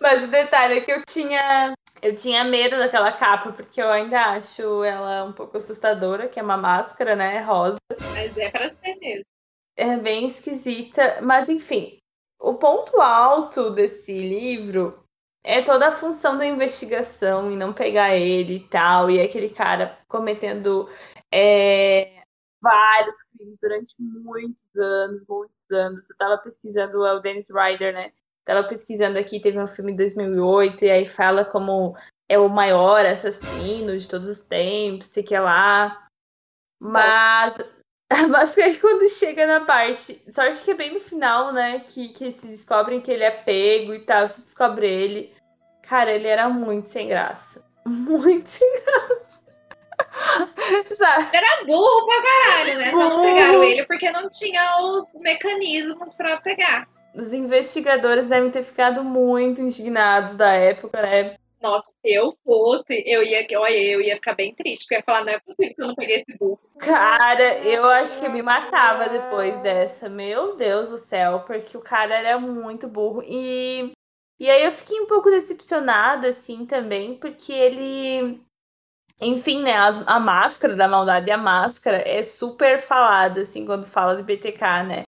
[0.00, 1.74] Mas o detalhe é que eu tinha.
[2.00, 6.42] Eu tinha medo daquela capa, porque eu ainda acho ela um pouco assustadora, que é
[6.42, 7.40] uma máscara, né?
[7.40, 7.78] Rosa.
[8.12, 9.29] Mas é pra ser mesmo.
[9.80, 11.22] É bem esquisita.
[11.22, 11.96] Mas, enfim,
[12.38, 15.02] o ponto alto desse livro
[15.42, 19.10] é toda a função da investigação e não pegar ele e tal.
[19.10, 20.86] E aquele cara cometendo
[21.32, 22.22] é,
[22.62, 26.10] vários crimes durante muitos anos, muitos anos.
[26.10, 28.12] Eu tava pesquisando é o Dennis Ryder, né?
[28.44, 31.96] Tava pesquisando aqui, teve um filme em 2008, e aí fala como
[32.28, 36.06] é o maior assassino de todos os tempos, sei que é lá.
[36.78, 37.58] Mas,
[38.28, 40.20] mas aí quando chega na parte.
[40.28, 41.80] Sorte que é bem no final, né?
[41.88, 45.32] Que, que se descobrem que ele é pego e tal, se descobre ele.
[45.82, 47.68] Cara, ele era muito sem graça.
[47.86, 49.42] Muito sem graça.
[50.94, 51.28] Sabe?
[51.32, 52.92] Ele era burro pra caralho, né?
[52.92, 56.86] Só não pegaram ele porque não tinha os mecanismos pra pegar.
[57.14, 61.36] Os investigadores devem ter ficado muito indignados da época, né?
[61.60, 65.04] Nossa, se eu fosse, eu ia, olha, eu ia ficar bem triste, porque eu ia
[65.04, 66.58] falar, não é possível que eu não peguei esse burro.
[66.78, 70.08] Cara, eu acho que eu me matava depois dessa.
[70.08, 73.22] Meu Deus do céu, porque o cara era muito burro.
[73.26, 73.92] E,
[74.40, 78.42] e aí eu fiquei um pouco decepcionada, assim, também, porque ele.
[79.20, 84.16] Enfim, né, a, a máscara da maldade a máscara é super falada, assim, quando fala
[84.16, 85.02] de BTK, né?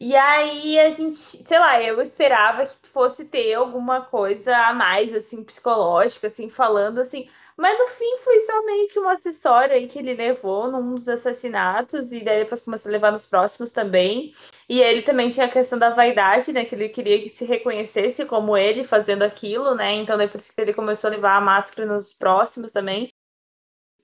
[0.00, 5.12] E aí a gente, sei lá, eu esperava que fosse ter alguma coisa a mais,
[5.14, 7.28] assim, psicológica, assim, falando assim.
[7.56, 11.08] Mas no fim foi só meio que um acessório aí que ele levou num dos
[11.08, 14.32] assassinatos, e daí depois começou a levar nos próximos também.
[14.68, 16.64] E ele também tinha a questão da vaidade, né?
[16.64, 19.92] Que ele queria que se reconhecesse como ele fazendo aquilo, né?
[19.92, 23.13] Então depois que ele começou a levar a máscara nos próximos também.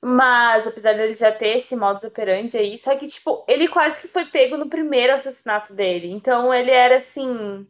[0.03, 4.09] Mas, apesar dele já ter esse modus operandi aí, só que, tipo, ele quase que
[4.09, 6.11] foi pego no primeiro assassinato dele.
[6.11, 7.67] Então ele era assim.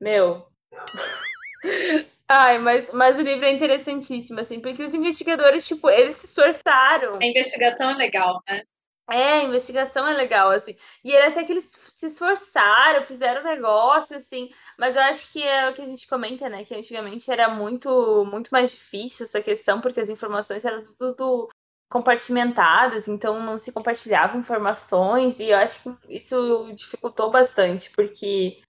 [0.00, 0.46] Meu.
[2.30, 7.18] Ai, mas, mas o livro é interessantíssimo, assim, porque os investigadores, tipo, eles se esforçaram.
[7.22, 8.64] A investigação é legal, né?
[9.10, 10.76] É, a investigação é legal, assim.
[11.02, 14.50] E ele até que eles se esforçaram, fizeram negócio, assim.
[14.78, 16.62] Mas eu acho que é o que a gente comenta, né?
[16.62, 21.48] Que antigamente era muito, muito mais difícil essa questão, porque as informações eram tudo
[21.90, 28.60] compartimentadas, então não se compartilhavam informações, e eu acho que isso dificultou bastante, porque,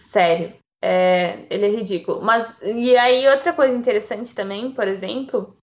[0.00, 2.22] sério, é, ele é ridículo.
[2.22, 5.56] Mas, e aí outra coisa interessante também, por exemplo,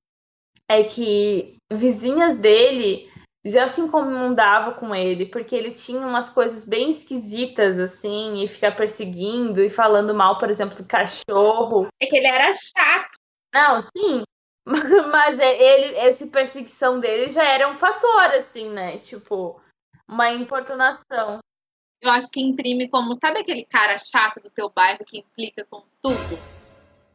[0.68, 3.13] é que vizinhas dele
[3.46, 8.76] já se incomodava com ele, porque ele tinha umas coisas bem esquisitas, assim, e ficar
[8.76, 11.88] perseguindo e falando mal, por exemplo, do cachorro.
[12.00, 13.18] É que ele era chato.
[13.54, 14.24] Não, sim.
[15.12, 18.98] Mas é, ele, essa perseguição dele já era um fator, assim, né?
[18.98, 19.62] Tipo,
[20.08, 21.40] uma importunação.
[22.02, 25.84] Eu acho que imprime como, sabe aquele cara chato do teu bairro que implica com
[26.02, 26.38] tudo?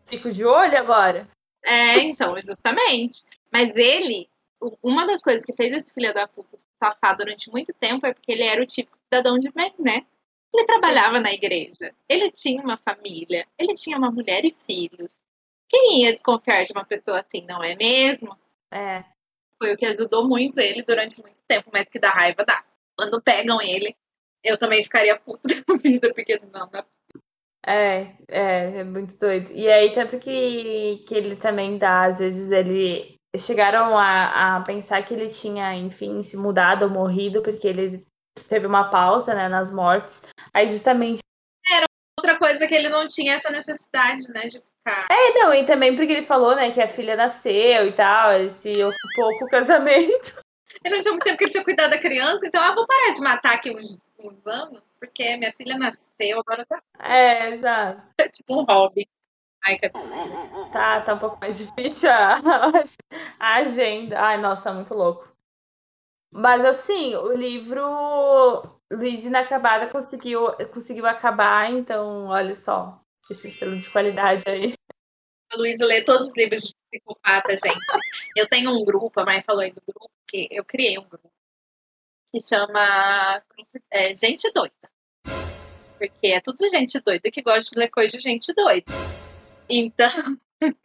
[0.06, 1.26] Fico de olho agora.
[1.64, 3.24] É, então, justamente.
[3.50, 4.28] Mas ele
[4.82, 8.32] uma das coisas que fez esse filho da puta safar durante muito tempo é porque
[8.32, 10.06] ele era o típico cidadão de bem, né?
[10.52, 11.22] Ele trabalhava Sim.
[11.22, 15.18] na igreja, ele tinha uma família, ele tinha uma mulher e filhos.
[15.68, 18.36] Quem ia desconfiar de uma pessoa assim, não é mesmo?
[18.72, 19.04] É.
[19.58, 22.64] Foi o que ajudou muito ele durante muito tempo, mas que dá raiva dá.
[22.96, 23.94] Quando pegam ele,
[24.42, 26.84] eu também ficaria puta da vida, porque não, não é
[27.66, 29.52] é, é, é muito doido.
[29.52, 35.02] E aí, tanto que, que ele também dá, às vezes, ele chegaram a, a pensar
[35.04, 38.06] que ele tinha, enfim, se mudado ou morrido, porque ele
[38.48, 40.22] teve uma pausa, né, nas mortes.
[40.54, 41.20] Aí justamente.
[41.66, 41.86] Era
[42.18, 45.06] outra coisa que ele não tinha essa necessidade, né, de ficar.
[45.10, 48.50] É, não, e também porque ele falou, né, que a filha nasceu e tal, ele
[48.50, 50.42] se ocupou com o casamento.
[50.84, 52.86] Ele não tinha muito tempo que ele tinha cuidado da criança, então eu ah, vou
[52.86, 56.80] parar de matar aqui uns, uns anos, porque minha filha nasceu, agora tá.
[57.00, 58.02] É, exato.
[58.18, 59.08] É tipo um hobby.
[59.64, 59.78] Ai,
[60.72, 62.40] Tá, tá um pouco mais difícil a,
[63.38, 64.20] a agenda.
[64.20, 65.28] Ai, nossa, muito louco.
[66.30, 67.82] Mas assim, o livro
[68.92, 74.74] Luiz Inacabada conseguiu, conseguiu acabar, então olha só, esse selo de qualidade aí.
[75.50, 78.02] A Luiz lê todos os livros de psicopata, gente.
[78.36, 81.30] Eu tenho um grupo, a mãe falou aí do grupo, que eu criei um grupo
[82.30, 83.42] que chama
[83.90, 84.74] é, Gente Doida.
[85.98, 88.86] Porque é tudo gente doida que gosta de ler coisa de gente doida.
[89.68, 90.38] Então,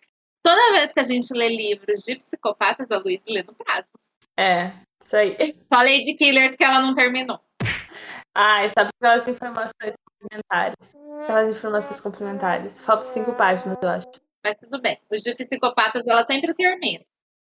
[0.43, 3.87] toda vez que a gente lê livros de psicopatas, a Luísa lê no prazo.
[4.37, 5.37] É, isso aí.
[5.69, 7.39] Falei de Killer que ela não terminou.
[8.35, 10.75] Ah, sabe aquelas informações complementares.
[11.23, 12.81] Aquelas informações complementares.
[12.81, 14.07] Faltam cinco páginas, eu acho.
[14.43, 14.99] Mas tudo bem.
[15.11, 17.05] Os de psicopatas, ela sempre termina.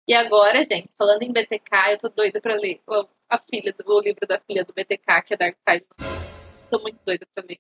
[0.07, 2.83] E agora, gente, falando em BTK, eu tô doida pra ler
[3.31, 5.87] a filha do, o livro da filha do BTK, que é Dark Side.
[6.71, 7.59] Tô muito doida pra ler.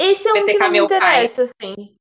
[0.00, 1.72] Esse é um BTK, que não me interessa, pai.
[1.74, 1.96] assim.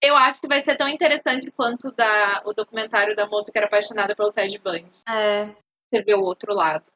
[0.00, 3.66] Eu acho que vai ser tão interessante quanto da, o documentário da moça que era
[3.66, 4.90] apaixonada pelo Ted Bundy.
[5.08, 5.46] É.
[5.90, 6.90] Você vê o outro lado.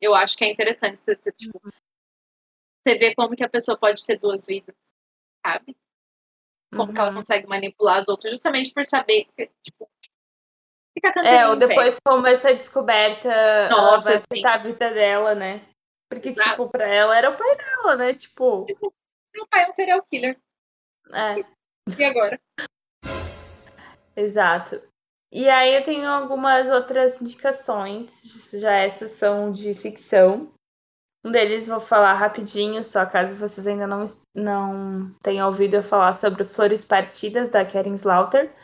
[0.00, 1.58] Eu acho que é interessante você, tipo,
[2.86, 4.74] você ver como que a pessoa pode ter duas vidas,
[5.46, 5.74] sabe?
[6.74, 7.16] Como que ela Uhum.
[7.16, 9.26] consegue manipular as outras, justamente por saber,
[9.62, 9.88] tipo,
[10.92, 11.68] fica cantando É, ou pé.
[11.68, 15.66] depois como essa descoberta Nossa, vai afetar a vida dela, né?
[16.10, 16.50] Porque, Exato.
[16.50, 18.12] tipo, pra ela era o pai dela, né?
[18.14, 18.66] Tipo,
[19.32, 20.38] Meu pai é um serial killer.
[21.12, 21.53] é,
[21.98, 22.40] E agora?
[24.16, 24.80] exato.
[25.32, 28.22] E aí eu tenho algumas outras indicações,
[28.60, 30.52] já essas são de ficção.
[31.24, 34.04] Um deles vou falar rapidinho, só caso vocês ainda não,
[34.34, 38.54] não tenham ouvido eu falar sobre Flores Partidas, da Karen Slaughter.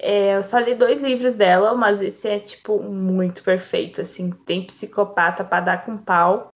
[0.00, 4.30] É, eu só li dois livros dela, mas esse é, tipo, muito perfeito, assim.
[4.30, 6.48] Tem psicopata pra dar com pau,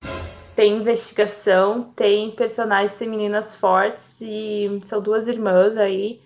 [0.54, 6.22] tem investigação, tem personagens femininas fortes e são duas irmãs aí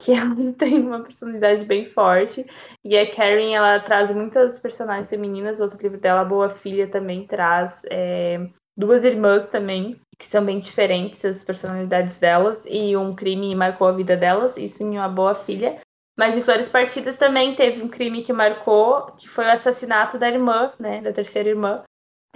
[0.00, 0.12] que
[0.58, 2.46] têm uma personalidade bem forte.
[2.84, 5.60] E a Karen, ela traz muitas personagens femininas.
[5.60, 11.24] Outro livro dela, Boa Filha, também traz é, duas irmãs também, que são bem diferentes
[11.24, 12.64] as personalidades delas.
[12.66, 15.80] E um crime marcou a vida delas, isso em Uma Boa Filha.
[16.16, 20.28] Mas em Flores Partidas também teve um crime que marcou, que foi o assassinato da
[20.28, 21.84] irmã, né, da terceira irmã.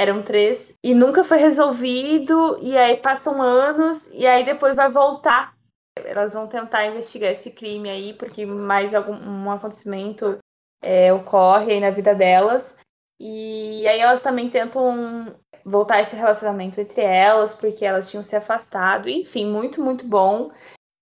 [0.02, 5.54] Eram três, e nunca foi resolvido, e aí passam anos, e aí depois vai voltar.
[5.96, 10.38] Elas vão tentar investigar esse crime aí, porque mais algum um acontecimento
[10.82, 12.76] é, ocorre aí na vida delas.
[13.20, 19.08] E aí elas também tentam voltar esse relacionamento entre elas, porque elas tinham se afastado.
[19.08, 20.50] Enfim, muito, muito bom.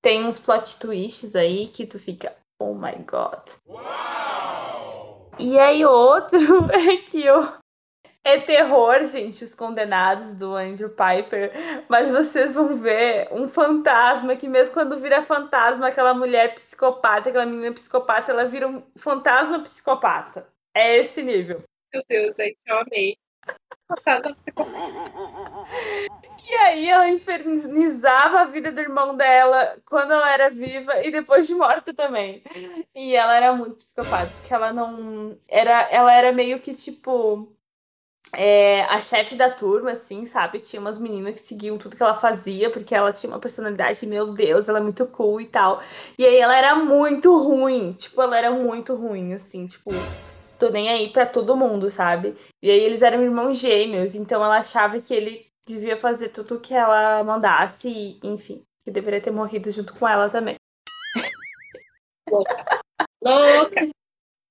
[0.02, 3.48] Tem uns plot twists aí que tu fica, oh my god.
[5.38, 7.59] E aí outro é que eu
[8.22, 11.52] é terror, gente, os condenados do Andrew Piper,
[11.88, 17.46] mas vocês vão ver um fantasma que mesmo quando vira fantasma, aquela mulher psicopata, aquela
[17.46, 20.46] menina psicopata, ela vira um fantasma psicopata.
[20.74, 21.62] É esse nível.
[21.92, 23.16] Meu Deus, gente, eu amei.
[23.88, 24.70] Fantasma psicopata.
[26.48, 31.46] E aí ela infernizava a vida do irmão dela quando ela era viva e depois
[31.46, 32.42] de morta também.
[32.94, 37.56] E ela era muito psicopata, porque ela não era, ela era meio que tipo
[38.34, 40.60] é, a chefe da turma, assim, sabe?
[40.60, 44.32] Tinha umas meninas que seguiam tudo que ela fazia, porque ela tinha uma personalidade, meu
[44.32, 45.82] Deus, ela é muito cool e tal.
[46.18, 49.90] E aí ela era muito ruim, tipo, ela era muito ruim, assim, tipo,
[50.58, 52.34] tô nem aí pra todo mundo, sabe?
[52.62, 56.74] E aí eles eram irmãos gêmeos, então ela achava que ele devia fazer tudo que
[56.74, 60.56] ela mandasse, e, enfim, que deveria ter morrido junto com ela também.
[62.30, 62.64] Louca.
[63.22, 63.99] Louca.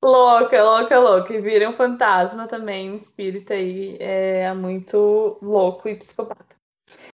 [0.03, 1.33] Louca, louca, louca.
[1.33, 6.55] E vira um fantasma também, um espírito aí é muito louco e psicopata.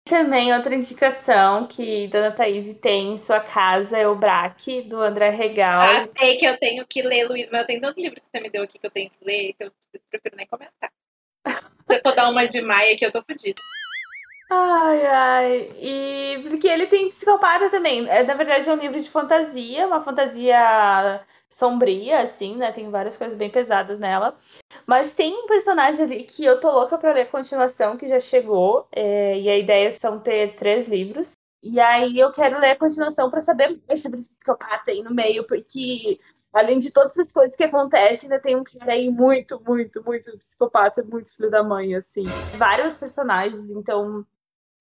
[0.09, 5.31] Também outra indicação que Dona Thaís tem em sua casa é o Braque, do André
[5.31, 5.81] Regal.
[5.81, 8.40] Ah, sei que eu tenho que ler, Luiz, mas eu tenho tanto livro que você
[8.43, 9.73] me deu aqui que eu tenho que ler, que eu
[10.11, 10.90] prefiro nem comentar.
[11.47, 11.55] Se
[11.86, 13.61] você for dar uma de Maia aqui, eu tô fodida.
[14.52, 15.68] Ai, ai.
[15.78, 18.09] E porque ele tem psicopata também.
[18.09, 22.72] É, na verdade, é um livro de fantasia, uma fantasia sombria, assim, né?
[22.72, 24.36] Tem várias coisas bem pesadas nela.
[24.86, 28.18] Mas tem um personagem ali que eu tô louca pra ler a continuação, que já
[28.20, 28.89] chegou.
[28.93, 31.35] é, e a ideia são ter três livros.
[31.62, 35.14] E aí eu quero ler a continuação pra saber mais sobre esse psicopata aí no
[35.14, 36.18] meio, porque
[36.52, 40.36] além de todas as coisas que acontecem, ainda tem um cara aí muito, muito, muito
[40.39, 42.24] psicopata, muito filho da mãe, assim.
[42.56, 44.27] Vários personagens, então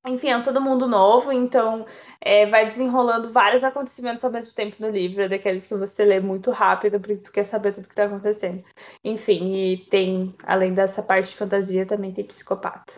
[0.05, 1.85] enfim, é todo mundo novo, então
[2.21, 6.19] é, vai desenrolando vários acontecimentos ao mesmo tempo no livro, é daqueles que você lê
[6.19, 8.63] muito rápido, porque tu quer saber tudo que tá acontecendo.
[9.03, 12.93] Enfim, e tem, além dessa parte de fantasia, também tem psicopata.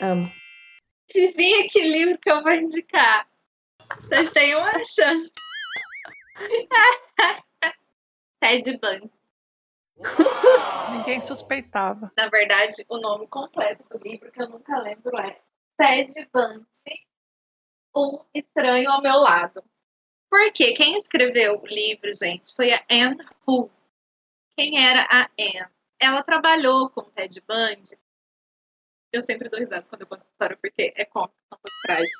[0.00, 0.30] Amo.
[1.10, 3.26] Adivinha que livro que eu vou indicar?
[4.02, 5.30] Vocês têm uma chance.
[8.40, 9.10] Ted Bundy.
[10.92, 12.12] Ninguém suspeitava.
[12.16, 15.40] Na verdade, o nome completo do livro, que eu nunca lembro, é
[15.78, 16.66] Ted Bundy,
[17.96, 19.62] Um Estranho ao Meu Lado.
[20.30, 23.70] Porque quem escreveu o livro, gente, foi a Anne Hu.
[24.56, 25.70] Quem era a Anne?
[26.00, 27.96] Ela trabalhou com o Ted Bundy.
[29.12, 32.18] Eu sempre dou risada quando eu conto essa história, porque é cômico, não trágico.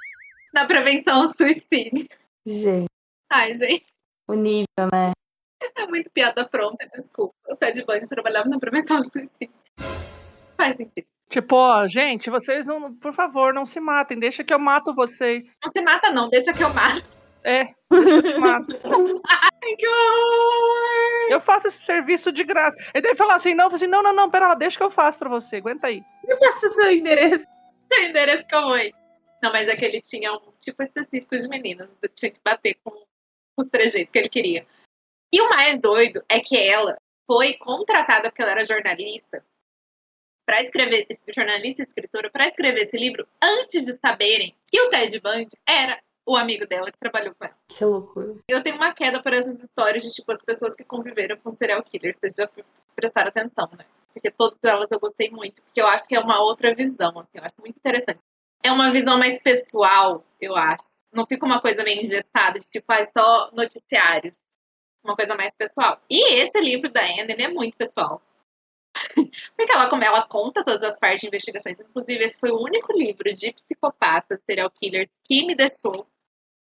[0.55, 2.09] Na prevenção ao suicídio.
[2.47, 2.89] Gente,
[3.31, 3.87] Ai, gente,
[4.29, 5.13] o nível, né?
[5.75, 7.35] é muito piada pronta, desculpa.
[7.49, 9.55] O Ted Bundy trabalhava na prevenção ao suicídio.
[10.57, 11.07] Faz sentido.
[11.29, 15.57] Tipo, ó, gente, vocês não, por favor, não se matem, deixa que eu mato vocês.
[15.65, 17.05] Não se mata, não, deixa que eu mato.
[17.43, 18.77] É, deixa eu te mato.
[19.29, 21.31] Ai, que horror!
[21.31, 22.77] Eu faço esse serviço de graça.
[22.95, 24.91] Ele deve falar assim, não, eu assim, não, não, não, pera lá, deixa que eu
[24.91, 26.03] faço pra você, aguenta aí.
[26.25, 27.45] Me passa o seu endereço.
[27.89, 28.79] Tem endereço que eu vou.
[29.43, 31.89] Não, mas é que ele tinha um tipo específico de meninas.
[32.03, 32.93] Eu tinha que bater com
[33.57, 34.67] os trejeitos que ele queria.
[35.33, 36.97] E o mais doido é que ela
[37.27, 39.45] foi contratada porque ela era jornalista
[40.47, 45.21] para escrever, jornalista e escritora, para escrever esse livro antes de saberem que o Ted
[45.21, 47.57] Bundy era o amigo dela que trabalhou com ela.
[47.69, 48.37] Que loucura.
[48.49, 51.83] Eu tenho uma queda por essas histórias de tipo as pessoas que conviveram com serial
[51.83, 52.17] killers.
[52.17, 52.49] Vocês já
[52.95, 53.85] prestaram atenção, né?
[54.13, 57.39] Porque todas elas eu gostei muito, porque eu acho que é uma outra visão, assim,
[57.39, 58.21] eu acho muito interessante.
[58.63, 60.85] É uma visão mais pessoal, eu acho.
[61.13, 64.35] Não fica uma coisa meio engessada, de tipo, ah, só noticiários.
[65.05, 66.01] Uma coisa mais pessoal.
[66.11, 68.21] E esse livro da Anne, é muito pessoal.
[69.57, 71.81] Porque ela, como ela conta todas as partes de investigações.
[71.81, 76.07] Inclusive, esse foi o único livro de psicopatas, serial killers, que me deixou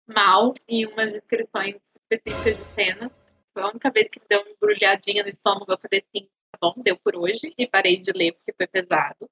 [0.07, 3.11] mal em umas descrições específicas de cenas.
[3.53, 5.71] Foi a única vez que deu uma embrulhadinha no estômago.
[5.71, 7.53] Eu falei assim, tá bom, deu por hoje.
[7.57, 9.29] E parei de ler porque foi pesado.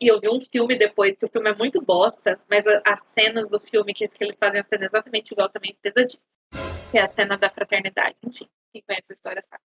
[0.00, 3.48] E eu vi um filme depois, que o filme é muito bosta, mas as cenas
[3.48, 6.22] do filme que, eles fazem a cena exatamente igual também pesadíssima.
[6.90, 8.16] Que é a cena da fraternidade.
[8.22, 9.62] Enfim, quem conhece a história sabe.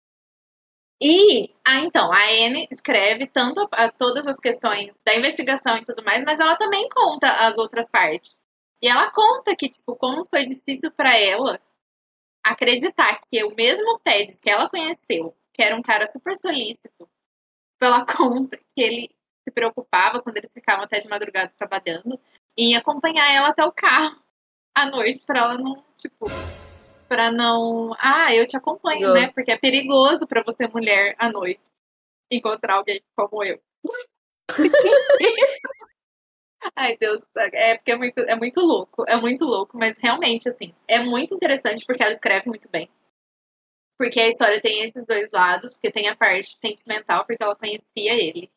[1.02, 5.84] E, ah, então, a Anne escreve tanto a, a, todas as questões da investigação e
[5.84, 8.44] tudo mais, mas ela também conta as outras partes.
[8.80, 11.60] E ela conta que, tipo, como foi difícil para ela
[12.44, 17.10] acreditar que o mesmo Ted que ela conheceu, que era um cara super solícito,
[17.80, 19.10] pela conta que ele
[19.44, 22.20] se preocupava quando eles ficavam até de madrugada trabalhando,
[22.56, 24.22] em acompanhar ela até o carro
[24.76, 26.28] à noite para ela não, tipo,
[27.12, 27.94] para não.
[28.00, 29.30] Ah, eu te acompanho, né?
[29.34, 31.60] Porque é perigoso para você, mulher, à noite,
[32.32, 33.62] encontrar alguém como eu.
[36.74, 40.74] Ai, Deus, é porque é muito, é muito louco, é muito louco, mas realmente, assim,
[40.88, 42.90] é muito interessante porque ela escreve muito bem.
[43.98, 48.14] Porque a história tem esses dois lados, porque tem a parte sentimental, porque ela conhecia
[48.14, 48.50] ele.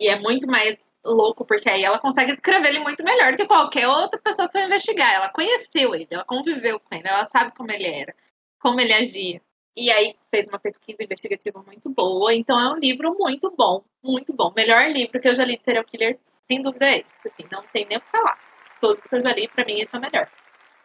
[0.00, 0.76] E é muito mais
[1.06, 4.52] louco, porque aí ela consegue escrever ele muito melhor do que qualquer outra pessoa que
[4.52, 5.12] foi investigar.
[5.14, 8.14] Ela conheceu ele, ela conviveu com ele, ela sabe como ele era,
[8.60, 9.40] como ele agia.
[9.76, 12.34] E aí fez uma pesquisa investigativa muito boa.
[12.34, 14.52] Então é um livro muito bom, muito bom.
[14.56, 17.28] Melhor livro que eu já li de serial killers, sem dúvida é esse.
[17.28, 18.38] Assim, não tem nem o que falar.
[18.80, 20.30] Todos que eu já li, pra mim, esse é o melhor.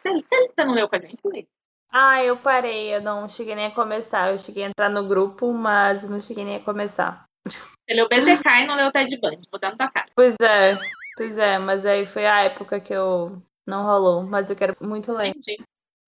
[0.02, 1.46] Você, você não leu com a gente, Luiz?
[1.90, 4.30] Ah, eu parei, eu não cheguei nem a começar.
[4.30, 7.24] Eu cheguei a entrar no grupo, mas não cheguei nem a começar.
[7.46, 10.10] Você leu BTK e não leu Ted Bundy, vou dar na tua cara.
[10.14, 10.78] Pois é,
[11.16, 15.12] pois é, mas aí foi a época que eu não rolou, mas eu quero muito
[15.12, 15.28] ler.
[15.28, 15.58] Entendi.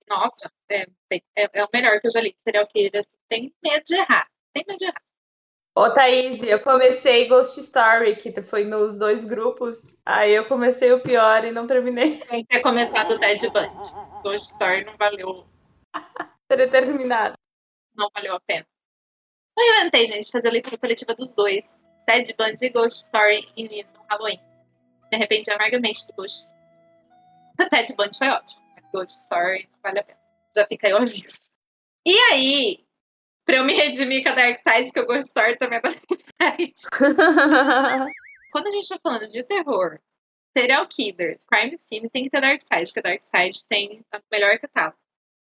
[0.09, 2.35] Nossa, é, é, é o melhor que eu já li.
[2.43, 4.29] Serial Killer, assim, tem medo de errar.
[4.53, 5.03] Tem medo de errar.
[5.77, 9.97] Ô, Thaís, eu comecei Ghost Story, que foi nos dois grupos.
[10.07, 12.21] Aí eu comecei o pior e não terminei.
[12.31, 13.91] Tem que ter começado o Ted Bundy.
[14.23, 15.45] Ghost Story não valeu.
[16.47, 17.35] Teria terminado.
[17.97, 18.65] Não valeu a pena.
[19.57, 21.65] Eu inventei, gente, fazer a leitura coletiva dos dois.
[22.07, 24.41] Ted Bundy e Ghost Story em no Halloween.
[25.11, 26.51] De repente, amargamente do Ghost
[27.59, 28.63] A Ted Bundy foi ótimo.
[28.93, 30.19] Ghost Story não vale a pena.
[30.57, 31.39] Já fica aí o aviso.
[32.07, 32.87] E aí,
[33.45, 35.89] pra eu me redimir com a Dark Side, que o Ghost Story também é da
[35.91, 36.75] Dark Side.
[38.53, 40.01] Quando a gente tá falando de terror,
[40.57, 44.21] serial killers, crime scene, tem que ter Dark Side, porque a Dark Side tem a
[44.31, 44.99] melhor catálogo.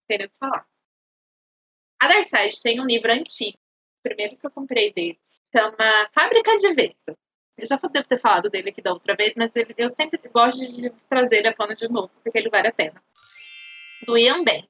[0.07, 0.67] Tem o que falar.
[2.01, 3.59] A Dark Side tem um livro antigo
[4.01, 5.19] primeiros que eu comprei dele.
[5.55, 7.17] Chama Fábrica de Vespa.
[7.57, 10.61] Eu já devo ter falado dele aqui da outra vez, mas ele, eu sempre gosto
[10.61, 13.03] de trazer ele à tona de novo, porque ele vale a pena.
[14.07, 14.67] Do Ian Ben.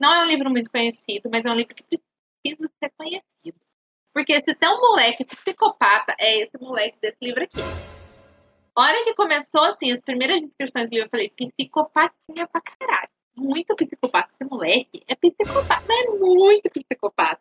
[0.00, 3.60] Não é um livro muito conhecido, mas é um livro que precisa ser conhecido.
[4.12, 7.60] Porque se tem um moleque psicopata, é esse moleque desse livro aqui.
[8.74, 13.10] A hora que começou, assim, as primeiras descrições do livro, eu falei, psicopatinha pra caralho.
[13.36, 14.30] Muito psicopata.
[14.32, 17.40] Esse moleque é psicopata, mas é muito psicopata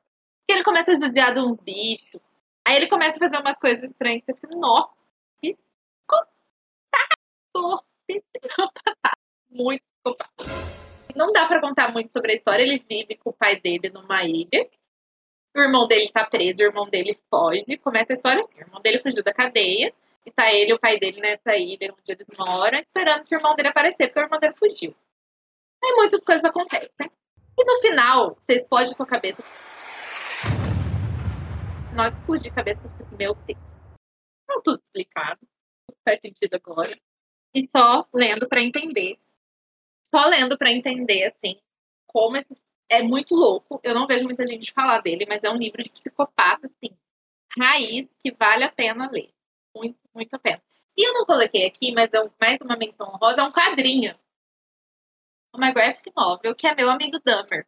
[0.52, 2.22] ele começa a judiar de uns bichos.
[2.66, 4.24] Aí ele começa a fazer umas coisas estranhas.
[4.24, 4.92] Você fica, nossa!
[5.42, 6.32] Psicopata!
[9.50, 10.32] Muito psicopata.
[11.16, 12.64] Não dá para contar muito sobre a história.
[12.64, 14.70] Ele vive com o pai dele numa ilha.
[15.56, 17.78] O irmão dele tá preso, o irmão dele foge.
[17.78, 18.56] Começa a história assim.
[18.56, 19.94] O irmão dele fugiu da cadeia.
[20.26, 23.40] E tá ele e o pai dele nessa ilha onde eles moram, esperando que o
[23.40, 24.96] irmão dele aparecer, porque o irmão dele fugiu.
[25.84, 27.12] Aí muitas coisas acontecem.
[27.58, 29.44] E no final, você explode sua cabeça
[31.92, 33.60] final explodir a cabeça do meu Deus.
[34.48, 35.40] Não tudo explicado.
[36.04, 36.98] Faz sentido agora.
[37.54, 39.20] E só lendo para entender.
[40.10, 41.62] Só lendo para entender, assim,
[42.08, 42.48] como esse...
[42.90, 43.80] é muito louco.
[43.84, 46.98] Eu não vejo muita gente falar dele, mas é um livro de psicopata, assim,
[47.58, 49.32] raiz, que vale a pena ler.
[49.76, 50.62] Muito, muito a pena.
[50.98, 54.18] E eu não coloquei aqui, mas é mais uma menção rosa, é um quadrinho.
[55.54, 57.68] Uma graphic novel, que é meu amigo Dummer.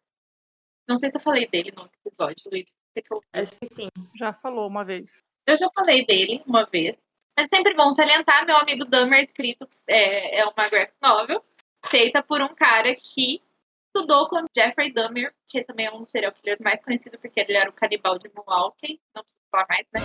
[0.86, 2.83] Não sei se eu falei dele no episódio, Luiz.
[3.32, 3.88] Acho que sim.
[4.14, 5.22] Já falou uma vez.
[5.46, 6.98] Eu já falei dele uma vez.
[7.36, 11.44] Mas sempre vão salientar, meu amigo Dummer escrito é, é uma graphic novel
[11.86, 13.42] feita por um cara que
[13.86, 17.56] estudou com Jeffrey Dahmer, que também é um dos serial killers mais conhecido porque ele
[17.56, 20.00] era o canibal de Milwaukee, não preciso falar mais, né?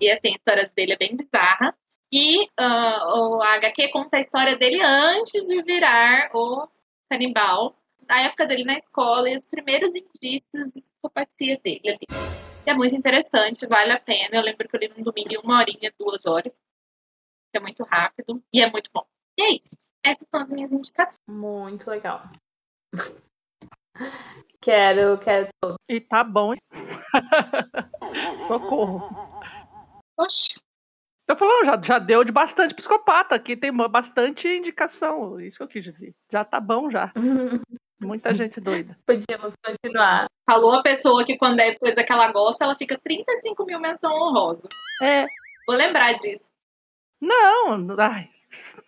[0.00, 1.76] E assim, a história dele é bem bizarra.
[2.10, 6.68] E uh, o HQ conta a história dele antes de virar o
[7.10, 7.76] canibal,
[8.08, 12.06] a época dele na escola e os primeiros indícios de psicopatia dele ali.
[12.64, 14.36] É muito interessante, vale a pena.
[14.36, 16.54] Eu lembro que eu li num domingo em uma horinha, duas horas.
[17.52, 19.04] É muito rápido e é muito bom.
[19.36, 19.70] E é isso.
[20.04, 21.18] Essas são as minhas indicações.
[21.28, 22.22] Muito legal.
[24.60, 25.48] quero, quero.
[25.88, 26.54] E tá bom.
[26.54, 26.60] hein?
[28.46, 29.10] Socorro.
[30.18, 30.60] Oxe,
[31.26, 33.34] Tô falando, já, já deu de bastante psicopata.
[33.34, 35.40] Aqui tem bastante indicação.
[35.40, 36.14] Isso que eu quis dizer.
[36.30, 37.12] Já tá bom já.
[38.00, 38.98] Muita gente doida.
[39.06, 40.26] Podíamos continuar.
[40.52, 44.12] Falou a pessoa que quando é coisa que ela gosta, ela fica 35 mil menção
[44.12, 44.68] honrosa.
[45.00, 45.24] É.
[45.66, 46.48] Vou lembrar disso.
[47.20, 48.28] Não, ai,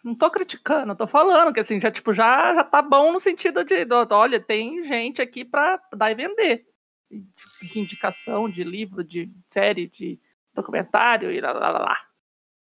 [0.02, 3.64] não tô criticando, tô falando que assim, já, tipo, já, já tá bom no sentido
[3.64, 6.66] de, olha, tem gente aqui pra dar e vender.
[7.08, 10.18] De, de indicação, de livro, de série, de
[10.52, 12.00] documentário e lá, lá, lá, lá.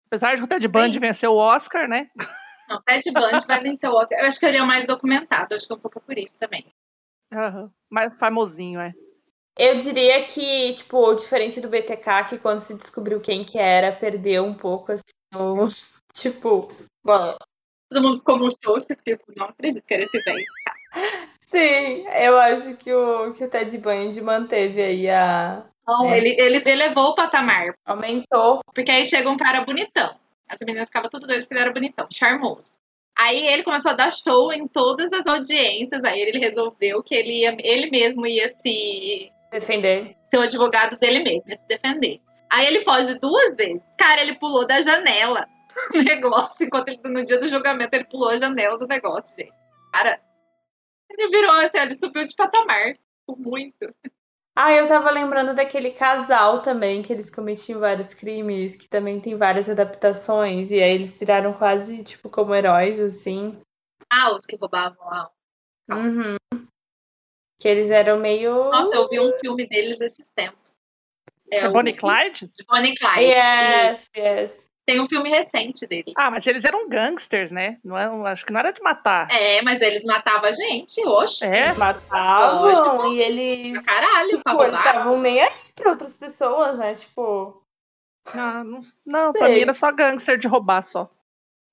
[0.05, 2.11] Apesar de o Ted Bundy vencer o Oscar, né?
[2.69, 4.19] Não, Ted Bundy vai vencer o Oscar.
[4.19, 5.55] Eu acho que ele é o mais documentado.
[5.55, 6.71] Acho que é um pouco por isso também.
[7.31, 7.71] Aham.
[7.89, 8.93] Mais famosinho, é.
[9.57, 14.43] Eu diria que, tipo, diferente do BTK, que quando se descobriu quem que era, perdeu
[14.43, 15.03] um pouco, assim,
[15.33, 15.65] o...
[16.15, 16.71] Tipo,
[17.03, 17.35] bom,
[17.89, 20.45] Todo mundo ficou murchoso, tipo, não acredito que era esse velho.
[21.39, 25.63] sim, eu acho que o, que o Ted Bundy manteve aí a...
[25.87, 26.17] Não, É.
[26.17, 27.75] ele, ele elevou o patamar.
[27.85, 28.61] Aumentou.
[28.73, 30.15] Porque aí chega um cara bonitão.
[30.49, 32.73] Essa menina ficava tudo doido porque ele era bonitão, charmoso.
[33.17, 36.03] Aí ele começou a dar show em todas as audiências.
[36.03, 40.15] Aí ele resolveu que ele, ia, ele mesmo ia se Defender.
[40.29, 42.19] ser o advogado dele mesmo, ia se defender.
[42.49, 43.81] Aí ele foge duas vezes.
[43.97, 45.47] Cara, ele pulou da janela
[45.93, 49.53] do negócio, enquanto ele, no dia do julgamento, ele pulou a janela do negócio, gente.
[49.93, 50.19] Cara,
[51.09, 52.93] ele virou assim, ele subiu de patamar.
[52.93, 53.93] tipo, Muito.
[54.57, 59.35] Ah, eu tava lembrando daquele casal também, que eles cometiam vários crimes, que também tem
[59.35, 63.61] várias adaptações, e aí eles tiraram quase, tipo, como heróis, assim.
[64.09, 65.29] Ah, os que roubavam lá.
[65.91, 66.37] Uhum.
[67.59, 68.53] Que eles eram meio.
[68.71, 70.59] Nossa, eu vi um filme deles esses tempos.
[71.51, 72.47] É o- Bonnie Clyde?
[72.47, 73.21] De Bonnie Clyde.
[73.21, 74.64] E Yes, yes.
[74.85, 76.13] Tem um filme recente deles.
[76.15, 77.79] Ah, mas eles eram gangsters, né?
[77.83, 79.27] Não é, acho que não era de matar.
[79.31, 81.43] É, mas eles matavam a gente, oxe.
[81.43, 81.65] É?
[81.65, 83.07] Eles matavam Lógico.
[83.07, 83.83] e eles.
[83.83, 86.93] Pra caralho, pra Tipo, eles estavam nem aí pra outras pessoas, né?
[86.93, 87.63] Tipo.
[88.33, 91.09] Não, não, não pra mim era só gangster de roubar só.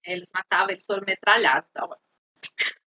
[0.04, 1.68] Eles matavam, eles foram metralhados.
[1.74, 1.86] Tá?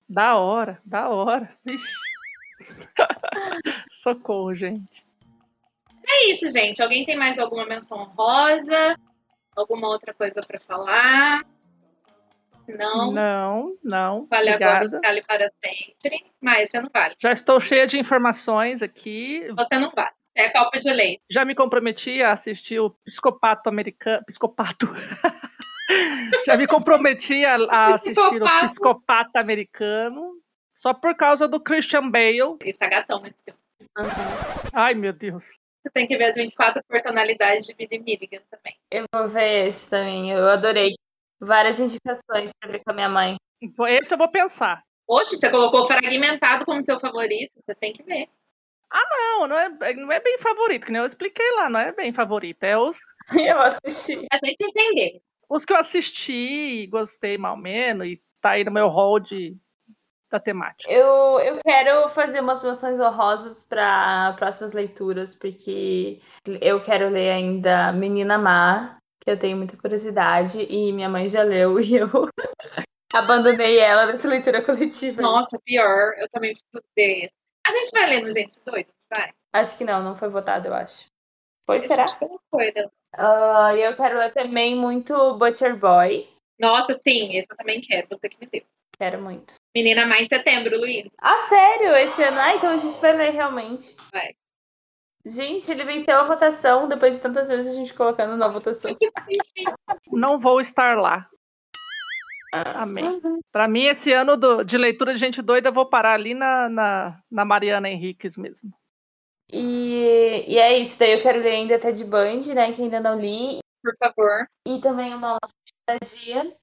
[0.08, 1.54] Da hora, da hora.
[3.90, 5.04] Socorro, gente.
[6.06, 6.82] É isso, gente.
[6.82, 8.98] Alguém tem mais alguma menção honrosa?
[9.56, 11.44] Alguma outra coisa pra falar?
[12.66, 13.12] Não.
[13.12, 14.26] Não, não.
[14.26, 14.96] Vale agora obrigada.
[14.96, 16.26] os Cali para sempre.
[16.40, 17.14] Mas você não vale.
[17.18, 19.46] Já estou cheia de informações aqui.
[19.54, 20.14] Você não vale.
[20.34, 21.22] É copa de leite.
[21.30, 24.24] Já me comprometi a assistir o Psicopato Americano.
[24.26, 24.86] Psicopato.
[26.46, 28.46] Já me comprometi a, a assistir o.
[28.62, 30.32] Psicopata Americano.
[30.74, 32.56] Só por causa do Christian Bale.
[32.60, 33.60] Ele tá gatão nesse filme.
[34.72, 35.58] Ai, meu Deus.
[35.84, 38.74] Você tem que ver as 24 personalidades de Billy Milligan também.
[38.90, 40.30] Eu vou ver esse também.
[40.30, 40.94] Eu adorei.
[41.38, 43.36] Várias indicações pra ver com a minha mãe.
[43.60, 44.82] Esse eu vou pensar.
[45.06, 47.52] Oxe, você colocou fragmentado como seu favorito.
[47.66, 48.28] Você tem que ver.
[48.90, 52.12] Não, não é, não é bem favorito, que nem eu expliquei lá, não é bem
[52.12, 52.62] favorito.
[52.62, 52.96] É os,
[53.36, 54.26] Eu assisti.
[54.32, 55.20] A gente entender.
[55.50, 59.56] os que eu assisti e gostei mal menos, e tá aí no meu hall de,
[60.34, 60.90] da temática.
[60.92, 66.20] Eu, eu quero fazer umas menções honrosas para próximas leituras, porque
[66.60, 71.42] eu quero ler ainda Menina Má, que eu tenho muita curiosidade, e minha mãe já
[71.42, 72.08] leu e eu
[73.14, 75.22] abandonei ela nessa leitura coletiva.
[75.22, 76.14] Nossa, pior.
[76.18, 77.28] Eu também preciso ver.
[77.66, 78.88] A gente vai ler no Gente Doido?
[79.08, 79.30] Vai.
[79.52, 81.06] Acho que não, não foi votado, eu acho.
[81.64, 82.06] Foi, A será?
[82.06, 82.88] gente colocou ele.
[83.16, 86.28] Ah, E eu quero ler também muito Butcher Boy.
[86.58, 88.08] Nossa, sim, esse eu também quero.
[88.10, 88.62] Você que me deu.
[88.98, 89.54] Quero muito.
[89.74, 91.08] Menina em setembro, Luiz.
[91.18, 91.94] Ah, sério?
[91.96, 92.38] Esse ano?
[92.40, 93.94] Ah, então a gente vai ler realmente.
[94.12, 94.34] Vai.
[95.26, 98.94] Gente, ele venceu a votação depois de tantas vezes a gente colocando na votação.
[100.12, 101.28] Não vou estar lá.
[102.52, 103.20] Amém.
[103.50, 106.68] Pra mim, esse ano do- de leitura de gente doida, eu vou parar ali na,
[106.68, 108.72] na, na Mariana Henriques mesmo.
[109.52, 113.18] E, e é isso, daí eu quero ler ainda Ted Bundy, né, que ainda não
[113.20, 114.46] li, Por favor.
[114.66, 116.56] e também uma outra dia.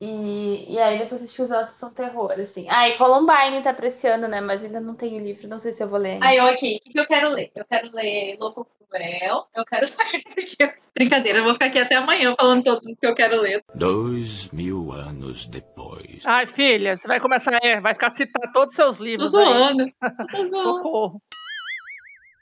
[0.00, 2.66] E, e aí depois acho que os outros são terror, assim.
[2.68, 5.72] Ah, e Columbine tá pra esse ano, né, mas ainda não tenho livro, não sei
[5.72, 6.26] se eu vou ler ainda.
[6.26, 6.80] Aí, eu aqui.
[6.86, 7.50] O que eu quero ler?
[7.54, 9.86] Eu quero ler Louco Well, eu quero
[10.94, 13.62] Brincadeira, eu vou ficar aqui até amanhã falando todos os que eu quero ler.
[13.74, 16.20] Dois mil anos depois.
[16.24, 19.44] Ai, filha, você vai começar, é, vai ficar citar todos os seus Tô livros aí.
[19.44, 19.84] zoando.
[20.30, 20.56] Tô zoando.
[20.62, 21.22] Socorro.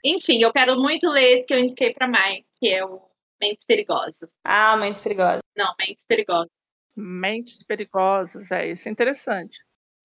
[0.05, 3.01] Enfim, eu quero muito ler esse que eu indiquei pra Mai, que é o
[3.41, 4.31] Mentes Perigosas.
[4.45, 5.41] Ah, mentes perigosas.
[5.55, 6.56] Não, Mentes Perigosas.
[6.97, 9.59] Mentes perigosas, é, isso é interessante.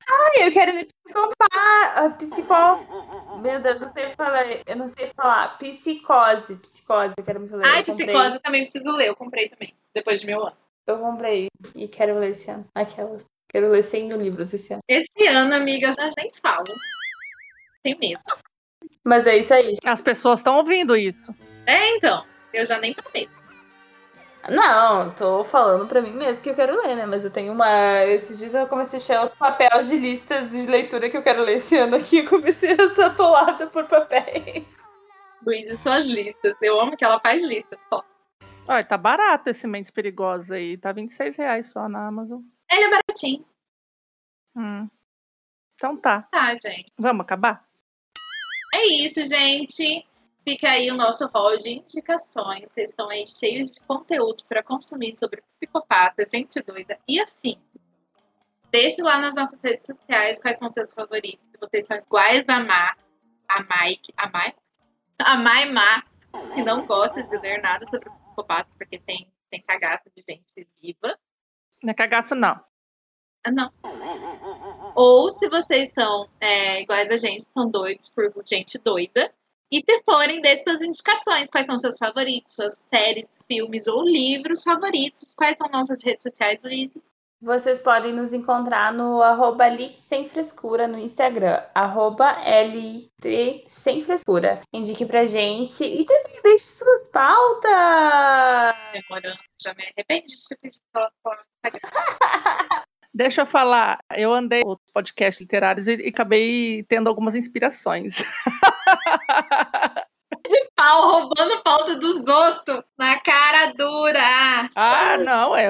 [0.08, 2.10] Ai, eu quero ler psicopata.
[2.18, 3.38] Psicó.
[3.40, 4.46] Meu Deus, eu não sei falar.
[4.66, 5.58] Eu não sei falar.
[5.58, 6.56] Psicose.
[6.56, 7.66] Psicose, eu quero muito ler.
[7.66, 8.06] Ai, eu comprei.
[8.08, 9.08] Psicose eu também preciso ler.
[9.08, 10.58] Eu comprei também, depois de mil anos.
[10.86, 12.68] Eu comprei e quero ler esse ano.
[12.74, 13.24] Aquelas.
[13.48, 14.82] Quero ler 100 mil livros esse ano.
[14.88, 16.64] Esse ano, amiga, eu já nem falo.
[17.82, 18.22] Tenho medo.
[19.04, 19.76] Mas é isso aí.
[19.84, 21.34] As pessoas estão ouvindo isso.
[21.66, 22.24] É, então.
[22.52, 23.41] Eu já nem prometo.
[24.48, 27.06] Não, tô falando pra mim mesmo que eu quero ler, né?
[27.06, 28.04] Mas eu tenho uma.
[28.06, 31.42] Esses dias eu comecei a achar os papéis de listas de leitura que eu quero
[31.42, 32.18] ler esse ano aqui.
[32.18, 34.64] Eu comecei a ser atolada por papéis.
[35.44, 36.56] Luiz e suas listas.
[36.60, 38.04] Eu amo que ela faz listas só.
[38.68, 40.76] Olha, tá barato esse Mentes Perigosas aí.
[40.76, 42.40] Tá 26 reais só na Amazon.
[42.70, 43.44] Ele é baratinho.
[44.56, 44.88] Hum.
[45.74, 46.22] Então tá.
[46.30, 46.92] Tá, gente.
[46.98, 47.64] Vamos acabar?
[48.74, 50.06] É isso, gente.
[50.44, 52.70] Fica aí o nosso hall de indicações.
[52.70, 57.60] Vocês estão aí cheios de conteúdo para consumir sobre psicopatas, gente doida e afim.
[58.72, 62.58] Deixe lá nas nossas redes sociais quais são seus favoritos, que vocês são iguais a
[62.58, 62.96] Má,
[63.48, 64.54] a Mike, a Mai,
[65.18, 66.02] a Mai Má,
[66.54, 71.16] que não gosta de ler nada sobre psicopatas, porque tem, tem cagaço de gente viva.
[71.82, 72.58] Não é cagaço, não.
[73.44, 73.72] Ah, não.
[74.94, 79.32] Ou se vocês são é, iguais a gente, são doidos por gente doida.
[79.72, 81.48] E se forem, dê suas indicações.
[81.48, 85.34] Quais são seus favoritos, suas séries, filmes ou livros favoritos?
[85.34, 86.90] Quais são nossas redes sociais, Liz?
[87.40, 91.64] Vocês podem nos encontrar no arroba Sem Frescura no Instagram.
[91.74, 94.60] Arroba LT Sem Frescura.
[94.74, 97.72] Indique pra gente e também deixe suas pautas.
[98.92, 99.38] Demorando.
[99.58, 101.80] Já me arrependi de ter falar no Instagram.
[103.14, 108.22] Deixa eu falar, eu andei outros podcasts literários e, e acabei tendo algumas inspirações.
[110.74, 114.70] Pau roubando pauta dos outros na cara dura.
[114.74, 115.68] ah, não, é.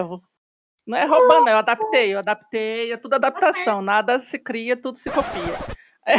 [0.86, 5.10] Não é roubando, eu adaptei, eu adaptei, é tudo adaptação, nada se cria, tudo se
[5.10, 5.59] copia.
[6.06, 6.14] É.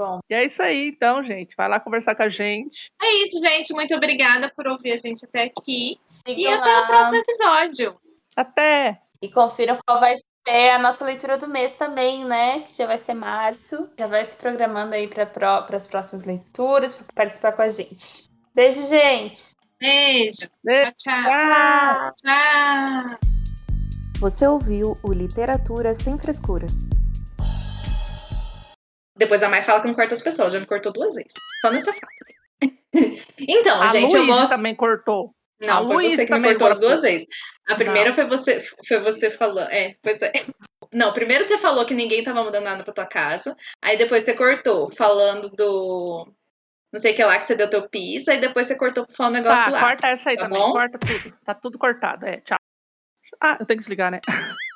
[0.00, 0.20] Bom.
[0.30, 1.56] E é isso aí, então, gente.
[1.56, 2.92] Vai lá conversar com a gente.
[3.02, 3.74] É isso, gente.
[3.74, 5.98] Muito obrigada por ouvir a gente até aqui.
[6.26, 8.00] E Sigam até o próximo episódio.
[8.38, 9.02] Até!
[9.20, 10.14] e confiram qual vai
[10.46, 12.60] ser a nossa leitura do mês também, né?
[12.60, 13.90] Que já vai ser março.
[13.98, 18.30] Já vai se programando aí para as próximas leituras, para participar com a gente.
[18.54, 19.56] Beijo, gente!
[19.80, 20.48] Beijo.
[20.62, 20.92] Beijo.
[20.96, 22.14] Tchau, tchau.
[22.22, 23.18] Tchau.
[24.20, 26.66] Você ouviu o Literatura Sem Frescura.
[29.16, 30.52] Depois a Mai fala que não corta as pessoas.
[30.52, 31.32] Já me cortou duas vezes.
[31.60, 32.72] Só nessa fala.
[33.38, 34.54] então, A gente, eu Luísa gosto.
[34.54, 35.34] também cortou.
[35.60, 37.26] Não, foi Luísa você que também cortou as duas vezes.
[37.68, 39.70] A primeira foi você, foi você falando.
[39.70, 40.32] É, pois é.
[40.92, 43.56] Não, primeiro você falou que ninguém tava mudando nada pra tua casa.
[43.82, 46.32] Aí depois você cortou, falando do.
[46.92, 48.30] Não sei o que lá que você deu teu piso.
[48.30, 49.80] Aí depois você cortou pra falar um negócio Tá, lá.
[49.80, 50.72] corta essa aí Tá também, bom?
[50.72, 51.38] corta tudo.
[51.44, 52.56] Tá tudo cortado, é, tchau.
[53.40, 54.20] Ah, eu tenho que desligar, né?